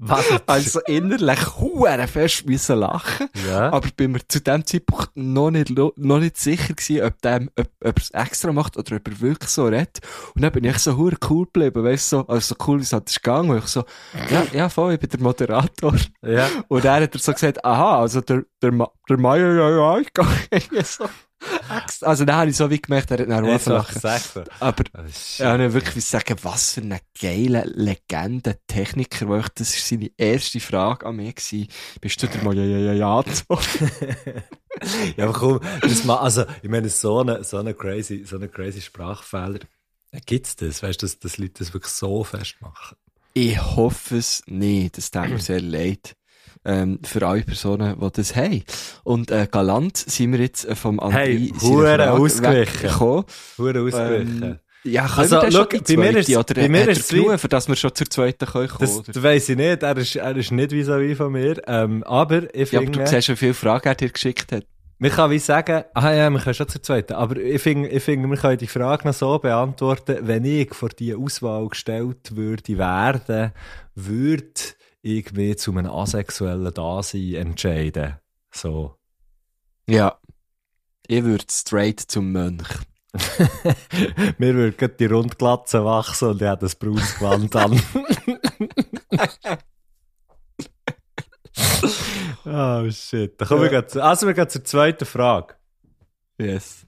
Was? 0.00 0.26
Also 0.46 0.80
innerlich 0.86 1.58
huere 1.58 2.06
fest 2.06 2.46
müssen 2.46 2.78
lachen. 2.78 3.28
Ja. 3.48 3.72
Aber 3.72 3.88
bin 3.96 4.12
mir 4.12 4.26
zu 4.28 4.40
dem 4.40 4.64
Zeitpunkt 4.64 5.10
noch 5.16 5.50
nicht, 5.50 5.70
noch 5.70 5.92
nicht 5.96 6.36
sicher 6.36 6.74
gewesen, 6.74 7.02
ob, 7.02 7.20
dem, 7.22 7.50
ob, 7.58 7.66
ob 7.84 7.96
er 7.96 8.02
es 8.02 8.10
extra 8.10 8.52
macht 8.52 8.76
oder 8.76 8.96
ob 8.96 9.08
er 9.08 9.20
wirklich 9.20 9.50
so 9.50 9.66
redet. 9.66 9.98
Und 10.34 10.42
dann 10.42 10.52
bin 10.52 10.64
ich 10.64 10.78
so 10.78 10.96
hure 10.96 11.16
cool 11.28 11.46
geblieben, 11.46 11.82
weißt 11.82 12.12
du, 12.12 12.16
so, 12.18 12.26
also 12.28 12.54
so 12.54 12.64
cool, 12.66 12.78
wie 12.78 12.82
es 12.82 12.92
halt 12.92 13.10
ist 13.10 13.22
gegangen. 13.22 13.50
Und 13.50 13.58
ich 13.58 13.66
so, 13.66 13.84
ja, 14.30 14.44
ja, 14.52 14.68
voll, 14.68 14.94
ich 14.94 15.00
bin 15.00 15.10
der 15.10 15.20
Moderator. 15.20 15.94
ja. 16.22 16.48
Und 16.68 16.84
dann 16.84 17.02
hat 17.02 17.14
er 17.14 17.20
so 17.20 17.32
gesagt, 17.32 17.64
aha, 17.64 18.00
also 18.00 18.20
der, 18.20 18.44
der, 18.62 18.72
der 19.08 19.18
Meier, 19.18 19.54
ja, 19.54 19.70
ja, 19.70 19.98
ich 19.98 20.12
gehe 20.70 20.84
so. 20.84 21.06
Also 22.00 22.24
dann 22.24 22.36
habe 22.36 22.50
ich 22.50 22.56
so 22.56 22.68
wie 22.70 22.80
gemerkt, 22.80 23.10
er 23.10 23.18
hat 23.18 23.28
dann 23.28 23.32
auch 23.32 23.66
noch 23.66 23.66
lachen. 23.66 24.44
Aber 24.60 24.84
ich 25.06 25.74
wirklich 25.74 26.04
sagen, 26.04 26.36
was 26.42 26.72
für 26.72 26.80
eine 26.80 27.00
geile 27.20 27.64
Legende 27.64 28.58
Techniker, 28.66 29.28
weil 29.28 29.40
ich, 29.40 29.48
das 29.50 29.72
war 29.74 29.80
seine 29.80 30.10
erste 30.16 30.60
Frage 30.60 31.06
an 31.06 31.16
mich 31.16 31.36
gewesen. 31.36 31.68
Bist 32.00 32.22
du 32.22 32.26
der 32.26 32.42
mal 32.42 32.56
ja, 32.56 32.64
ja, 32.64 32.78
ja, 32.78 32.92
ja, 32.92 33.24
Ja, 35.16 35.24
aber 35.24 35.32
komm, 35.32 35.60
das 35.80 36.04
mal, 36.04 36.18
also, 36.18 36.44
ich 36.62 36.68
meine, 36.68 36.88
so 36.88 37.18
eine, 37.18 37.42
so 37.42 37.58
eine 37.58 37.74
crazy, 37.74 38.24
so 38.24 38.36
eine 38.36 38.48
crazy 38.48 38.80
Sprachfehler, 38.80 39.58
äh, 40.12 40.20
gibt's 40.24 40.56
das? 40.56 40.82
Weißt 40.82 41.02
du, 41.02 41.06
dass, 41.06 41.18
dass 41.18 41.38
Leute 41.38 41.54
das 41.58 41.74
wirklich 41.74 41.92
so 41.92 42.24
festmachen? 42.24 42.96
Ich 43.34 43.60
hoffe 43.60 44.16
es 44.16 44.42
nicht. 44.46 44.96
Das 44.96 45.10
tut 45.10 45.28
mir 45.28 45.38
sehr 45.40 45.60
leid. 45.60 46.16
Ähm, 46.68 46.98
für 47.02 47.26
alle 47.26 47.42
Personen, 47.42 47.96
die 47.98 48.10
das 48.12 48.36
haben. 48.36 48.62
Und 49.02 49.30
äh, 49.30 49.48
galant 49.50 49.96
sind 49.96 50.32
wir 50.32 50.40
jetzt 50.40 50.64
äh, 50.66 50.74
vom 50.76 51.00
André 51.00 51.12
Hey, 51.12 51.52
hure 51.62 52.10
ausgewichen. 52.12 52.90
Hure 53.58 53.80
ausgewichen. 53.80 54.42
Ähm, 54.42 54.58
ja, 54.84 55.06
können 55.06 55.18
Also, 55.18 55.42
wir 55.42 55.50
schon 55.52 55.66
die 55.86 55.96
bei 55.96 56.02
mir 56.02 56.12
zweite, 56.12 56.18
ist- 56.32 56.36
oder 56.36 56.54
bei 56.54 56.68
mir 56.68 56.88
ist 56.88 57.00
es 57.00 57.08
genug, 57.08 57.40
für 57.40 57.48
dass 57.48 57.68
wir 57.68 57.76
schon 57.76 57.94
zur 57.94 58.08
zweiten 58.10 58.46
können 58.46 58.68
kommen, 58.68 58.80
das 58.80 59.02
das 59.02 59.22
weiss 59.22 59.48
ich 59.48 59.56
nicht, 59.56 59.82
er 59.82 59.96
ist, 59.96 60.14
er 60.16 60.36
ist 60.36 60.52
nicht 60.52 60.70
vis-à-vis 60.72 61.16
von 61.16 61.32
mir, 61.32 61.60
ähm, 61.66 62.02
aber 62.04 62.54
ich 62.54 62.70
Ja, 62.72 62.78
aber 62.80 62.86
finde, 62.86 63.04
du 63.04 63.06
siehst, 63.06 63.28
wie 63.30 63.36
viele 63.36 63.54
Fragen 63.54 63.88
er 63.88 63.94
dir 63.96 64.10
geschickt 64.10 64.52
hat. 64.52 64.64
man 64.98 65.10
kann 65.10 65.30
wie 65.30 65.38
sagen, 65.40 65.84
ah 65.94 66.12
ja, 66.12 66.30
wir 66.30 66.38
können 66.38 66.54
schon 66.54 66.68
zur 66.68 66.82
zweiten, 66.82 67.14
aber 67.14 67.36
ich 67.38 67.60
finde, 67.62 67.88
ich 67.88 68.02
finde, 68.02 68.28
wir 68.28 68.36
können 68.36 68.58
die 68.58 68.66
Frage 68.68 69.06
noch 69.08 69.14
so 69.14 69.38
beantworten, 69.38 70.18
wenn 70.22 70.44
ich 70.44 70.72
vor 70.74 70.90
die 70.90 71.14
Auswahl 71.14 71.66
gestellt 71.68 72.36
würde 72.36 72.78
werden, 72.78 73.52
würde 73.94 74.44
ich 75.02 75.32
mich 75.32 75.58
zu 75.58 75.72
einem 75.72 75.90
asexuellen 75.90 76.72
Dasein 76.72 77.34
entscheiden. 77.34 78.16
So. 78.50 78.96
Ja. 79.88 80.18
Ich 81.06 81.24
würde 81.24 81.44
straight 81.50 82.00
zum 82.00 82.32
Mönch. 82.32 82.68
Mir 84.38 84.54
würde 84.54 84.76
gerade 84.76 84.94
die 84.94 85.06
Rundglatze 85.06 85.84
wachsen 85.84 86.28
und 86.28 86.42
ich 86.42 86.48
habe 86.48 86.60
das 86.60 86.74
braunes 86.74 87.18
Gewand 87.18 87.56
an. 87.56 87.80
oh 92.84 92.90
shit. 92.90 93.40
Dann 93.40 93.48
kommen 93.48 93.62
wir 93.62 93.70
grad 93.70 93.90
zu, 93.90 94.02
also 94.02 94.26
wir 94.26 94.34
gehen 94.34 94.50
zur 94.50 94.64
zweiten 94.64 95.06
Frage. 95.06 95.54
Yes. 96.38 96.86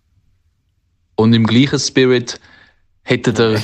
Und 1.16 1.32
im 1.32 1.46
gleichen 1.46 1.78
Spirit 1.78 2.38
hättet 3.02 3.38
ihr 3.40 3.62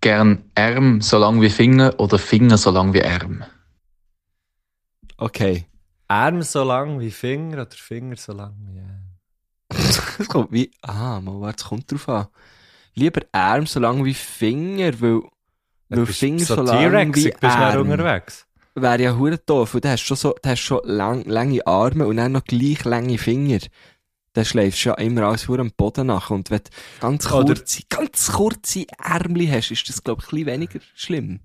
gern 0.00 0.44
Arm 0.54 1.00
so 1.00 1.18
lang 1.18 1.40
wie 1.40 1.50
Finger 1.50 1.98
oder 1.98 2.18
Finger 2.18 2.56
so 2.56 2.70
lang 2.70 2.94
wie 2.94 3.04
Arm? 3.04 3.44
Okay. 5.20 5.66
Arm 6.08 6.42
so 6.42 6.64
lang 6.64 6.98
wie 6.98 7.10
Finger 7.10 7.62
oder 7.62 7.70
Finger 7.70 8.16
so 8.16 8.32
lang 8.32 8.54
wie 8.66 8.80
Arm? 8.80 9.86
Es 10.18 10.28
kommt 10.28 10.50
wie, 10.50 10.70
ah, 10.82 11.20
mal, 11.20 11.40
warte, 11.40 11.62
es 11.62 11.68
kommt 11.68 11.90
drauf 11.90 12.08
an. 12.08 12.26
Lieber 12.94 13.20
Arm 13.32 13.66
so 13.66 13.78
lang 13.80 14.04
wie 14.04 14.14
Finger, 14.14 15.00
weil, 15.00 15.20
weil 15.88 16.06
Finger 16.06 16.44
so, 16.44 16.56
so 16.56 16.62
lang 16.62 17.14
wie 17.14 17.30
bist 17.30 17.44
Arm 17.44 17.88
unterwegs. 17.90 18.46
wäre 18.74 19.02
ja 19.02 19.16
hure 19.16 19.38
doof, 19.38 19.74
weil 19.74 19.80
du 19.82 19.90
hast 19.90 20.00
schon 20.00 20.16
so, 20.16 20.34
du 20.42 20.48
hast 20.48 20.60
schon 20.60 20.80
lang, 20.84 21.24
lange 21.26 21.64
Arme 21.66 22.06
und 22.06 22.16
dann 22.16 22.32
noch 22.32 22.44
gleich 22.44 22.84
lange 22.84 23.18
Finger. 23.18 23.60
Dann 24.32 24.44
schläfst 24.44 24.84
du 24.84 24.90
ja 24.90 24.94
immer 24.96 25.22
alles 25.22 25.48
hure 25.48 25.60
am 25.60 25.72
Boden 25.76 26.06
nach 26.06 26.30
und 26.30 26.50
wenn 26.50 26.58
du 26.60 26.70
ganz 27.00 27.30
Oder- 27.30 27.54
kurze, 27.54 27.82
ganz 27.88 28.32
kurze 28.32 28.86
Ärmli 28.98 29.46
hast, 29.48 29.70
ist 29.70 29.88
das, 29.88 30.02
glaube 30.02 30.22
ich, 30.22 30.28
ein 30.32 30.44
bisschen 30.44 30.46
weniger 30.46 30.80
schlimm. 30.94 31.40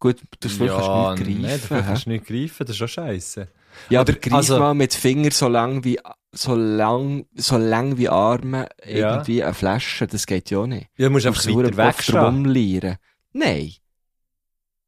Gut, 0.00 0.20
du 0.40 0.48
kannst 0.48 0.60
Ja, 0.60 1.14
nicht 1.14 1.26
nee, 1.26 1.42
greifen. 1.48 1.76
hä? 1.76 1.82
kannst 1.86 2.06
du 2.06 2.10
nicht 2.10 2.26
greifen, 2.26 2.58
das 2.66 2.70
ist 2.70 2.76
schon 2.76 2.88
scheiße. 2.88 3.48
Ja, 3.90 4.00
aber 4.00 4.12
greif 4.12 4.32
also- 4.34 4.58
mal 4.58 4.74
mit 4.74 4.94
Finger 4.94 5.30
so 5.30 5.48
lang 5.48 5.84
wie, 5.84 5.98
so 6.32 6.54
lang, 6.54 7.26
so 7.34 7.56
lang 7.56 7.96
wie 7.98 8.08
Arme 8.08 8.68
Ja. 8.84 9.12
irgendwie 9.14 9.42
eine 9.42 9.54
Flasche, 9.54 10.06
das 10.06 10.26
geht 10.26 10.50
ja 10.50 10.66
nicht. 10.66 10.88
Ja, 10.96 11.06
du 11.08 11.12
musst 11.12 11.24
Du 11.26 11.30
einfach 11.30 11.76
weiter 11.76 12.22
rumlieren. 12.26 12.96
Nein. 13.32 13.72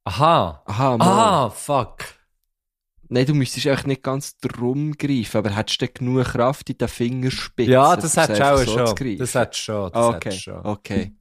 Aha. 0.04 0.62
Aha, 0.64 0.96
mal. 0.96 1.06
Ah, 1.06 1.50
fuck. 1.50 1.98
Nein, 3.08 3.26
du 3.26 3.34
müsstest 3.34 3.66
echt 3.66 3.86
nicht 3.88 4.04
ganz 4.04 4.36
drum 4.38 4.92
greifen, 4.92 5.38
aber 5.38 5.50
hättest 5.56 5.82
du 5.82 5.88
genug 5.88 6.24
Kraft 6.24 6.70
in 6.70 6.78
den 6.78 6.86
Fingerspitzen? 6.88 7.72
Ja, 7.72 7.96
das 7.96 8.16
hättest 8.16 8.30
es 8.30 8.38
du 8.38 8.44
auch 8.54 8.58
so 8.58 8.94
schon. 8.96 9.18
Das 9.18 9.34
hättest 9.34 9.60
du 9.60 9.72
schon. 9.72 9.92
Das 9.92 10.14
okay, 10.14 10.32
schon. 10.32 10.64
okay. 10.64 11.12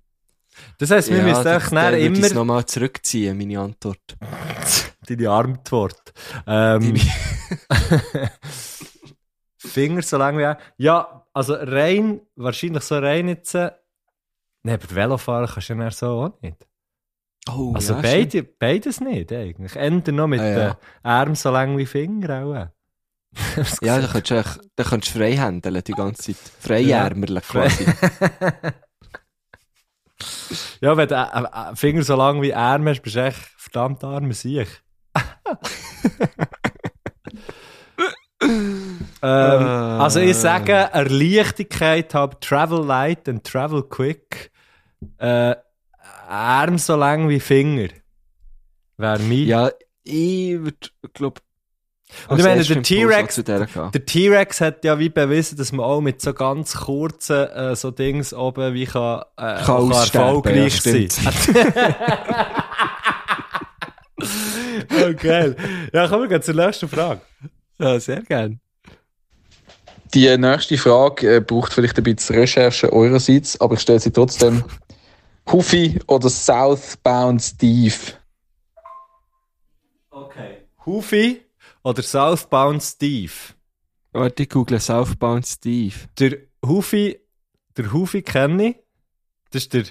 Das 0.77 0.91
heisst, 0.91 1.09
wir 1.09 1.17
ja, 1.17 1.23
müssen 1.23 1.43
dann 1.43 1.59
dann 1.61 1.93
würde 1.93 1.97
ich 1.97 2.31
immer 2.31 2.39
nochmal 2.39 2.65
zurückziehen, 2.65 3.37
meine 3.37 3.59
Antwort. 3.59 4.17
deine 5.07 5.29
Antwort. 5.31 6.13
Ähm, 6.47 6.95
Deine- 6.95 8.31
Finger 9.57 10.01
so 10.01 10.17
lang 10.17 10.37
wie 10.37 10.43
er. 10.43 10.57
Ja, 10.77 11.25
also 11.33 11.53
rein, 11.53 12.21
wahrscheinlich 12.35 12.83
so 12.83 12.97
rein 12.97 13.27
jetzt. 13.27 13.55
äh, 13.55 13.71
Nee, 14.63 14.73
aber 14.73 14.89
Velofahren 14.93 15.47
kannst 15.47 15.69
du 15.69 15.73
ja 15.73 15.91
so 15.91 16.07
auch 16.07 16.41
nicht. 16.41 16.65
Oh, 17.49 17.71
Also 17.73 17.93
ja, 17.93 18.01
beide, 18.01 18.43
beides 18.43 18.99
nicht 18.99 19.31
eigentlich. 19.31 19.75
Ende 19.75 20.11
noch 20.11 20.27
mit 20.27 20.41
Ah, 20.41 20.47
ja. 20.49 20.69
den 20.73 20.75
Armen 21.03 21.35
so 21.35 21.49
lang 21.51 21.77
wie 21.77 21.85
Finger 21.85 22.43
auch. 22.45 22.67
Ja, 23.81 23.99
dann 23.99 24.09
könntest 24.11 24.57
du, 24.57 24.61
dann 24.75 24.85
könntest 24.87 25.13
frei 25.13 25.35
die 25.81 25.91
ganze 25.93 26.33
Zeit. 26.33 26.35
Freiärmerle 26.59 27.41
quasi. 27.41 27.85
ja, 30.81 30.97
wenn 30.97 31.07
du 31.07 31.15
äh, 31.15 31.43
äh, 31.43 31.75
Finger 31.75 32.03
so 32.03 32.15
lang 32.15 32.41
wie 32.41 32.53
Arm 32.53 32.87
hast, 32.87 33.01
bist 33.01 33.15
du 33.15 33.23
echt 33.23 33.39
verdammt 33.57 34.03
armer 34.03 34.33
Sieg. 34.33 34.67
ähm, 38.41 39.21
also 39.21 40.19
ich 40.19 40.35
sage, 40.37 40.73
Erleichtigkeit 40.73 42.13
habe 42.13 42.39
Travel 42.39 42.85
light 42.85 43.27
and 43.27 43.43
Travel 43.43 43.83
quick. 43.83 44.51
Äh, 45.17 45.55
Arm 46.27 46.77
so 46.77 46.95
lang 46.95 47.27
wie 47.29 47.39
Finger. 47.39 47.89
Wäre 48.97 49.19
mein. 49.19 49.45
ja, 49.45 49.71
ich 50.03 50.59
würde, 50.59 50.89
glaube 51.13 51.41
Und 52.27 52.39
ich 52.39 52.45
meine, 52.45 52.63
der 52.63 52.81
T-Rex- 52.81 53.43
der 53.43 54.05
T-Rex 54.05 54.61
hat 54.61 54.83
ja 54.83 54.97
wie 54.97 55.09
bewiesen, 55.09 55.57
dass 55.57 55.71
man 55.71 55.85
auch 55.85 56.01
mit 56.01 56.21
so 56.21 56.33
ganz 56.33 56.75
kurzen 56.75 57.47
äh, 57.47 57.75
so 57.75 57.91
Dings 57.91 58.33
oben 58.33 58.73
wie 58.73 58.85
kann, 58.85 59.21
äh, 59.37 59.61
Kann 59.63 59.75
auch 59.75 59.91
aussterben, 59.91 60.43
erfolgreich 60.43 60.85
ja, 60.85 61.07
sein. 61.07 61.09
oh, 65.09 65.13
geil. 65.15 65.55
Ja, 65.93 66.07
kommen 66.07 66.23
wir 66.23 66.29
gehen 66.29 66.41
zur 66.41 66.55
nächsten 66.55 66.89
Frage. 66.89 67.21
Ja, 67.77 67.99
sehr 67.99 68.21
gern. 68.21 68.59
Die 70.15 70.35
nächste 70.37 70.77
Frage 70.77 71.35
äh, 71.35 71.41
braucht 71.41 71.73
vielleicht 71.73 71.97
ein 71.97 72.03
bisschen 72.03 72.35
Recherche 72.35 72.91
eurerseits, 72.91 73.61
aber 73.61 73.75
ich 73.75 73.81
stelle 73.81 73.99
sie 73.99 74.11
trotzdem. 74.11 74.63
Huffy 75.51 75.99
oder 76.07 76.29
Southbound 76.29 77.41
Steve? 77.41 77.95
Okay. 80.09 80.57
Hufi 80.85 81.41
oder 81.89 82.03
Southbound 82.03 82.83
Steve? 82.83 83.33
Warte, 84.11 84.43
ich 84.43 84.49
google 84.49 84.79
Southbound 84.79 85.47
Steve. 85.47 85.95
Der 86.19 86.37
Hufi, 86.63 87.19
der 87.75 87.91
Hufi 87.91 88.21
kenne 88.21 88.69
ich. 88.69 88.75
Das 89.49 89.63
ist 89.63 89.73
der 89.73 89.85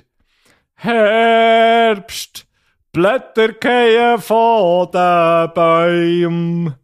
Herbst. 0.75 2.47
Blätter 2.93 3.53
gehen 3.55 4.21
von 4.21 4.91
den 4.93 5.53
Bäumen. 5.55 6.75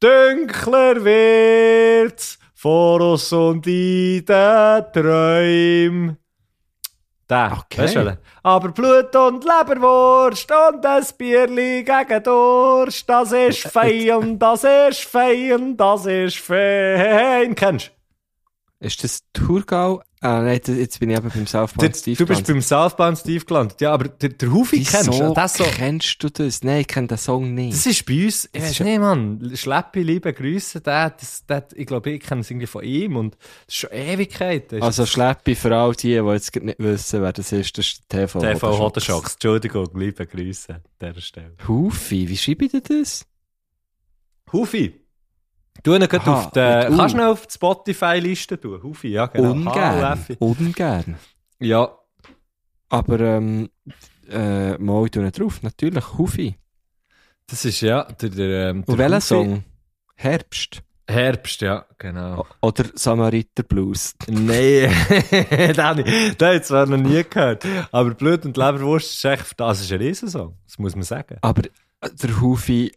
Dunkler 0.00 1.04
wird's 1.04 2.38
vor 2.54 3.00
uns 3.02 3.30
und 3.34 3.66
in 3.66 4.24
den 4.24 4.84
Träumen. 4.92 6.16
Der, 7.30 7.52
Okay. 7.64 7.82
weißt 7.82 7.94
du 7.96 8.04
welchen? 8.04 8.18
Aber 8.42 8.68
Blut 8.70 9.14
und 9.14 9.44
Leberwurst 9.44 10.50
und 10.50 10.84
ein 10.84 11.04
Bierli 11.16 11.84
gegen 11.84 12.22
Durst, 12.24 13.08
das 13.08 13.32
ist 13.32 13.62
fein, 13.72 14.38
das 14.38 14.64
ist 14.64 15.04
fein, 15.04 15.76
das 15.76 16.06
ist 16.06 16.38
fein. 16.38 17.54
Kennst 17.54 17.86
du? 17.88 17.99
Ist 18.82 19.04
das 19.04 19.20
Thurgau? 19.34 20.02
Ah, 20.22 20.40
nein, 20.40 20.58
jetzt 20.66 21.00
bin 21.00 21.10
ich 21.10 21.16
eben 21.18 21.28
beim 21.28 21.46
Southbound 21.46 21.96
Steve 21.96 22.16
du 22.16 22.26
bist 22.26 22.46
beim 22.46 22.62
Southbound 22.62 23.18
Steve 23.18 23.44
gelandet. 23.44 23.78
Ja, 23.82 23.92
aber 23.92 24.08
der, 24.08 24.30
der 24.30 24.50
Hufi 24.50 24.82
kennst 24.82 25.08
du. 25.08 25.12
Wieso 25.12 25.34
Das, 25.34 25.54
so, 25.54 25.64
kennst 25.64 26.22
du 26.22 26.30
das? 26.30 26.62
Nein, 26.62 26.80
ich 26.80 26.86
kenne 26.86 27.06
den 27.08 27.18
Song 27.18 27.54
nicht. 27.54 27.74
das 27.74 27.84
ist 27.86 28.06
bei 28.06 28.24
uns, 28.24 28.48
ich 28.50 28.60
weiß 28.60 28.80
nicht, 28.80 29.00
Mann. 29.00 29.52
Schleppi, 29.54 30.02
liebe 30.02 30.32
Grüße, 30.32 30.80
der, 30.80 31.10
das, 31.10 31.44
der, 31.46 31.66
ich 31.74 31.86
glaube, 31.86 32.10
ich 32.10 32.22
kenne 32.22 32.40
es 32.40 32.50
irgendwie 32.50 32.66
von 32.66 32.82
ihm 32.82 33.16
und 33.16 33.34
das 33.34 33.74
ist 33.74 33.76
schon 33.76 33.90
Ewigkeit. 33.92 34.72
Ist 34.72 34.82
Also 34.82 35.04
Schleppi 35.04 35.54
für 35.54 35.76
all 35.76 35.94
die, 35.94 36.08
die 36.08 36.14
jetzt 36.14 36.56
nicht 36.56 36.78
wissen, 36.78 37.20
wer 37.22 37.32
das 37.34 37.52
ist, 37.52 37.76
das 37.76 37.86
ist 37.86 38.08
TV. 38.08 38.40
TV 38.40 38.78
Hodenschocks. 38.78 39.34
Entschuldigung, 39.34 39.88
liebe 39.94 40.26
Grüße 40.26 40.74
an 40.74 40.80
dieser 41.00 41.20
Stelle. 41.20 41.52
Hufi, 41.68 42.26
wie 42.28 42.36
schreibe 42.36 42.64
ich 42.64 42.72
denn 42.72 42.82
das? 42.88 43.26
Hufi. 44.52 44.99
Du 45.82 45.94
Aha, 45.94 46.32
auf 46.34 46.50
die, 46.50 46.60
mit 46.60 46.90
U. 46.90 46.96
kannst 46.96 47.14
du 47.16 47.30
auf 47.30 47.46
die 47.46 47.54
Spotify-Liste 47.54 48.60
tun? 48.60 48.82
Hufi, 48.82 49.08
ja, 49.08 49.26
genau. 49.26 49.52
Ungern. 49.52 50.26
Ungern. 50.38 51.16
Ja, 51.58 51.90
Aber, 52.88 53.20
ähm, 53.20 53.70
äh, 54.28 54.76
mal 54.78 55.04
ich 55.04 55.10
tue 55.12 55.30
drauf, 55.30 55.62
natürlich, 55.62 56.18
Hufi. 56.18 56.56
das 57.46 57.64
ist 57.64 57.80
ja 57.80 58.04
der, 58.04 58.28
der, 58.30 58.70
ähm, 58.70 58.84
der 58.84 58.92
Und 58.92 58.98
welcher 58.98 59.20
Song? 59.20 59.64
Herbst. 60.16 60.82
Herbst, 61.08 61.60
ja, 61.62 61.86
genau. 61.98 62.46
Oder 62.60 62.84
Samariter 62.94 63.62
Blues. 63.64 64.14
Nein, 64.28 64.92
den 65.30 65.76
habe 65.76 66.02
ich 66.02 66.36
den 66.36 66.46
habe 66.46 66.56
ich 66.56 66.62
zwar 66.62 66.86
noch 66.86 66.98
nie 66.98 67.24
gehört, 67.24 67.66
aber 67.90 68.14
Blut 68.14 68.44
und 68.44 68.56
Leberwurst 68.56 69.10
ist 69.12 69.24
echt, 69.24 69.58
das 69.58 69.80
ist 69.80 69.92
ein 69.92 69.98
Riesensong, 69.98 70.56
das 70.66 70.78
muss 70.78 70.94
man 70.94 71.02
sagen. 71.02 71.38
Aber 71.40 71.62
äh, 71.64 72.10
der 72.22 72.40
Hufi, 72.40 72.92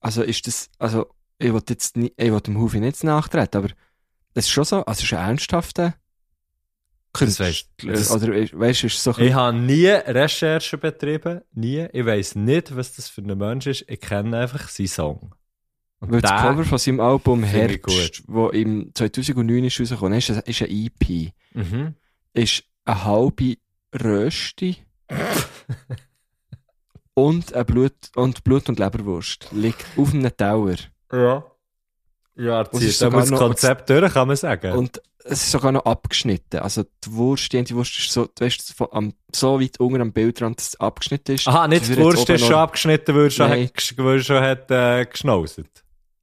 also 0.00 0.22
ist 0.22 0.46
das, 0.46 0.70
also 0.78 1.06
ich 1.40 1.52
will 1.52 1.62
jetzt 1.68 1.96
nicht, 1.96 2.14
ich 2.16 2.30
will 2.30 2.40
dem 2.40 2.58
Hufi 2.58 2.80
nicht 2.80 3.02
nachtreten, 3.04 3.58
aber 3.58 3.68
das 4.34 4.44
ist 4.46 4.50
schon 4.50 4.64
so, 4.64 4.84
also 4.84 5.02
ist 5.02 5.12
ein 5.12 5.28
ernsthafter 5.30 5.94
Das 7.12 7.40
weisst- 7.40 7.68
das- 7.82 8.10
oder 8.12 8.28
weißt 8.32 8.84
ist 8.84 9.02
so 9.02 9.10
Ich 9.18 9.32
habe 9.34 9.56
nie 9.56 9.86
Recherche 9.88 10.78
betrieben, 10.78 11.40
nie. 11.52 11.86
Ich 11.92 12.06
weiß 12.06 12.36
nicht, 12.36 12.76
was 12.76 12.94
das 12.94 13.08
für 13.08 13.22
ein 13.22 13.36
Mensch 13.36 13.66
ist. 13.66 13.84
Ich 13.88 14.00
kenne 14.00 14.38
einfach 14.38 14.68
seinen 14.68 14.86
Song. 14.86 15.34
Und 15.98 16.12
Weil 16.12 16.20
das 16.22 16.30
Cover 16.30 16.64
von 16.64 16.78
seinem 16.78 17.00
Album 17.00 17.42
Herbst, 17.42 18.22
wo 18.26 18.48
im 18.48 18.90
2009 18.94 19.64
ist 19.64 19.80
rausgekommen 19.80 20.18
ist, 20.18 20.30
ist 20.30 20.62
ein 20.62 20.70
EP, 20.70 21.32
Mhm. 21.52 21.94
ist 22.32 22.62
eine 22.84 23.04
halbe 23.04 23.56
Rösti 23.92 24.76
und 27.14 27.52
ein 27.54 27.66
Blut 27.66 27.92
und 28.16 28.44
Blut 28.44 28.68
und 28.68 28.78
Leberwurst 28.78 29.48
liegt 29.52 29.84
auf 29.96 30.14
einem 30.14 30.34
Tower 30.36 30.76
Ja. 31.12 31.44
Ja, 32.36 32.62
es 32.62 33.02
aber 33.02 33.20
das 33.20 33.30
noch- 33.30 33.38
Konzept 33.38 33.90
durch, 33.90 34.12
kann 34.14 34.28
man 34.28 34.36
sagen. 34.36 34.72
und 34.72 35.00
es 35.24 35.42
ist 35.42 35.50
sogar 35.50 35.72
noch 35.72 35.84
abgeschnitten. 35.84 36.60
Also 36.60 36.84
die 37.04 37.12
Wurst, 37.12 37.52
die 37.52 37.74
Wurst 37.74 37.98
ist 37.98 38.10
so, 38.10 38.24
du 38.26 38.44
weißt, 38.44 38.74
am, 38.92 39.12
so 39.34 39.60
weit 39.60 39.78
unten 39.78 40.00
am 40.00 40.12
Bildrand, 40.12 40.58
dass 40.58 40.68
es 40.68 40.80
abgeschnitten 40.80 41.34
ist. 41.34 41.46
Aha, 41.46 41.68
nicht 41.68 41.86
die 41.88 41.96
Wurst 41.98 42.28
ist 42.30 42.40
noch- 42.40 42.46
schon 42.48 42.56
abgeschnitten, 42.56 43.14
weil 43.14 43.24
er 43.24 43.30
schon, 43.30 43.48
Nein. 43.50 43.64
hat, 43.66 43.94
weil 43.98 44.22
schon 44.22 44.40
hat 44.42 44.70
äh, 44.70 45.04
geschnauset. 45.04 45.66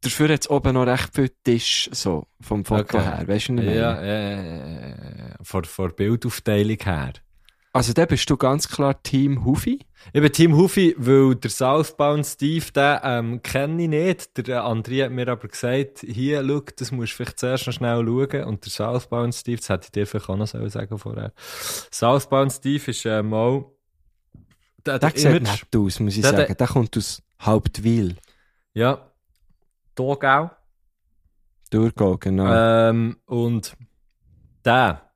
Dafür 0.02 0.30
hat 0.30 0.42
es 0.42 0.50
oben 0.50 0.74
noch 0.74 0.88
recht 0.88 1.14
viel 1.14 1.30
Tisch, 1.44 1.90
so, 1.92 2.26
vom 2.42 2.66
Foto 2.66 2.82
Okay. 2.98 3.02
her. 3.02 3.28
Weißt 3.28 3.50
du, 3.50 3.58
was 3.58 3.64
ich 3.66 3.76
Ja, 3.76 3.94
äh, 4.02 4.34
äh, 4.34 5.34
von, 5.44 5.64
von 5.66 5.88
der 5.90 5.96
Bildaufteilung 5.96 6.78
her. 6.84 7.14
Also 7.78 7.94
da 7.94 8.06
bist 8.06 8.30
du 8.30 8.38
ganz 8.38 8.68
klar 8.68 9.02
Team 9.04 9.46
Hufi. 9.46 9.80
Ich 10.14 10.22
bin 10.22 10.32
Team 10.32 10.56
Hufi, 10.56 10.96
weil 10.98 11.36
der 11.36 11.50
Southbound 11.52 12.26
Steve, 12.26 12.66
den 12.76 13.00
ähm, 13.04 13.44
kenne 13.44 13.84
ich 13.84 13.90
nicht. 13.90 14.48
Der 14.48 14.58
äh, 14.58 14.60
André 14.60 15.04
hat 15.06 15.12
mir 15.12 15.28
aber 15.28 15.48
gesagt, 15.48 16.00
hier, 16.00 16.44
schau, 16.46 16.62
das 16.76 16.92
musst 16.92 17.14
du 17.14 17.16
vielleicht 17.18 17.40
zuerst 17.40 17.68
noch 17.68 17.74
schnell 17.74 18.04
schauen. 18.06 18.44
Und 18.46 18.66
der 18.66 18.72
Southbound 18.72 19.36
Steve, 19.36 19.58
das 19.58 19.70
hätte 19.70 19.86
ich 19.86 19.92
dir 19.92 20.08
vielleicht 20.08 20.30
auch 20.30 20.38
noch 20.38 20.48
sagen 20.48 20.98
vorher. 20.98 21.34
Southbound 21.92 22.52
Steve 22.54 22.84
ist 22.92 23.06
äh, 23.06 23.22
mal 23.24 23.66
der, 24.86 25.00
Der 25.00 25.10
der 25.12 25.20
sieht 25.20 25.26
Image, 25.32 25.42
nett 25.64 25.76
aus, 25.76 26.00
muss 26.00 26.16
ich 26.16 26.22
Der- 26.22 26.32
der- 26.32 26.42
sagen. 26.48 26.58
Der 26.58 26.68
kommt 26.68 26.98
aus 26.98 27.22
Hauptwil. 27.42 28.16
ja, 28.74 29.12
Togau. 29.96 30.52
Durchgehen, 31.70 32.20
genau. 32.20 32.54
Ähm, 32.90 33.18
und 33.26 33.76
der, 34.64 35.07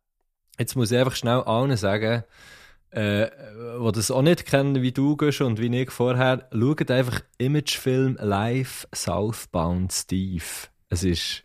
jetzt 0.58 0.76
muss 0.76 0.92
ich 0.92 0.98
einfach 0.98 1.16
schnell 1.16 1.42
allen 1.42 1.76
sagen, 1.78 2.24
äh, 2.92 3.28
die 3.80 3.92
das 3.92 4.12
auch 4.12 4.22
nicht 4.22 4.46
kennen, 4.46 4.82
wie 4.82 4.92
du 4.92 5.16
gehst 5.16 5.42
und 5.42 5.60
wie 5.60 5.70
ich 5.70 5.92
vorher, 5.92 6.48
schaut 6.52 6.92
einfach 6.92 7.22
Imagefilm 7.38 8.18
live 8.20 8.88
Southbound 8.94 9.94
Steve. 9.94 10.44
Es 10.90 11.04
ist 11.04 11.44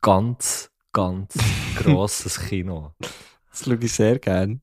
ganz, 0.00 0.70
ganz 0.92 1.34
grosses 1.76 2.38
Kino. 2.38 2.92
Das 3.50 3.64
schaue 3.64 3.78
ich 3.80 3.92
sehr 3.92 4.18
gern. 4.18 4.60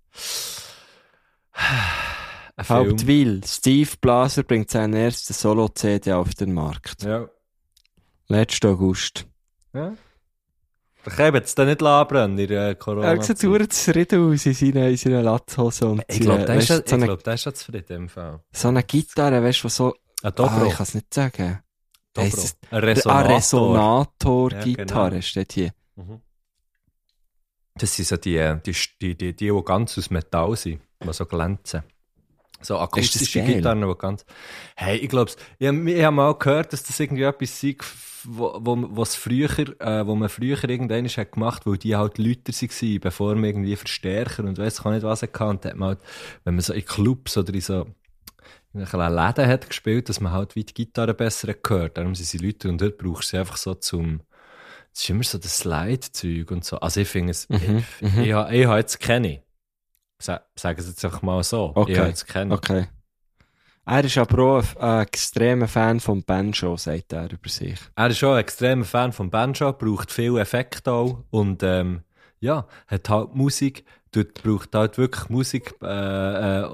Hauptwil. 2.67 3.41
Steve 3.45 3.89
Blaser 4.01 4.43
bringt 4.43 4.69
seinen 4.69 4.93
ersten 4.93 5.33
Solo-CD 5.33 6.11
auf 6.13 6.35
den 6.35 6.53
Markt. 6.53 7.03
Ja. 7.03 7.29
Letzten 8.27 8.67
August. 8.67 9.25
ja. 9.73 9.93
Wir 11.05 11.13
jetzt 11.35 11.57
den 11.57 11.67
nicht 11.67 11.81
labrennen 11.81 12.37
in 12.37 12.47
der 12.47 12.75
Corona. 12.75 13.13
Er 13.13 13.21
sieht 13.23 13.37
sehr 13.37 13.69
zufrieden 13.69 14.31
aus 14.33 14.45
in 14.45 14.53
seinen, 14.53 14.89
in 14.89 14.97
seinen 14.97 15.23
Latzhosen. 15.23 16.01
Ich 16.07 16.19
glaube, 16.19 16.45
der, 16.45 16.55
ist 16.57 16.67
seinen- 16.67 16.67
schon- 16.67 16.77
weisst, 16.83 16.89
so, 16.89 16.95
ich 16.97 17.03
glaub, 17.03 17.23
der 17.23 17.33
ist 17.35 17.41
schon 17.43 17.55
zufrieden 17.55 17.95
im 17.97 18.09
Fall. 18.09 18.39
so 18.51 18.67
eine 18.67 18.83
Gitarre, 18.83 19.41
weißt 19.43 19.59
du, 19.61 19.63
was 19.65 19.75
so. 19.75 19.93
Ein 19.93 19.95
Ah, 20.27 20.31
Dobro. 20.31 20.65
ich 20.65 20.73
kann 20.73 20.83
es 20.83 20.93
nicht 20.95 21.13
sagen. 21.13 21.59
Dobro. 22.13 22.27
Es- 22.27 22.57
Ein 22.69 22.77
Eine 22.77 22.87
Resonator. 22.87 23.35
Resonator-Gitarre 23.37 25.03
Ja, 25.05 25.09
genau. 25.09 25.21
steht 25.21 25.53
hier. 25.53 25.71
Mhm. 25.95 26.21
Das 27.75 27.95
sind 27.95 28.05
so 28.07 28.17
die, 28.17 28.55
die, 28.65 28.71
die, 28.73 29.15
die, 29.15 29.15
die, 29.15 29.35
die 29.35 29.61
ganz 29.63 29.97
aus 29.97 30.09
Metall 30.09 30.55
sind, 30.57 30.81
die 31.01 31.13
so 31.13 31.25
glänzen. 31.25 31.83
So 32.61 32.77
akustische? 32.77 33.41
Gitarren, 33.41 33.81
die 33.87 33.97
ganz. 33.97 34.25
Hey, 34.75 34.97
ich 34.97 35.07
glaube, 35.07 35.31
ich, 35.59 35.65
ich 35.67 36.03
habe 36.03 36.15
mal 36.15 36.35
gehört, 36.35 36.73
dass 36.73 36.83
das 36.83 36.99
irgendwie 36.99 37.23
etwas 37.23 37.57
sei, 37.61 37.77
wo, 38.23 38.57
wo, 38.61 38.77
was 38.97 39.15
früher, 39.15 39.49
äh, 39.79 40.05
wo 40.05 40.15
man 40.15 40.29
früher 40.29 40.63
irgendwann 40.63 41.07
hat 41.07 41.31
gemacht, 41.31 41.65
weil 41.65 41.77
die 41.77 41.95
halt 41.95 42.17
lauter 42.17 42.53
waren, 42.53 42.99
bevor 42.99 43.35
man 43.35 43.43
irgendwie 43.45 43.75
Verstärker 43.75 44.43
und 44.43 44.57
weiss 44.57 44.79
ich 44.79 44.85
nicht 44.85 45.03
was 45.03 45.19
dann 45.21 45.31
hat 45.31 45.75
man 45.75 45.89
halt, 45.89 45.99
wenn 46.43 46.55
man 46.55 46.61
so 46.61 46.73
in 46.73 46.85
Clubs 46.85 47.37
oder 47.37 47.53
in 47.53 47.61
so 47.61 47.87
in 48.73 48.81
Läden 48.81 49.47
hat 49.47 49.67
gespielt, 49.67 50.09
dass 50.09 50.19
man 50.19 50.31
halt 50.31 50.55
wie 50.55 50.63
die 50.63 50.73
Gitarre 50.73 51.13
besser 51.13 51.53
gehört. 51.53 51.97
Darum 51.97 52.13
sind 52.13 52.27
sie 52.27 52.37
lauter 52.37 52.69
und 52.69 52.79
dort 52.79 52.97
brauchst 52.97 53.31
du 53.33 53.37
sie 53.37 53.39
einfach 53.39 53.57
so 53.57 53.73
zum, 53.73 54.21
es 54.93 55.01
ist 55.01 55.09
immer 55.09 55.23
so 55.23 55.37
das 55.37 55.57
Slide-Zeug 55.57 56.51
und 56.51 56.63
so. 56.63 56.79
Also 56.79 57.01
ich 57.01 57.07
finde 57.07 57.31
es, 57.31 57.49
Mhm, 57.49 57.83
ich, 58.01 58.13
mhm. 58.13 58.21
ich, 58.21 58.27
ich 58.27 58.33
habe 58.33 58.77
jetzt 58.77 58.99
keine. 58.99 59.43
Sa 60.21 60.41
sagen 60.55 60.81
Sie 60.81 60.89
jetzt 60.89 61.03
einfach 61.05 61.21
mal 61.21 61.41
so. 61.43 61.71
Okay, 61.75 61.93
Ich 61.93 61.97
habe 61.97 62.09
jetzt 62.09 62.27
keine. 62.27 62.53
Okay. 62.53 62.87
Er 63.91 64.03
ist 64.05 64.17
aber 64.19 64.43
auch 64.43 64.63
ein, 64.79 65.01
extremer 65.01 65.67
Fan 65.67 65.99
vom 65.99 66.21
Banjo, 66.23 66.77
sagt 66.77 67.11
er 67.13 67.31
über 67.31 67.49
sich. 67.49 67.79
Er 67.95 68.07
ist 68.09 68.19
schon 68.19 68.33
ein 68.33 68.39
extremer 68.41 68.85
Fan 68.85 69.11
von 69.11 69.29
Banjo, 69.31 69.73
braucht 69.73 70.11
viel 70.11 70.37
Effekt 70.37 70.87
auch 70.87 71.23
und 71.31 71.63
ähm, 71.63 72.01
ja, 72.39 72.67
hat 72.87 73.09
halt 73.09 73.33
Musik, 73.33 73.83
dort 74.11 74.43
braucht 74.43 74.75
halt 74.75 74.97
wirklich 74.99 75.29
Musik 75.29 75.73
äh, 75.81 75.87
äh, 76.61 76.65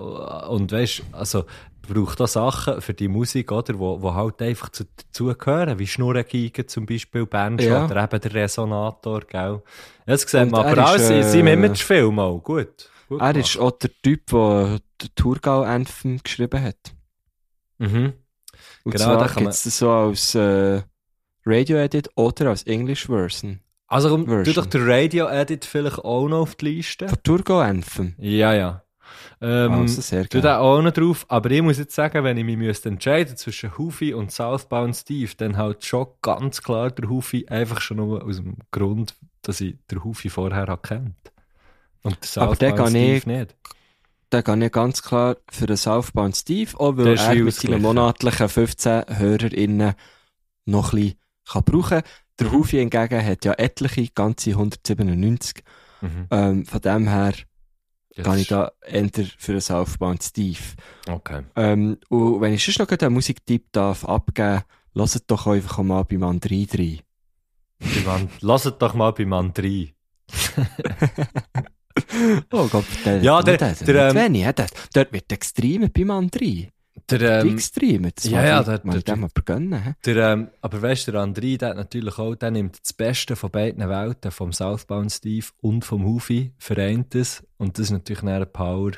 und 0.49 0.71
weißt, 0.73 1.03
also 1.13 1.45
braucht 1.87 2.19
auch 2.19 2.27
Sachen 2.27 2.81
für 2.81 2.93
die 2.93 3.07
Musik, 3.07 3.51
oder, 3.51 3.77
wo, 3.79 4.01
wo 4.01 4.13
halt 4.13 4.41
einfach 4.41 4.69
zu, 4.69 4.83
dazugehören, 4.97 5.79
wie 5.79 5.87
Schnurrengeige 5.87 6.65
zum 6.65 6.85
Beispiel, 6.85 7.25
Banjo 7.25 7.65
Ja. 7.69 7.85
oder 7.85 8.03
eben 8.03 8.19
der 8.19 8.33
Resonator, 8.33 9.21
gell. 9.21 9.61
Das 10.05 10.21
sieht 10.23 10.41
Und 10.41 10.51
man 10.51 10.65
er 10.65 10.71
aber 10.71 10.87
alles 10.87 11.09
in 11.09 11.23
seinem 11.23 11.47
äh, 11.47 11.53
Imagefilm 11.53 12.19
auch, 12.19 12.39
gut. 12.39 12.89
gut 13.07 13.21
Er 13.21 13.33
gemacht. 13.33 13.37
ist 13.37 13.57
auch 13.57 13.71
der 13.71 13.91
Typ, 14.03 14.25
der 14.31 14.79
Thurgau-Anthem 15.15 16.19
geschrieben 16.23 16.61
hat. 16.61 16.94
Mhm. 17.77 18.13
Und 18.83 18.91
Genau, 18.91 19.05
zwar 19.05 19.17
da 19.17 19.27
kann 19.27 19.47
es 19.47 19.63
das 19.63 19.77
so 19.77 19.91
als 19.91 20.35
äh, 20.35 20.81
Radio-Edit 21.45 22.09
oder 22.15 22.49
als 22.49 22.63
English-Version. 22.63 23.59
Also 23.87 24.09
komm, 24.09 24.25
tu 24.25 24.31
Version. 24.31 24.55
doch 24.55 24.65
den 24.65 24.89
Radio-Edit 24.89 25.65
vielleicht 25.65 25.99
auch 25.99 26.27
noch 26.27 26.41
auf 26.41 26.55
die 26.55 26.65
Liste. 26.77 27.07
Von 27.07 27.23
Thurgau-Anthem. 27.23 28.15
Ja, 28.17 28.53
ja. 28.53 28.81
Ähm, 29.41 29.71
Also 29.71 30.01
sehr 30.01 30.27
tu 30.27 30.41
den 30.41 30.51
auch 30.51 30.81
noch 30.81 30.91
drauf. 30.91 31.25
Aber 31.29 31.51
ich 31.51 31.61
muss 31.61 31.77
jetzt 31.77 31.93
sagen, 31.95 32.23
wenn 32.23 32.37
ich 32.37 32.43
mich 32.45 32.57
müsste 32.57 32.89
entscheiden 32.89 33.37
zwischen 33.37 33.77
Hufi 33.77 34.13
und 34.13 34.31
Southbound 34.31 34.95
Steve, 34.95 35.31
dann 35.37 35.57
halt 35.57 35.85
schon 35.85 36.07
ganz 36.21 36.61
klar 36.63 36.89
der 36.91 37.09
Hufi, 37.09 37.45
einfach 37.47 37.81
schon 37.81 37.97
nur 37.97 38.23
aus 38.23 38.37
dem 38.37 38.57
Grund, 38.71 39.15
dass 39.41 39.61
ich 39.61 39.75
den 39.91 40.03
Hufi 40.03 40.29
vorher 40.29 40.77
kennt. 40.81 41.15
Und 42.01 42.35
der 42.35 42.43
Aber 42.43 42.55
den 42.55 42.69
Southbound 42.69 42.89
Steve 42.89 43.29
nicht. 43.29 43.55
Da 44.29 44.41
gehe 44.41 44.65
ich 44.65 44.71
ganz 44.71 45.01
klar 45.01 45.37
für 45.49 45.67
den 45.67 45.77
Southbound 45.77 46.35
Steve, 46.35 46.79
auch 46.79 46.97
weil 46.97 47.17
er 47.17 47.35
mit 47.35 47.53
seinen 47.53 47.81
monatlichen 47.81 48.49
15 48.49 49.05
HörerInnen 49.17 49.93
noch 50.65 50.93
ein 50.93 50.99
bisschen 50.99 51.19
kann 51.47 51.63
brauchen 51.63 52.01
Der 52.39 52.51
Hufi 52.51 52.77
hingegen 52.77 53.25
hat 53.25 53.45
ja 53.45 53.53
etliche, 53.53 54.07
ganze 54.13 54.51
197. 54.51 55.63
Mhm. 56.01 56.27
Ähm, 56.31 56.65
von 56.65 56.81
dem 56.81 57.07
her 57.07 57.33
Das 58.15 58.25
gehe 58.25 58.37
ich 58.37 58.47
da 58.47 58.71
eher 58.85 59.09
für 59.37 59.53
den 59.53 59.61
Southbound 59.61 60.23
Steve. 60.23 60.59
Okay. 61.07 61.43
Ähm, 61.55 61.97
und 62.09 62.41
wenn 62.41 62.53
ich 62.53 62.63
sonst 62.63 62.79
noch 62.79 62.89
einen 62.89 63.13
Musiktipp 63.13 63.71
darf 63.71 64.05
abgeben, 64.05 64.63
lasst 64.93 65.23
doch 65.27 65.47
einfach 65.47 65.83
mal 65.83 66.03
beim 66.03 66.23
André 66.23 66.67
rein. 66.77 66.99
Lasst 68.41 68.75
doch 68.79 68.93
mal 68.93 69.11
beim 69.11 69.33
rein. 69.33 69.91
Oh 72.51 72.67
Gott, 72.67 72.85
der, 73.05 73.21
Ja, 73.23 73.41
der- 73.41 73.57
der, 73.57 73.73
der, 73.73 74.13
der, 74.13 74.25
ähm, 74.25 74.33
der, 74.33 74.53
dort 74.93 75.13
wird 75.13 75.31
extrem 75.31 75.89
beim 75.91 76.11
André. 76.11 76.69
Der, 77.09 77.41
ähm, 77.41 77.53
extrem. 77.53 78.09
Das 78.15 78.25
ja, 78.25 78.43
ja, 78.43 78.63
der- 78.63 78.79
der- 78.79 79.01
dem 79.01 79.23
aber 79.25 79.41
gönnen. 79.43 79.95
Der, 80.05 80.15
ähm, 80.33 80.49
aber 80.61 80.81
weißt 80.81 81.07
du, 81.07 81.11
der 81.13 81.21
André, 81.21 81.57
der 81.57 81.69
hat 81.69 81.77
natürlich 81.77 82.17
auch, 82.17 82.35
der 82.35 82.51
nimmt 82.51 82.79
das 82.81 82.93
Beste 82.93 83.35
von 83.35 83.51
beiden 83.51 83.87
Welten, 83.87 84.31
vom 84.31 84.51
Southbound 84.51 85.11
Steve 85.11 85.45
und 85.61 85.85
vom 85.85 86.03
Hufi, 86.05 86.51
vereint 86.57 87.13
es. 87.15 87.43
Und 87.57 87.77
das 87.77 87.85
ist 87.85 87.91
natürlich 87.91 88.23
eine 88.23 88.45
Power, 88.45 88.91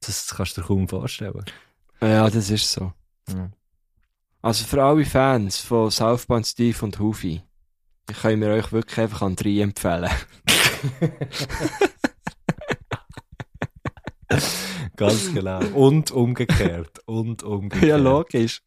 das 0.00 0.34
kannst 0.36 0.56
du 0.56 0.60
dir 0.60 0.66
kaum 0.66 0.88
vorstellen. 0.88 1.44
Ja, 2.02 2.28
das 2.28 2.50
ist 2.50 2.70
so. 2.70 2.92
Ja. 3.30 3.50
Also 4.42 4.64
für 4.66 4.82
alle 4.82 5.04
Fans 5.06 5.58
von 5.58 5.90
Southbound 5.90 6.46
Steve 6.46 6.76
und 6.84 6.98
Hufi, 6.98 7.40
ich 8.10 8.16
kann 8.20 8.38
mir 8.38 8.50
euch 8.50 8.70
wirklich 8.72 8.98
einfach 8.98 9.22
André 9.22 9.62
empfehlen. 9.62 10.10
Ganz 14.96 15.32
genau. 15.32 15.60
Und 15.74 16.10
umgekehrt. 16.10 17.00
Und 17.06 17.42
umgekehrt. 17.42 17.88
ja, 17.88 17.96
logisch. 17.96 18.62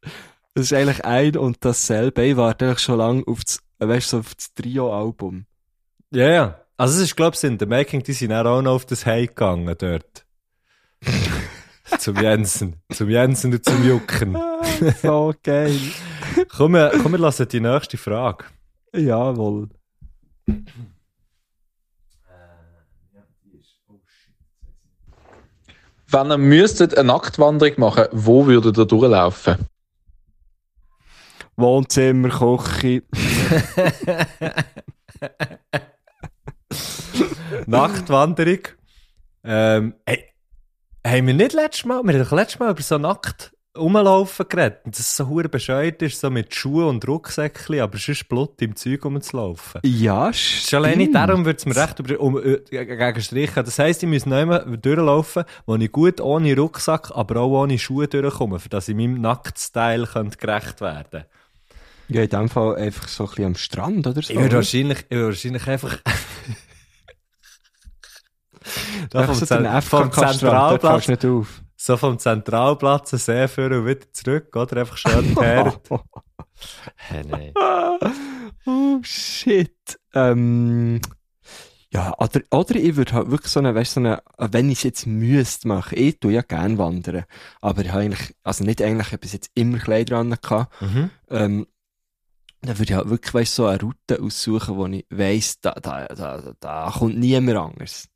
Das 0.53 0.66
ist 0.66 0.74
eigentlich 0.74 1.05
ein 1.05 1.38
und 1.38 1.58
dasselbe. 1.62 2.26
Ich 2.26 2.38
warte 2.38 2.66
eigentlich 2.66 2.80
schon 2.80 2.97
lange 2.97 3.24
auf 3.28 3.43
das, 3.43 3.60
äh, 3.80 3.88
weißt, 3.88 4.10
so 4.10 4.20
auf 4.20 4.36
das 4.36 4.53
Trio-Album. 4.53 5.45
Ja, 6.12 6.30
ja. 6.30 6.62
Also 6.78 6.97
es 6.97 7.10
ist, 7.10 7.16
glaube 7.16 7.36
ich, 7.36 7.43
in 7.43 7.58
der 7.58 7.68
Making, 7.68 8.03
die 8.03 8.14
sind 8.14 8.32
auch 8.34 8.62
noch 8.62 8.74
auf 8.74 8.86
das 8.86 9.05
Hey 9.05 9.28
gegangen 9.28 9.76
dort. 9.78 10.26
zum 11.99 12.18
Jensen. 12.18 12.76
Zum 12.91 13.10
Jensen 13.10 13.53
und 13.53 13.66
zum 13.66 13.88
Jucken. 13.88 14.38
so 15.01 15.34
geil. 15.43 15.80
Komm, 16.55 16.74
wir, 16.74 16.91
komm, 17.01 17.14
wir 17.14 17.20
lassen 17.20 17.47
die 17.47 17.60
nächste 17.60 17.97
Frage. 17.97 18.45
Jawohl. 18.95 19.70
Wenn 26.10 26.32
ihr 26.32 26.38
müsstet 26.38 26.97
eine 26.97 27.10
Nacktwanderung 27.10 27.74
machen, 27.78 28.05
wo 28.12 28.47
würdet 28.47 28.78
ihr 28.78 28.86
durchlaufen? 28.86 29.68
Wohnzimmer, 31.58 32.30
Küche. 32.30 33.03
Nachtwanderung. 37.66 38.60
Ähm, 39.43 39.95
hey, 40.05 40.24
haben 41.05 41.28
wir 41.28 41.34
nicht 41.34 41.53
letztes 41.53 41.86
Mal, 41.86 42.03
wir 42.03 42.14
haben 42.14 42.24
doch 42.24 42.32
letztes 42.32 42.60
Mal 42.60 42.72
über 42.72 42.82
so 42.82 42.97
nackt 42.97 43.51
rumlaufen 43.78 44.45
geredet, 44.49 44.80
und 44.86 44.95
dass 44.95 45.01
es 45.01 45.15
so 45.15 45.28
hure 45.28 45.49
bescheuert 45.49 46.01
ist, 46.01 46.19
so 46.19 46.30
mit 46.30 46.53
Schuhen 46.53 46.88
und 46.88 47.07
Rucksäckchen, 47.07 47.80
aber 47.80 47.95
es 47.95 48.07
ist 48.07 48.28
Blut 48.28 48.61
im 48.61 48.75
Zeug 48.75 49.05
rumzulaufen. 49.05 49.82
Ja, 49.84 50.32
Schon 50.34 50.80
alleine 50.80 51.03
stimmt. 51.03 51.15
darum 51.15 51.45
würde 51.45 51.57
es 51.57 51.65
mir 51.65 51.75
recht 51.75 51.99
über, 51.99 52.19
um, 52.19 52.38
äh, 52.38 52.57
gegen. 52.69 53.51
Das 53.55 53.80
heisst, 53.80 54.03
ich 54.03 54.09
muss 54.09 54.25
einmal 54.25 54.65
durchlaufen, 54.78 55.43
wo 55.65 55.75
ich 55.75 55.91
gut 55.91 56.19
ohne 56.21 56.55
Rucksack, 56.55 57.11
aber 57.13 57.41
auch 57.41 57.63
ohne 57.63 57.78
Schuhe 57.80 58.07
durchkomme, 58.07 58.59
für 58.59 58.69
dass 58.69 58.88
ich 58.88 58.95
meinem 58.95 59.21
Nacktstyle 59.21 60.07
könnte 60.07 60.38
gerecht 60.38 60.82
werden 60.82 61.23
Ja, 62.09 62.23
in 62.23 62.30
dem 62.30 62.49
Fall 62.49 62.75
einfach 62.75 63.07
so 63.07 63.23
ein 63.25 63.30
bisschen 63.30 63.45
am 63.45 63.55
Strand 63.55 64.07
oder 64.07 64.21
so. 64.21 64.34
Ich 64.34 64.39
würde 64.39 64.55
wahrscheinlich, 64.55 64.99
ich 65.09 65.11
würde 65.15 65.28
wahrscheinlich 65.28 65.67
einfach. 65.67 65.97
da 69.11 69.23
vom, 69.23 69.36
so 69.36 69.45
den 69.45 69.65
FKK-Strand, 69.65 70.39
Zentralplatz, 70.39 71.05
fällst 71.05 71.23
du 71.23 71.28
nicht 71.30 71.41
auf. 71.41 71.61
So 71.78 71.95
vom 71.95 72.19
Zentralplatz 72.19 73.11
See 73.11 73.47
führen 73.47 73.80
und 73.82 73.86
wieder 73.86 74.11
zurück, 74.11 74.53
oder? 74.55 74.78
Einfach 74.82 74.97
schön 74.97 75.39
her. 75.39 75.73
Hey, 76.95 77.23
nein. 77.23 77.53
oh, 78.65 78.97
shit. 79.03 79.99
Ähm, 80.15 80.99
Ja, 81.93 82.15
oder, 82.17 82.41
oder 82.49 82.75
ich 82.75 82.95
würde 82.95 83.13
halt 83.13 83.30
wirklich 83.30 83.51
so 83.51 83.59
eine, 83.59 83.75
weißt, 83.75 83.93
so 83.93 83.99
eine, 83.99 84.23
wenn 84.39 84.69
ich 84.71 84.80
es 84.80 84.84
jetzt 84.84 85.05
müsste 85.05 85.67
machen, 85.67 85.97
ich 85.99 86.19
tue 86.19 86.34
ja 86.34 86.41
gern 86.41 86.80
wandern, 86.80 87.25
aber 87.61 87.82
ich 87.84 87.91
habe 87.91 88.01
eigentlich, 88.01 88.36
also 88.43 88.63
nicht 88.63 88.82
eigentlich, 88.82 89.07
ich 89.07 89.13
habe 89.13 89.19
bis 89.21 89.34
jetzt 89.34 89.51
immer 89.53 89.78
Kleider 89.78 90.15
dran 90.15 90.32
gehabt, 90.41 90.82
Mhm. 90.82 91.11
ähm, 91.30 91.67
dann 92.61 92.80
würde 92.80 92.91
ich 92.91 92.97
halt 92.97 93.09
wirklich, 93.09 93.34
weißt, 93.36 93.53
so 93.55 93.67
eine 93.67 93.80
Route 93.80 94.19
aussuchen, 94.19 94.75
wo 94.78 94.88
ich 94.88 95.05
weiss, 95.11 95.61
da, 95.61 95.73
da, 95.73 96.07
da, 96.07 96.53
da 96.59 96.91
kommt 96.97 97.19
niemand 97.19 97.57
anders. 97.57 98.07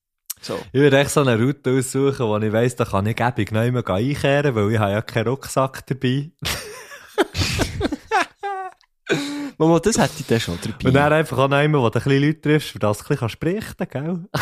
So. 0.41 0.59
Ich 0.71 0.81
würde 0.81 0.99
echt 0.99 1.11
so 1.11 1.21
eine 1.21 1.39
Route 1.39 1.71
aussuchen, 1.71 2.25
wo 2.25 2.37
ich 2.37 2.51
weiss, 2.51 2.75
da 2.75 2.83
kann 2.85 3.05
ich 3.05 3.15
gäbig 3.15 3.51
nicht 3.51 3.73
mehr 3.73 3.87
einkehren, 3.87 4.55
weil 4.55 4.71
ich 4.71 4.79
habe 4.79 4.91
ja 4.91 5.01
keinen 5.03 5.27
Rucksack 5.27 5.85
dabei. 5.85 6.31
Mama, 9.57 9.79
das 9.79 9.99
hätte 9.99 10.13
ich 10.19 10.25
dann 10.25 10.39
schon 10.39 10.57
dabei. 10.63 10.87
Und 10.87 10.93
dann 10.95 11.13
einfach 11.13 11.37
auch 11.37 11.47
noch 11.47 11.61
jemand, 11.61 11.83
wo 11.83 11.89
du 11.89 11.99
ein 11.99 12.03
bisschen 12.03 12.23
Leute 12.23 12.41
triffst, 12.41 12.69
für 12.69 12.79
das 12.79 13.01
ein 13.01 13.07
bisschen 13.17 13.39
berichten 13.39 13.87
kannst, 13.87 13.91
gell? 13.91 14.25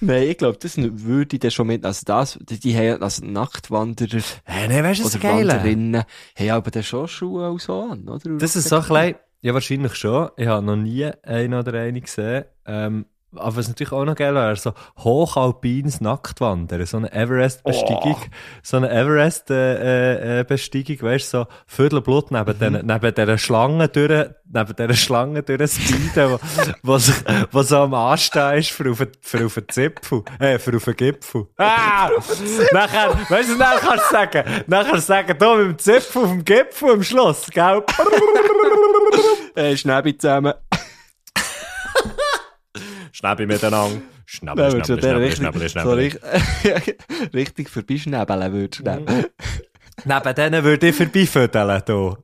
Nein, 0.00 0.24
ich 0.24 0.36
glaube, 0.36 0.58
das 0.58 0.76
würde 0.76 1.36
ich 1.36 1.40
dann 1.40 1.50
schon 1.50 1.68
mit, 1.68 1.84
also 1.84 2.02
das, 2.04 2.38
die, 2.42 2.58
die 2.58 2.76
haben, 2.76 3.02
also 3.02 3.24
Nachtwanderer 3.24 4.20
Hey, 4.44 4.68
nee, 4.68 4.82
weißt 4.82 5.00
du, 5.00 5.04
was 5.04 5.14
oder 5.14 5.24
Wanderinnen 5.24 6.04
haben 6.38 6.50
aber 6.50 6.70
dann 6.70 6.82
schon 6.82 7.08
Schuhe 7.08 7.46
auch 7.48 7.58
so 7.58 7.82
an, 7.82 8.08
oder? 8.08 8.36
Das 8.36 8.56
ist 8.56 8.68
so 8.68 8.76
ein 8.76 8.82
klein, 8.82 9.14
ja, 9.40 9.54
wahrscheinlich 9.54 9.94
schon. 9.94 10.30
Ich 10.36 10.46
habe 10.46 10.64
noch 10.64 10.76
nie 10.76 11.04
einen 11.22 11.54
oder 11.54 11.74
eine 11.74 12.00
gesehen. 12.00 12.44
Ähm, 12.66 13.06
aber 13.38 13.56
was 13.56 13.68
natürlich 13.68 13.92
auch 13.92 14.04
noch 14.04 14.14
geil 14.14 14.34
wäre, 14.34 14.56
so 14.56 14.72
hochalpines 14.98 16.00
Nacktwandern, 16.00 16.84
so 16.86 16.96
eine 16.98 17.12
Everest-Besteigung, 17.12 18.16
so 18.62 18.76
eine 18.76 18.90
Everest-Besteigung, 18.90 19.86
äh, 19.86 20.40
äh, 20.40 20.44
Besteigung, 20.44 21.02
weißt 21.02 21.32
du, 21.34 21.38
so 21.38 21.46
Viertelblut 21.66 22.30
neben, 22.30 22.54
mhm. 22.54 22.58
den, 22.58 22.86
neben 22.86 23.14
dieser 23.14 23.38
Schlange 23.38 23.88
durch, 23.88 24.26
neben 24.52 24.76
dieser 24.76 24.94
Schlange 24.94 25.42
durch 25.42 25.72
speeden, 25.72 26.38
wo, 26.82 26.98
wo, 27.52 27.62
so- 27.62 27.76
am 27.78 27.94
Anstehen 27.94 28.58
ist 28.58 28.70
für 28.70 28.90
auf, 28.90 28.98
den- 28.98 29.12
für 29.20 29.46
auf 29.46 29.54
den 29.54 29.68
Zipfel, 29.68 30.22
äh, 30.38 30.58
für 30.58 30.76
auf 30.76 30.84
den 30.84 30.96
Gipfel. 30.96 31.46
Ah! 31.58 32.08
nachher, 32.72 33.14
weißt 33.28 33.50
du, 33.50 33.56
nachher 33.56 33.78
kannst 33.80 34.04
du 34.10 34.12
sagen, 34.14 34.44
nachher 34.66 34.90
kannst 34.90 35.08
du 35.08 35.12
sagen, 35.12 35.36
da 35.38 35.54
mit 35.56 35.66
dem 35.66 35.78
Zipfel 35.78 36.22
auf 36.22 36.30
dem 36.30 36.44
Gipfel 36.44 36.90
am 36.92 37.02
Schluss, 37.02 37.46
gell? 37.52 37.82
äh, 39.54 39.76
Schnäbi 39.76 40.16
zusammen. 40.16 40.54
Schnäbi 43.16 43.46
miteinander. 43.46 44.02
Würdest 44.56 44.90
du 44.90 45.00
Schnäbi, 45.00 45.60
den 45.60 45.68
Schnäbi, 45.70 46.18
richtig, 47.32 47.70
vorbeischnäbeln 47.70 48.52
würdest 48.52 48.80
du 48.80 48.90
nehmen. 48.90 49.26
Neben 50.04 50.34
denen 50.34 50.64
würde 50.64 50.88
ich 50.88 50.96
vorbeifödeln, 50.96 51.82
hier. 51.86 52.18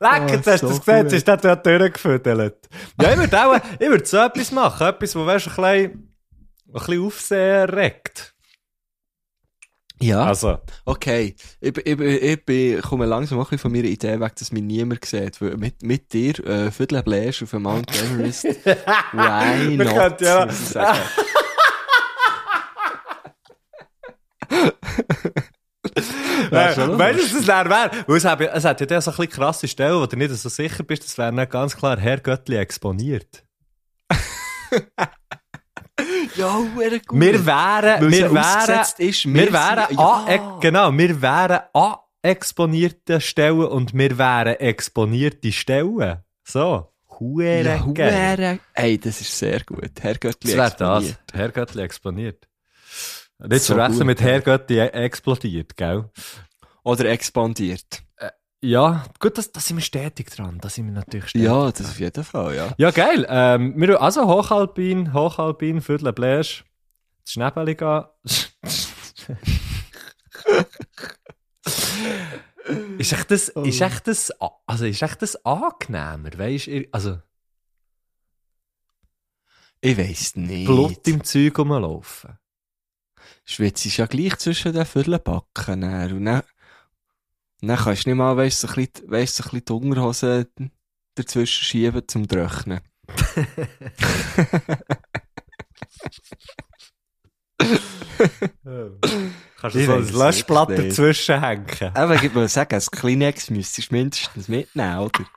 Lecker, 0.00 0.26
Oh, 0.26 0.32
jetzt 0.32 0.46
hast 0.48 0.62
du 0.62 0.68
das 0.68 0.80
gesehen, 0.84 1.06
ist 1.06 1.28
der 1.28 1.56
durchgefödelt. 1.56 2.68
Ja, 3.00 3.12
ich 3.12 3.18
würde 3.18 3.46
auch, 3.46 3.56
ich 3.78 3.88
würde 3.88 4.06
so 4.06 4.16
etwas 4.16 4.50
machen, 4.50 4.86
etwas, 4.88 5.14
wo, 5.14 5.24
weißt 5.24 5.46
du, 5.46 5.50
ein 5.50 5.56
bisschen, 5.56 6.12
ein 6.66 6.72
bisschen 6.72 7.06
Aufsehen 7.06 7.68
erregt. 7.68 8.29
Ja, 10.02 10.24
Also, 10.24 10.58
okay. 10.86 11.34
Ich, 11.60 11.76
ich, 11.76 12.00
ich, 12.00 12.48
ich 12.48 12.82
komme 12.82 13.04
langsam 13.06 13.38
auch 13.38 13.52
von 13.58 13.70
meiner 13.72 13.84
Idee 13.84 14.18
weg, 14.18 14.34
dass 14.36 14.50
mich 14.50 14.62
niemand 14.62 15.04
sieht. 15.04 15.40
Weil 15.42 15.56
mit, 15.58 15.82
mit 15.82 16.10
dir, 16.12 16.38
äh, 16.46 16.70
Viertel 16.70 17.02
Bläsch 17.02 17.42
auf 17.42 17.50
dem 17.50 17.62
Mount 17.62 17.90
Everest, 17.94 18.44
why 19.12 19.76
not? 19.76 19.94
könnten 19.94 20.24
ja- 20.24 20.46
muss 20.46 20.60
ich 20.60 20.68
sagen. 20.68 20.98
Weißt 26.50 26.78
du, 26.78 26.96
dann 27.46 27.68
wäre? 27.70 27.90
Weil 28.06 28.16
es 28.16 28.24
hat, 28.24 28.40
ja- 28.40 28.52
es 28.54 28.64
hat 28.64 28.80
ja 28.80 29.00
so 29.00 29.10
ein 29.10 29.16
bisschen 29.16 29.32
krasse 29.32 29.68
Stellen, 29.68 30.00
wo 30.00 30.06
du 30.06 30.16
nicht 30.16 30.30
so 30.34 30.48
sicher 30.48 30.82
bist, 30.82 31.04
das 31.04 31.18
wäre 31.18 31.32
nicht 31.32 31.50
ganz 31.50 31.76
klar 31.76 31.98
Herr 31.98 32.18
Göttli 32.18 32.56
exponiert. 32.56 33.44
Ja, 36.36 36.58
gut. 37.06 37.20
Wir 37.20 37.46
wären, 37.46 38.10
wir 38.10 38.18
ja 38.20 38.32
wären, 38.32 38.80
ist, 38.98 39.26
wir 39.26 39.34
wir 39.34 39.52
wären, 39.52 39.86
sind- 39.88 39.98
an, 39.98 40.30
ja. 40.30 40.58
genau, 40.60 40.92
wir 40.96 41.22
wären 41.22 41.60
an 41.72 41.94
exponierte 42.22 43.20
Stellen 43.20 43.64
und 43.66 43.94
wir 43.94 44.16
wären 44.18 44.54
exponierte 44.56 45.52
Stellen. 45.52 46.18
So. 46.44 46.86
Hure 47.18 47.62
ja, 47.62 48.58
ey, 48.74 48.98
das 48.98 49.20
ist 49.20 49.38
sehr 49.38 49.60
gut. 49.60 49.90
Herr 50.00 50.14
Göttli 50.14 50.54
Das 50.54 50.56
wäre 50.56 50.70
das. 50.78 51.04
exponiert. 51.04 51.18
Herr 51.34 51.48
Göttli 51.50 51.82
exponiert. 51.82 52.48
Nicht 53.38 53.62
So 53.62 53.74
zu 53.74 53.78
gut, 53.98 54.06
mit 54.06 54.20
ja. 54.20 54.26
Herr 54.26 54.40
Göttli 54.40 54.78
e- 54.78 54.86
explodiert, 54.88 55.76
gell? 55.76 56.10
Oder 56.82 57.04
expandiert. 57.06 58.02
Ja, 58.62 59.04
gut, 59.18 59.38
da 59.38 59.52
das 59.52 59.66
sind 59.66 59.78
wir 59.78 59.82
stetig 59.82 60.28
dran. 60.30 60.58
Da 60.60 60.68
sind 60.68 60.84
wir 60.86 60.92
natürlich 60.92 61.30
stetig 61.30 61.46
Ja, 61.46 61.72
das 61.72 61.90
auf 61.90 61.98
jeden 61.98 62.24
Fall, 62.24 62.54
ja. 62.54 62.74
Ja, 62.76 62.90
geil. 62.90 63.26
Ähm, 63.28 63.72
wir, 63.76 64.02
also 64.02 64.26
Hochalpin, 64.26 65.14
Hochalpin, 65.14 65.80
Viertel 65.80 66.12
Bläsch, 66.12 66.64
das 67.24 67.36
gehen. 67.76 68.04
ist 72.98 73.12
echt 73.12 73.30
das, 73.30 73.48
ist 73.48 73.80
echt 73.80 74.06
das, 74.06 74.30
also 74.66 74.84
ist 74.84 75.02
echt 75.02 75.22
das 75.22 75.42
angenehmer, 75.46 76.30
weisst 76.36 76.66
du? 76.66 76.84
Also, 76.92 77.18
Ich 79.80 79.96
weiss 79.96 80.36
nicht. 80.36 80.66
Blut 80.66 81.08
im 81.08 81.24
Zeug 81.24 81.58
rumlaufen. 81.58 82.38
Schwitz 83.44 83.86
ist 83.86 83.96
ja 83.96 84.04
gleich 84.06 84.36
zwischen 84.36 84.74
den 84.74 84.84
Viertelbacken. 84.84 85.80
dann. 85.80 86.12
Und 86.12 86.26
dann, 86.26 86.42
dann 87.68 87.76
kannst 87.76 88.06
du 88.06 88.10
nicht 88.10 88.16
mal, 88.16 88.36
weißt 88.36 88.62
du, 88.62 88.66
so 88.66 88.74
ein 88.74 88.86
bisschen, 88.86 89.10
weißt, 89.10 89.36
so 89.36 89.44
ein 89.44 89.50
bisschen 89.50 89.64
die 89.64 89.72
Unterhose 89.72 90.48
dazwischen 91.14 91.64
schieben 91.64 92.02
zum 92.06 92.26
Trocknen. 92.26 92.80
Kannst 99.60 99.76
du 99.76 99.84
so 99.84 99.92
ein 99.92 100.12
Löschblatt 100.12 100.70
dazwischen 100.70 101.40
hängen? 101.40 101.66
Aber 101.94 102.14
ich 102.14 102.34
würde 102.34 102.48
sagen, 102.48 102.74
ein 102.74 102.80
Kleenex 102.80 103.50
müsstest 103.50 103.90
du 103.90 103.94
mindestens 103.94 104.48
mitnehmen, 104.48 104.98
oder? 104.98 105.24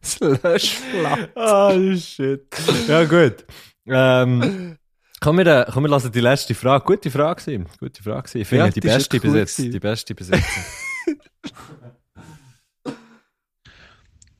Das 0.00 0.20
Löschblatt. 0.20 1.36
Ah, 1.36 1.74
shit. 1.96 2.46
Ja, 2.86 3.04
gut. 3.04 3.44
Ähm, 3.86 4.77
komm, 5.20 5.38
wir, 5.38 5.46
äh, 5.46 5.66
komm, 5.72 5.84
wir 5.84 5.90
lassen 5.90 6.12
die 6.12 6.20
letzte 6.20 6.54
Frage. 6.54 6.84
Gute 6.84 7.10
Frage 7.10 7.44
gewesen. 7.44 7.66
Gute 7.78 8.02
Frage 8.02 8.22
gewesen. 8.22 8.40
Ich 8.40 8.48
finde 8.48 8.64
Ja, 8.66 8.70
die 8.70 8.80
beste 8.80 9.16
cool 9.16 9.32
gewesen. 9.32 9.70
Die 9.70 9.80
beste 9.80 10.14
jetzt. 10.18 10.32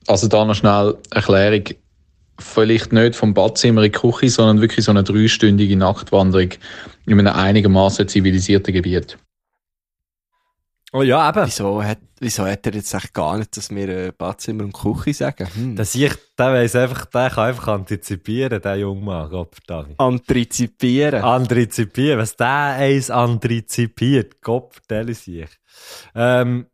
Also 0.07 0.27
da 0.27 0.43
noch 0.43 0.55
schnell 0.55 0.97
Erklärung. 1.11 1.65
Vielleicht 2.39 2.91
nicht 2.91 3.15
vom 3.15 3.35
Badzimmer 3.35 3.83
in 3.83 3.91
die 3.91 3.97
Küche, 3.99 4.29
sondern 4.29 4.59
wirklich 4.59 4.83
so 4.83 4.91
eine 4.91 5.03
dreistündige 5.03 5.75
Nachtwanderung 5.75 6.49
in 7.05 7.19
einem 7.19 7.27
einigermaßen 7.27 8.07
zivilisierten 8.07 8.73
Gebiet. 8.73 9.19
Oh 10.93 11.01
ja, 11.01 11.29
eben. 11.29 11.45
Wieso 11.45 11.83
hat, 11.83 11.99
wieso 12.19 12.45
hat 12.45 12.65
er 12.65 12.73
jetzt 12.73 12.93
echt 12.93 13.13
gar 13.13 13.37
nicht, 13.37 13.55
dass 13.55 13.69
wir 13.69 13.89
äh, 13.89 14.11
Badzimmer 14.17 14.63
und 14.63 14.73
Küche 14.73 15.13
sagen? 15.13 15.47
Hm. 15.53 15.75
Der 15.75 15.85
ich, 15.85 16.13
der 16.37 16.53
weiss 16.53 16.75
einfach, 16.75 17.05
der 17.05 17.29
kann 17.29 17.47
einfach 17.49 17.67
antizipieren, 17.67 18.61
der 18.61 18.75
junge 18.77 19.01
Mann, 19.01 19.29
Gott 19.29 19.55
verdammt. 19.55 19.99
Antizipieren. 19.99 21.23
Antizipieren, 21.23 22.19
was 22.19 22.35
der 22.35 22.47
eins 22.47 23.09
antizipiert, 23.11 24.41
Gott 24.41 24.73
vertelle 24.73 25.13
sich. 25.13 25.49
Ähm, 26.15 26.67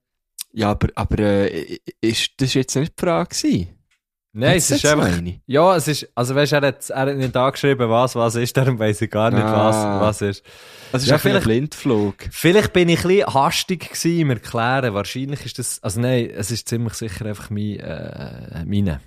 Ja, 0.53 0.72
aber, 0.72 0.88
aber 0.95 1.20
äh, 1.20 1.80
ist, 1.99 2.32
das 2.38 2.49
ist 2.49 2.53
jetzt 2.53 2.76
nicht 2.76 2.93
die 2.97 3.05
Frage 3.05 3.30
gewesen? 3.36 3.74
Nein, 4.36 4.57
es 4.57 4.69
ist 4.71 4.86
einfach, 4.86 5.05
eine? 5.17 5.39
ja, 5.47 5.75
es 5.75 5.88
ist, 5.88 6.07
also 6.15 6.36
weißt 6.36 6.51
du, 6.51 6.55
er 6.57 6.61
hat, 6.67 6.89
er 6.89 6.99
hat 7.07 7.15
nicht 7.17 7.36
angeschrieben, 7.36 7.89
was, 7.89 8.15
was 8.15 8.36
ist, 8.36 8.55
darum 8.55 8.77
weiss 8.77 9.01
ich 9.01 9.09
gar 9.09 9.31
nicht, 9.31 9.43
Ah. 9.43 10.01
was, 10.01 10.21
was 10.21 10.21
ist. 10.21 10.43
Das 10.91 11.01
ist 11.01 11.07
Ja, 11.09 11.15
ein 11.15 11.19
vielleicht- 11.19 11.45
Blindflug. 11.45 12.15
Vielleicht 12.31 12.71
bin 12.73 12.89
ich 12.89 13.03
ein 13.03 13.07
bisschen 13.09 13.33
hastig 13.33 13.89
gewesen 13.89 14.19
im 14.19 14.29
Erklären. 14.29 14.93
Wahrscheinlich 14.93 15.45
ist 15.45 15.57
das, 15.59 15.81
also 15.83 15.99
nein, 15.99 16.29
es 16.36 16.51
ist 16.51 16.69
ziemlich 16.69 16.93
sicher 16.93 17.25
einfach 17.25 17.49
mein, 17.49 17.79
äh, 17.79 18.63
meine. 18.65 19.01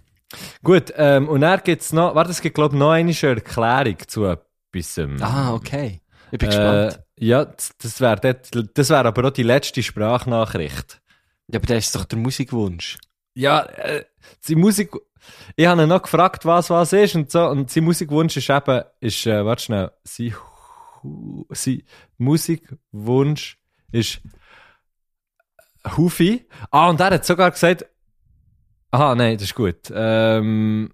Gut, 0.62 0.92
ähm, 0.96 1.28
und 1.28 1.40
dann 1.40 1.60
gibt's 1.64 1.92
noch, 1.92 2.14
warte, 2.14 2.30
es 2.32 2.40
gibt 2.42 2.54
glaube 2.56 2.74
ich 2.74 2.78
noch 2.80 2.90
eine 2.90 3.12
Erklärung 3.12 3.96
zu 4.06 4.24
etwas. 4.26 4.98
ähm, 4.98 5.16
Ah, 5.22 5.54
okay. 5.54 6.00
Ich 6.30 6.38
bin 6.38 6.48
Äh, 6.50 6.52
gespannt. 6.52 7.00
ja, 7.18 7.44
das- 7.46 8.00
wäre 8.00 8.36
das 8.74 8.90
wäre 8.90 9.06
aber 9.08 9.28
auch 9.28 9.30
die 9.32 9.42
letzte 9.44 9.82
Sprachnachricht. 9.82 11.00
Ja, 11.50 11.58
aber 11.58 11.66
das 11.66 11.86
ist 11.86 11.94
doch 11.94 12.04
der 12.04 12.18
Musikwunsch. 12.18 12.98
Ja, 13.34 13.60
äh, 13.62 14.04
die 14.46 14.56
Musik, 14.56 14.90
ich 15.56 15.66
habe 15.66 15.82
ihn 15.82 15.88
noch 15.88 16.02
gefragt, 16.02 16.44
was 16.44 16.70
was 16.70 16.92
ist 16.92 17.14
und 17.14 17.30
so, 17.30 17.48
und 17.48 17.70
sein 17.70 17.84
Musikwunsch 17.84 18.36
ist 18.36 18.50
eben, 18.50 18.82
ist, 19.00 19.26
äh, 19.26 19.44
warte 19.44 19.62
schnell, 19.62 19.90
sein, 20.04 20.34
sein 21.50 21.82
Musikwunsch 22.18 23.58
ist 23.92 24.20
Hufi. 25.96 26.46
Ah, 26.70 26.88
und 26.90 27.00
er 27.00 27.10
hat 27.10 27.24
sogar 27.24 27.50
gesagt, 27.50 27.86
aha, 28.90 29.14
nein, 29.14 29.34
das 29.36 29.44
ist 29.44 29.54
gut, 29.54 29.92
ähm, 29.94 30.92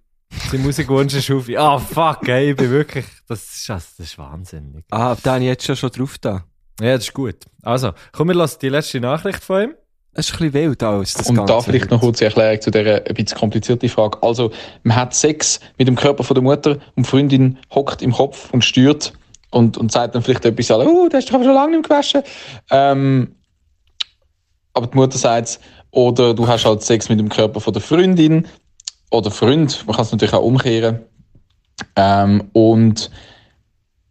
sein 0.50 0.62
Musikwunsch 0.62 1.14
ist 1.14 1.28
Hufi. 1.28 1.56
Ah, 1.56 1.78
fuck, 1.78 2.28
ey, 2.28 2.50
ich 2.50 2.56
bin 2.56 2.70
wirklich, 2.70 3.06
das 3.28 3.44
ist, 3.54 3.68
das 3.68 3.98
ist 3.98 4.18
wahnsinnig. 4.18 4.84
Ah, 4.90 5.16
da 5.22 5.34
habe 5.34 5.44
ich 5.44 5.48
jetzt 5.48 5.64
schon, 5.64 5.76
schon 5.76 5.90
drauf 5.90 6.18
da. 6.18 6.44
Ja, 6.80 6.96
das 6.96 7.04
ist 7.04 7.14
gut. 7.14 7.36
Also, 7.62 7.92
komm, 8.12 8.28
wir 8.28 8.34
lassen 8.34 8.58
die 8.60 8.68
letzte 8.68 9.00
Nachricht 9.00 9.44
von 9.44 9.62
ihm. 9.62 9.74
Es 10.16 10.26
ist 10.28 10.34
ein 10.34 10.50
bisschen 10.50 10.54
wild 10.54 10.82
alles, 10.82 11.14
das 11.14 11.28
Und 11.28 11.36
Ganze. 11.36 11.52
da 11.52 11.60
vielleicht 11.60 11.90
noch 11.90 12.00
kurz 12.00 12.20
eine 12.20 12.28
Erklärung 12.28 12.60
zu 12.60 12.70
dieser 12.70 13.06
ein 13.06 13.14
bisschen 13.14 13.38
komplizierten 13.38 13.88
Frage. 13.88 14.22
Also, 14.22 14.50
man 14.84 14.96
hat 14.96 15.14
Sex 15.14 15.60
mit 15.76 15.88
dem 15.88 15.96
Körper 15.96 16.22
von 16.22 16.34
der 16.34 16.42
Mutter 16.42 16.78
und 16.94 17.04
die 17.04 17.10
Freundin 17.10 17.58
hockt 17.74 18.00
im 18.00 18.12
Kopf 18.12 18.50
und 18.52 18.64
stört 18.64 19.12
und, 19.50 19.76
und 19.76 19.90
sagt 19.90 20.14
dann 20.14 20.22
vielleicht 20.22 20.44
etwas, 20.44 20.70
alle, 20.70 20.88
oh, 20.88 21.08
das 21.08 21.24
hast 21.24 21.30
du 21.30 21.34
aber 21.34 21.44
schon 21.44 21.54
lange 21.54 21.76
nicht 21.76 21.88
gewaschen. 21.88 22.22
Ähm, 22.70 23.34
aber 24.72 24.86
die 24.86 24.96
Mutter 24.96 25.18
sagt 25.18 25.60
oder 25.90 26.34
du 26.34 26.46
hast 26.46 26.64
halt 26.64 26.82
Sex 26.82 27.08
mit 27.08 27.18
dem 27.18 27.28
Körper 27.28 27.60
von 27.60 27.72
der 27.72 27.82
Freundin 27.82 28.46
oder 29.10 29.30
Freund, 29.30 29.84
man 29.86 29.94
kann 29.94 30.04
es 30.04 30.12
natürlich 30.12 30.34
auch 30.34 30.42
umkehren. 30.42 31.00
Ähm, 31.96 32.50
und 32.52 33.10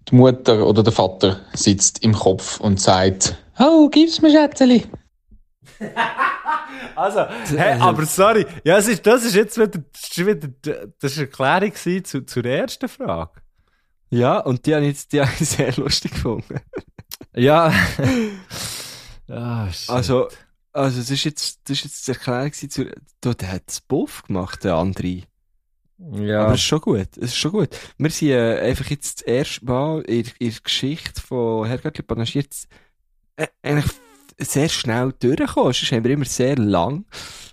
die 0.10 0.16
Mutter 0.16 0.66
oder 0.66 0.84
der 0.84 0.94
Vater 0.94 1.40
sitzt 1.54 2.04
im 2.04 2.14
Kopf 2.14 2.60
und 2.60 2.80
sagt, 2.80 3.36
oh, 3.60 3.90
gib's 3.90 4.22
mir 4.22 4.32
Schätzeli. 4.32 4.86
Also, 6.96 7.26
hey, 7.56 7.80
aber 7.80 8.06
sorry, 8.06 8.46
ja, 8.64 8.78
es 8.78 8.88
ist, 8.88 9.06
das 9.06 9.24
ist 9.24 9.36
jetzt 9.36 9.58
wieder, 9.58 9.68
das 9.92 10.02
ist 10.04 10.18
wieder 10.26 10.48
das 11.00 11.12
ist 11.14 11.18
eine 11.20 11.28
Erklärung 11.28 12.04
zu, 12.04 12.26
zur 12.26 12.46
ersten 12.46 12.88
Frage. 12.88 13.42
Ja, 14.10 14.40
und 14.40 14.66
die 14.66 14.74
habe 14.76 14.84
ich, 14.86 14.90
jetzt- 14.94 15.12
die 15.14 15.22
habe 15.22 15.32
ich 15.40 15.48
sehr 15.50 15.74
lustig 15.76 16.12
gefunden. 16.12 16.60
Ja. 17.36 17.72
shit. 19.72 19.90
Also, 19.90 20.28
also 20.72 21.00
das 21.00 21.10
ist 21.10 21.24
jetzt, 21.24 21.62
das 21.70 21.78
ist 21.78 21.84
jetzt 21.86 22.08
die 22.08 22.12
Erklärung 22.12 22.54
zu, 22.54 22.86
du, 23.22 23.34
der 23.34 23.52
hat 23.52 23.64
das 23.68 23.82
Buff 23.82 24.24
gemacht, 24.24 24.64
der 24.64 24.76
andere. 24.76 25.24
ja. 25.98 26.44
Aber 26.44 26.54
es 26.54 26.60
ist 26.60 26.66
schon 26.68 26.82
gut, 26.82 27.08
es 27.18 27.26
ist 27.32 27.38
schon 27.38 27.52
gut. 27.52 27.70
Wir 27.98 28.10
sind 28.10 28.30
äh, 28.30 28.60
einfach 28.60 28.86
jetzt 28.90 29.22
das 29.22 29.28
erste 29.28 29.66
Mal 29.66 30.02
in, 30.02 30.26
in 30.40 30.50
der 30.52 30.60
Geschichte 30.64 31.22
von 31.22 31.66
Herr 31.68 31.78
Göttli 31.78 32.04
panaschiert 32.04 32.54
äh, 33.36 33.48
eigentlich 33.64 33.92
sehr 34.40 34.70
schnell 34.70 35.14
durchgekommen. 35.20 35.74
Sonst 35.74 35.92
haben 35.92 36.04
wir 36.04 36.12
immer 36.12 36.26
sehr 36.26 36.56
lang 36.58 37.06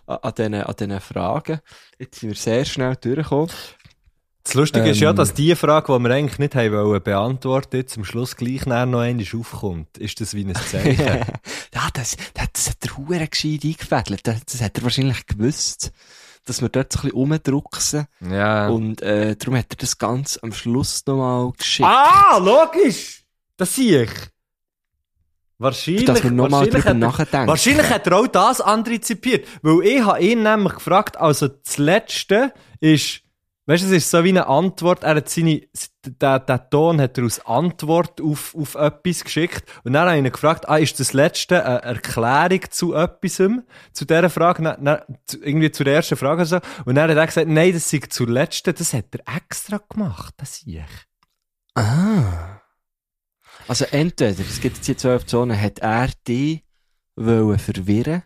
an, 0.06 0.32
diesen 0.36 0.54
an 0.54 0.74
diesen 0.78 1.00
Fragen. 1.00 1.60
Jetzt 1.98 2.20
sind 2.20 2.30
wir 2.30 2.36
sehr 2.36 2.64
schnell 2.64 2.96
durchgekommen. 2.96 3.50
Das 4.42 4.54
Lustige 4.54 4.88
ist 4.88 5.00
ja, 5.00 5.10
Ähm. 5.10 5.16
dass 5.16 5.34
die 5.34 5.54
Frage, 5.54 5.92
die 5.92 6.02
wir 6.02 6.10
eigentlich 6.14 6.38
nicht 6.38 6.54
haben 6.54 6.72
wollen 6.72 7.02
beantworten, 7.02 7.76
jetzt 7.76 7.96
am 7.98 8.04
Schluss 8.04 8.36
gleich 8.36 8.64
noch 8.64 8.76
einmal 8.76 9.14
aufkommt. 9.38 9.98
Ist 9.98 10.20
das 10.20 10.34
wie 10.34 10.44
ein 10.44 10.54
Zeichen? 10.54 10.98
ja, 11.74 11.88
das, 11.92 12.16
das, 12.34 12.46
das 12.52 12.70
hat 12.70 12.82
der 12.82 12.96
Hure 12.96 13.28
gescheit 13.28 13.60
eingefädelt. 13.64 14.26
Das, 14.26 14.44
das 14.46 14.62
hat 14.62 14.78
er 14.78 14.82
wahrscheinlich 14.84 15.26
gewusst, 15.26 15.92
dass 16.46 16.62
wir 16.62 16.70
dort 16.70 16.90
so 16.90 17.00
ein 17.00 17.02
bisschen 17.02 17.16
rumdrucksen. 17.18 18.06
ja. 18.30 18.68
Und 18.68 19.02
äh, 19.02 19.36
darum 19.36 19.56
hat 19.56 19.66
er 19.70 19.76
das 19.76 19.98
Ganze 19.98 20.42
am 20.42 20.52
Schluss 20.52 21.04
nochmal 21.06 21.52
geschickt. 21.56 21.86
ah, 21.88 22.38
logisch! 22.38 23.22
Das 23.58 23.74
sehe 23.76 24.04
ich. 24.04 24.10
Wahrscheinlich, 25.60 26.06
dass 26.06 26.24
wir 26.24 26.30
nochmal 26.30 26.62
wahrscheinlich, 26.62 26.84
drüber 26.84 26.88
hat 26.88 27.18
er, 27.18 27.24
nachdenken. 27.26 27.48
wahrscheinlich 27.48 27.90
hat 27.90 28.06
er 28.06 28.16
auch 28.16 28.26
das 28.26 28.62
antizipiert. 28.62 29.46
Weil 29.60 29.86
ich 29.86 30.02
habe 30.02 30.18
ihn 30.22 30.42
nämlich 30.42 30.72
gefragt, 30.72 31.18
also 31.18 31.48
das 31.48 31.76
Letzte 31.76 32.54
ist, 32.80 33.20
weißt 33.66 33.82
du, 33.82 33.86
es 33.88 33.92
ist 33.92 34.10
so 34.10 34.24
wie 34.24 34.30
eine 34.30 34.46
Antwort, 34.46 35.04
er 35.04 35.16
hat 35.16 35.28
seine, 35.28 35.60
den, 36.06 36.46
den 36.46 36.60
Ton 36.70 36.98
hat 36.98 37.18
er 37.18 37.24
als 37.24 37.44
Antwort 37.44 38.22
auf, 38.22 38.54
auf 38.54 38.74
etwas 38.74 39.22
geschickt. 39.22 39.64
Und 39.84 39.92
dann 39.92 40.08
habe 40.08 40.18
ich 40.18 40.24
ihn 40.24 40.32
gefragt, 40.32 40.66
ah, 40.66 40.78
ist 40.78 40.98
das 40.98 41.12
Letzte 41.12 41.62
eine 41.62 41.82
Erklärung 41.82 42.62
zu 42.70 42.94
etwas, 42.94 43.34
zu 43.92 44.04
dieser 44.06 44.30
Frage, 44.30 44.78
na, 44.80 45.04
zu, 45.26 45.42
irgendwie 45.42 45.70
zur 45.70 45.86
ersten 45.86 46.16
Frage 46.16 46.36
oder 46.36 46.46
so. 46.46 46.58
Und 46.86 46.94
dann 46.94 47.10
hat 47.10 47.18
er 47.18 47.26
gesagt, 47.26 47.48
nein, 47.48 47.74
das 47.74 47.92
ist 47.92 48.12
zur 48.14 48.28
Letzten, 48.30 48.74
das 48.74 48.94
hat 48.94 49.08
er 49.12 49.36
extra 49.36 49.78
gemacht, 49.90 50.32
das 50.38 50.60
sehe 50.60 50.86
ich. 50.86 51.82
Ah. 51.82 52.59
Also 53.70 53.84
entweder, 53.92 54.30
es 54.40 54.60
gibt 54.60 54.78
jetzt 54.78 54.86
hier 54.86 54.96
zwei 54.98 55.14
Optionen, 55.14 55.60
hat 55.60 55.78
er 55.78 56.08
die 56.26 56.64
wollen 57.14 57.56
verwirren, 57.58 58.24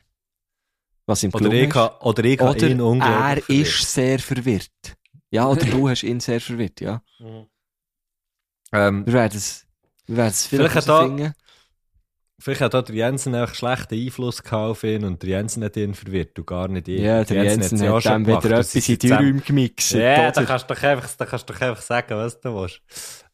was 1.07 1.22
ihm 1.22 1.34
Oder 1.34 1.53
ich, 1.53 1.74
habe, 1.74 2.03
oder 2.07 2.24
ich 2.24 2.40
oder 2.40 2.66
ihn 2.66 2.80
er 2.80 3.36
verwirrt. 3.36 3.49
ist 3.51 3.92
sehr 3.92 4.18
verwirrt. 4.18 4.70
Ja, 5.30 5.47
oder 5.47 5.66
du 5.66 5.86
hast 5.90 6.03
ihn 6.03 6.20
sehr 6.20 6.40
verwirrt, 6.40 6.80
ja. 6.80 7.03
Ähm, 8.72 9.07
Wir 9.07 9.12
werden 9.12 9.36
es, 9.36 9.66
wir 10.07 10.16
werden 10.16 10.28
es 10.30 10.47
vielleicht, 10.47 10.72
Vielleicht 10.72 10.76
hat 10.76 10.86
herausfinden. 10.86 11.34
vielleicht 12.40 12.61
hat 12.62 12.74
auch 12.74 12.82
der 12.82 12.95
Jensen 12.95 13.34
einfach 13.34 13.55
schlechten 13.55 13.95
Einfluss 13.97 14.42
gehabt 14.42 14.70
auf 14.70 14.84
ihn 14.84 15.05
und 15.05 15.22
der 15.22 15.28
Jensen 15.30 15.62
hat 15.64 15.76
ihn 15.76 15.95
verwirrt 15.95 16.38
und 16.38 16.47
gar 16.47 16.68
nicht 16.68 16.88
ihn. 16.88 17.03
Ja, 17.05 17.22
der 17.24 17.45
Jensen 17.45 17.82
ja 17.82 17.92
auch 17.92 18.05
hat 18.05 18.24
gemacht. 18.24 18.45
wieder 18.45 18.59
etwas 18.61 18.74
in 18.88 18.99
die 18.99 19.11
Räume 19.11 19.40
gemixt. 19.40 19.92
Ja, 19.92 20.30
da 20.32 20.45
kannst 20.45 20.70
du 20.70 20.74
doch 20.74 20.82
einfach, 20.82 21.14
da 21.16 21.26
kannst 21.26 21.51
du 21.51 21.53
doch 21.53 21.61
einfach 21.61 21.82
sagen, 21.82 22.16
was 22.16 22.40
du 22.40 22.55
willst. 22.55 22.80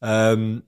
Ähm, 0.03 0.65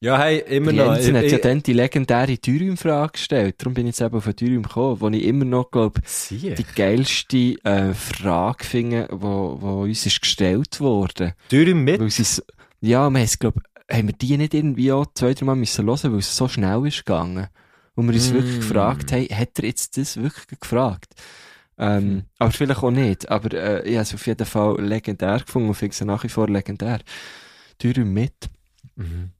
ja, 0.00 0.18
hey, 0.18 0.44
immer 0.48 0.72
noch. 0.72 0.94
Jensen 0.94 1.16
hat 1.16 1.24
ich, 1.24 1.32
ja 1.32 1.38
dann 1.38 1.62
die 1.62 1.72
legendäre 1.72 2.36
Dürüm-Frage 2.36 3.12
gestellt. 3.12 3.56
Darum 3.58 3.74
bin 3.74 3.86
ich 3.86 3.98
jetzt 3.98 4.00
eben 4.00 4.16
auf 4.16 4.32
Dürüm 4.34 4.62
gekommen, 4.62 5.00
wo 5.00 5.08
ich 5.08 5.24
immer 5.24 5.44
noch, 5.44 5.70
glaube 5.70 6.00
die 6.30 6.66
geilste 6.76 7.36
äh, 7.64 7.94
Frage 7.94 8.64
finde, 8.64 9.08
wo, 9.10 9.56
wo 9.60 9.82
uns 9.82 10.06
ist 10.06 10.20
gestellt 10.20 10.80
wurde. 10.80 11.34
Dürüm 11.50 11.84
mit. 11.84 12.00
Ja, 12.80 13.00
wir 13.00 13.00
haben 13.00 13.16
es, 13.16 13.38
glaub, 13.38 13.54
haben 13.90 14.08
wir 14.08 14.14
die 14.14 14.36
nicht 14.36 14.54
irgendwie 14.54 14.92
auch 14.92 15.06
zwei, 15.14 15.34
drei 15.34 15.46
Mal 15.46 15.56
müssen 15.56 15.86
hören, 15.86 16.12
weil 16.12 16.18
es 16.20 16.36
so 16.36 16.46
schnell 16.46 16.86
ist 16.86 17.04
gegangen. 17.04 17.48
Und 17.94 18.06
wir 18.06 18.14
uns 18.14 18.30
Mm. 18.30 18.34
wirklich 18.34 18.56
gefragt 18.56 19.10
haben, 19.10 19.26
hat 19.30 19.58
er 19.58 19.64
jetzt 19.64 19.96
das 19.96 20.16
wirklich 20.16 20.60
gefragt? 20.60 21.12
Ähm, 21.76 22.24
aber 22.38 22.52
vielleicht 22.52 22.82
auch 22.82 22.90
nicht. 22.92 23.28
Aber 23.28 23.52
äh, 23.52 23.82
ich 23.88 23.94
habe 23.94 24.02
es 24.02 24.14
auf 24.14 24.26
jeden 24.26 24.46
Fall 24.46 24.80
legendär 24.80 25.40
gefunden 25.40 25.68
und 25.68 25.74
finde 25.74 25.92
es 25.92 26.00
nach 26.02 26.22
wie 26.22 26.28
vor 26.28 26.48
legendär. 26.48 27.00
Dürüm 27.82 28.12
mit. 28.12 28.34
Mhm. 28.94 29.30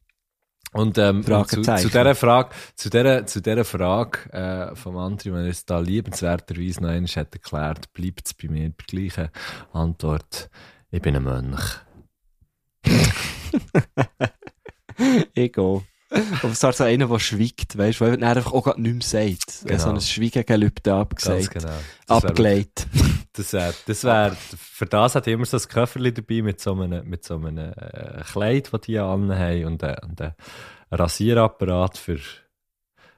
Und, 0.73 0.99
ähm, 0.99 1.25
und 1.25 1.49
zu, 1.49 1.63
zu 1.63 1.89
dieser 1.89 2.15
Frage, 2.15 2.51
zu 2.75 2.91
dieser, 2.91 3.25
zu 3.27 3.41
dieser 3.41 3.65
Frage 3.65 4.31
äh, 4.33 4.77
vom 4.77 4.97
André, 4.97 5.33
wenn 5.33 5.45
er 5.45 5.51
es 5.51 5.65
da 5.65 5.79
liebenswerterweise 5.79 6.83
noch 6.83 6.91
einmal 6.91 7.09
hat 7.09 7.33
erklärt, 7.33 7.93
bleibt 7.95 8.27
es 8.27 8.35
bei 8.35 8.49
mir 8.49 8.69
bei 8.71 8.85
der 8.87 8.87
gleichen 8.87 9.31
Antwort. 9.73 10.51
Ich 10.91 11.01
bin 11.01 11.17
ein 11.17 11.23
Mönch. 11.23 11.63
ich 15.35 15.53
gehe. 15.53 15.83
Aber 16.11 16.53
es 16.53 16.63
ist 16.63 16.77
so 16.79 16.85
einer, 16.85 17.07
der 17.07 17.19
schweigt, 17.19 17.77
weißt 17.77 18.01
du, 18.01 18.07
weil 18.07 18.23
er 18.23 18.37
einfach 18.37 18.53
auch 18.53 18.65
gerade 18.65 18.81
nichts 18.81 19.13
mehr 19.13 19.29
sagt. 19.29 19.67
Genau. 19.67 19.79
So 19.79 19.91
ein 19.91 20.01
Schweigegelübde 20.01 20.91
Ganz 20.91 21.01
abgesagt. 21.01 21.51
genau. 21.55 21.75
Abgelegt. 22.07 22.87
Das 23.35 23.53
wär, 23.53 23.73
das 23.87 24.03
wär, 24.03 24.33
für 24.35 24.87
das 24.87 25.15
hat 25.15 25.29
immer 25.29 25.45
so 25.45 25.59
ein 25.59 25.63
Köfferli 25.69 26.13
dabei 26.13 26.43
mit 26.43 26.61
so 26.61 26.73
einem, 26.73 27.09
mit 27.09 27.23
so 27.23 27.37
einem 27.37 27.57
äh, 27.57 28.21
Kleid, 28.33 28.71
das 28.73 28.81
die 28.81 28.99
anhaben 28.99 29.65
und, 29.65 29.83
äh, 29.85 29.95
und 30.03 30.21
ein 30.21 30.35
Rasierapparat 30.91 31.99
für, 31.99 32.19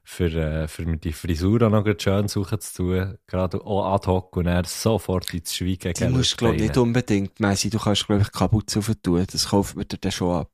für, 0.04 0.26
äh, 0.34 0.68
für 0.68 0.84
die 0.98 1.12
Frisur 1.14 1.62
auch 1.62 1.70
noch 1.70 1.86
schön 1.98 2.28
suchen 2.28 2.60
zu 2.60 2.74
tun. 2.74 3.18
Gerade 3.26 3.64
auch 3.64 3.94
ad 3.94 4.06
hoc 4.08 4.36
und 4.36 4.46
er 4.46 4.64
sofort 4.66 5.32
ins 5.32 5.54
Schweigen 5.56 5.94
Die 5.94 6.08
musst 6.08 6.32
du, 6.32 6.36
glaub 6.36 6.56
nicht 6.56 6.76
unbedingt, 6.76 7.40
Messi, 7.40 7.70
du 7.70 7.78
kannst, 7.78 8.06
glaube 8.06 8.20
ich, 8.20 8.30
Kapuze 8.30 8.80
tun. 9.00 9.24
Das 9.30 9.48
kauft 9.48 9.74
mir 9.74 9.86
dir 9.86 9.96
dann 9.98 10.12
schon 10.12 10.34
ab. 10.40 10.50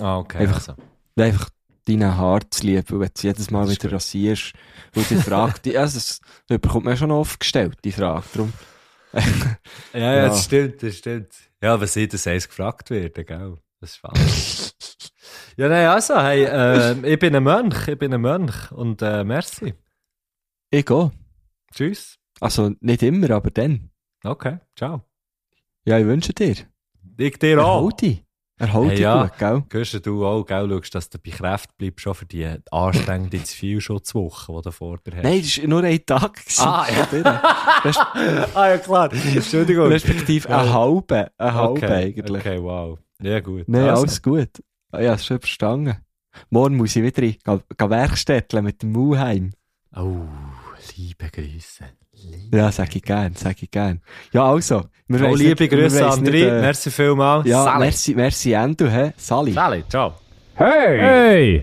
Ah, 0.00 0.16
okay. 0.16 0.38
Einfach- 0.38 0.68
also. 0.68 0.74
Einfach 1.16 1.50
deinen 1.86 2.16
Haar 2.16 2.40
zu 2.50 2.66
lieben, 2.66 2.84
weil 2.90 3.00
wenn 3.00 3.10
du 3.14 3.22
jedes 3.22 3.50
Mal 3.50 3.68
wieder 3.68 3.92
rasierst. 3.92 4.52
Und 4.94 5.10
die 5.10 5.16
Frage, 5.16 5.60
die, 5.64 5.76
also, 5.78 5.96
das, 5.98 6.20
bekommt 6.48 6.84
man 6.86 6.96
schon 6.96 7.10
oft 7.10 7.40
gestellt, 7.40 7.78
die 7.84 7.92
Frage. 7.92 8.24
Darum. 8.32 8.52
Ja, 9.92 10.00
ja, 10.00 10.14
Ja. 10.16 10.28
das 10.28 10.44
stimmt, 10.44 10.82
das 10.82 10.96
stimmt. 10.96 11.32
Ja, 11.62 11.80
was 11.80 11.94
ich 11.94 12.08
das 12.08 12.26
eins 12.26 12.48
gefragt 12.48 12.90
werde, 12.90 13.24
gell? 13.24 13.56
Das 13.80 13.90
ist 13.90 13.96
spannend. 13.96 14.74
ja, 15.56 15.68
nein, 15.68 15.86
also, 15.86 16.20
hey, 16.20 16.44
äh, 16.44 17.12
ich 17.12 17.18
bin 17.20 17.36
ein 17.36 17.42
Mönch, 17.44 17.86
ich 17.86 17.98
bin 17.98 18.12
ein 18.12 18.20
Mönch 18.20 18.72
und 18.72 19.02
äh, 19.02 19.22
merci. 19.22 19.74
Ich 20.70 20.84
gehe. 20.84 21.12
Tschüss. 21.72 22.16
Also, 22.40 22.72
nicht 22.80 23.02
immer, 23.04 23.30
aber 23.30 23.50
dann. 23.52 23.90
Okay, 24.24 24.58
ciao. 24.74 25.04
Ja, 25.84 25.98
ich 25.98 26.06
wünsche 26.06 26.32
dir. 26.32 26.56
Ich 27.16 27.38
dir 27.38 27.64
auch. 27.64 27.76
Erhol 27.76 27.92
dich. 27.92 28.23
Erhol 28.56 28.86
Hey, 28.86 28.94
dich 28.94 29.00
ja. 29.00 29.22
gut, 29.24 29.38
gell? 29.38 29.62
Gehst 29.68 30.06
du 30.06 30.24
auch, 30.24 30.44
gell, 30.46 30.68
schaust, 30.70 30.94
dass 30.94 31.10
du 31.10 31.18
bei 31.18 31.30
Kräften 31.30 31.74
bleibst, 31.76 32.00
schon 32.00 32.14
für 32.14 32.24
die 32.26 32.48
anstrengende 32.70 33.42
Zivilschutzwoche, 33.42 34.52
die 34.56 34.62
du 34.62 34.70
vor 34.70 34.98
dir 34.98 35.16
hast. 35.16 35.22
Nein, 35.24 35.42
das 35.42 35.58
war 35.60 35.66
nur 35.68 35.82
ein 35.82 36.06
Tag. 36.06 36.40
Ah, 36.58 36.86
ja. 36.88 37.40
Ah, 38.54 38.68
ja, 38.68 38.78
klar. 38.78 39.12
Entschuldigung. 39.12 39.88
respektive 39.88 40.48
ein 40.48 40.72
halbe. 40.72 41.32
Ein 41.36 41.54
halbe 41.54 41.70
okay, 41.72 41.86
eigentlich. 41.92 42.40
Okay, 42.46 42.62
wow. 42.62 42.98
Ja, 43.20 43.40
gut. 43.40 43.64
Nein, 43.68 43.88
Also, 43.88 44.02
alles 44.02 44.22
gut. 44.22 44.62
Ah, 44.92 45.00
Ja, 45.00 45.14
ist 45.14 45.26
schon 45.26 45.40
verstanden. 45.40 45.96
Morgen 46.50 46.76
muss 46.76 46.94
ich 46.96 47.02
wieder 47.02 47.22
rein, 47.22 47.36
gehen, 47.44 47.62
gehen 47.76 47.90
werkstätteln 47.90 48.64
mit 48.64 48.82
dem 48.82 48.92
Muheim. 48.92 49.52
Oh, 49.96 50.20
liebe 50.96 51.28
Grüße. 51.30 51.84
Ja, 52.52 52.70
sag 52.70 52.94
ich 52.94 53.02
gern, 53.02 53.34
sag 53.34 53.62
ich 53.62 53.70
gern. 53.70 54.00
Ja, 54.32 54.44
also. 54.44 54.84
Wir 55.08 55.28
Oh, 55.28 55.34
liebe 55.34 55.68
Grüße, 55.68 56.06
André. 56.08 56.30
nicht, 56.30 56.44
äh, 56.44 56.60
Merci 56.60 56.90
vielmals. 56.90 57.46
Ja, 57.46 57.62
Sally. 57.64 57.78
merci, 57.80 58.14
merci 58.14 58.52
Endo, 58.52 58.86
hä? 58.88 59.12
Sally. 59.16 59.52
Sally, 59.52 59.84
ciao. 59.88 60.14
Hey! 60.56 61.62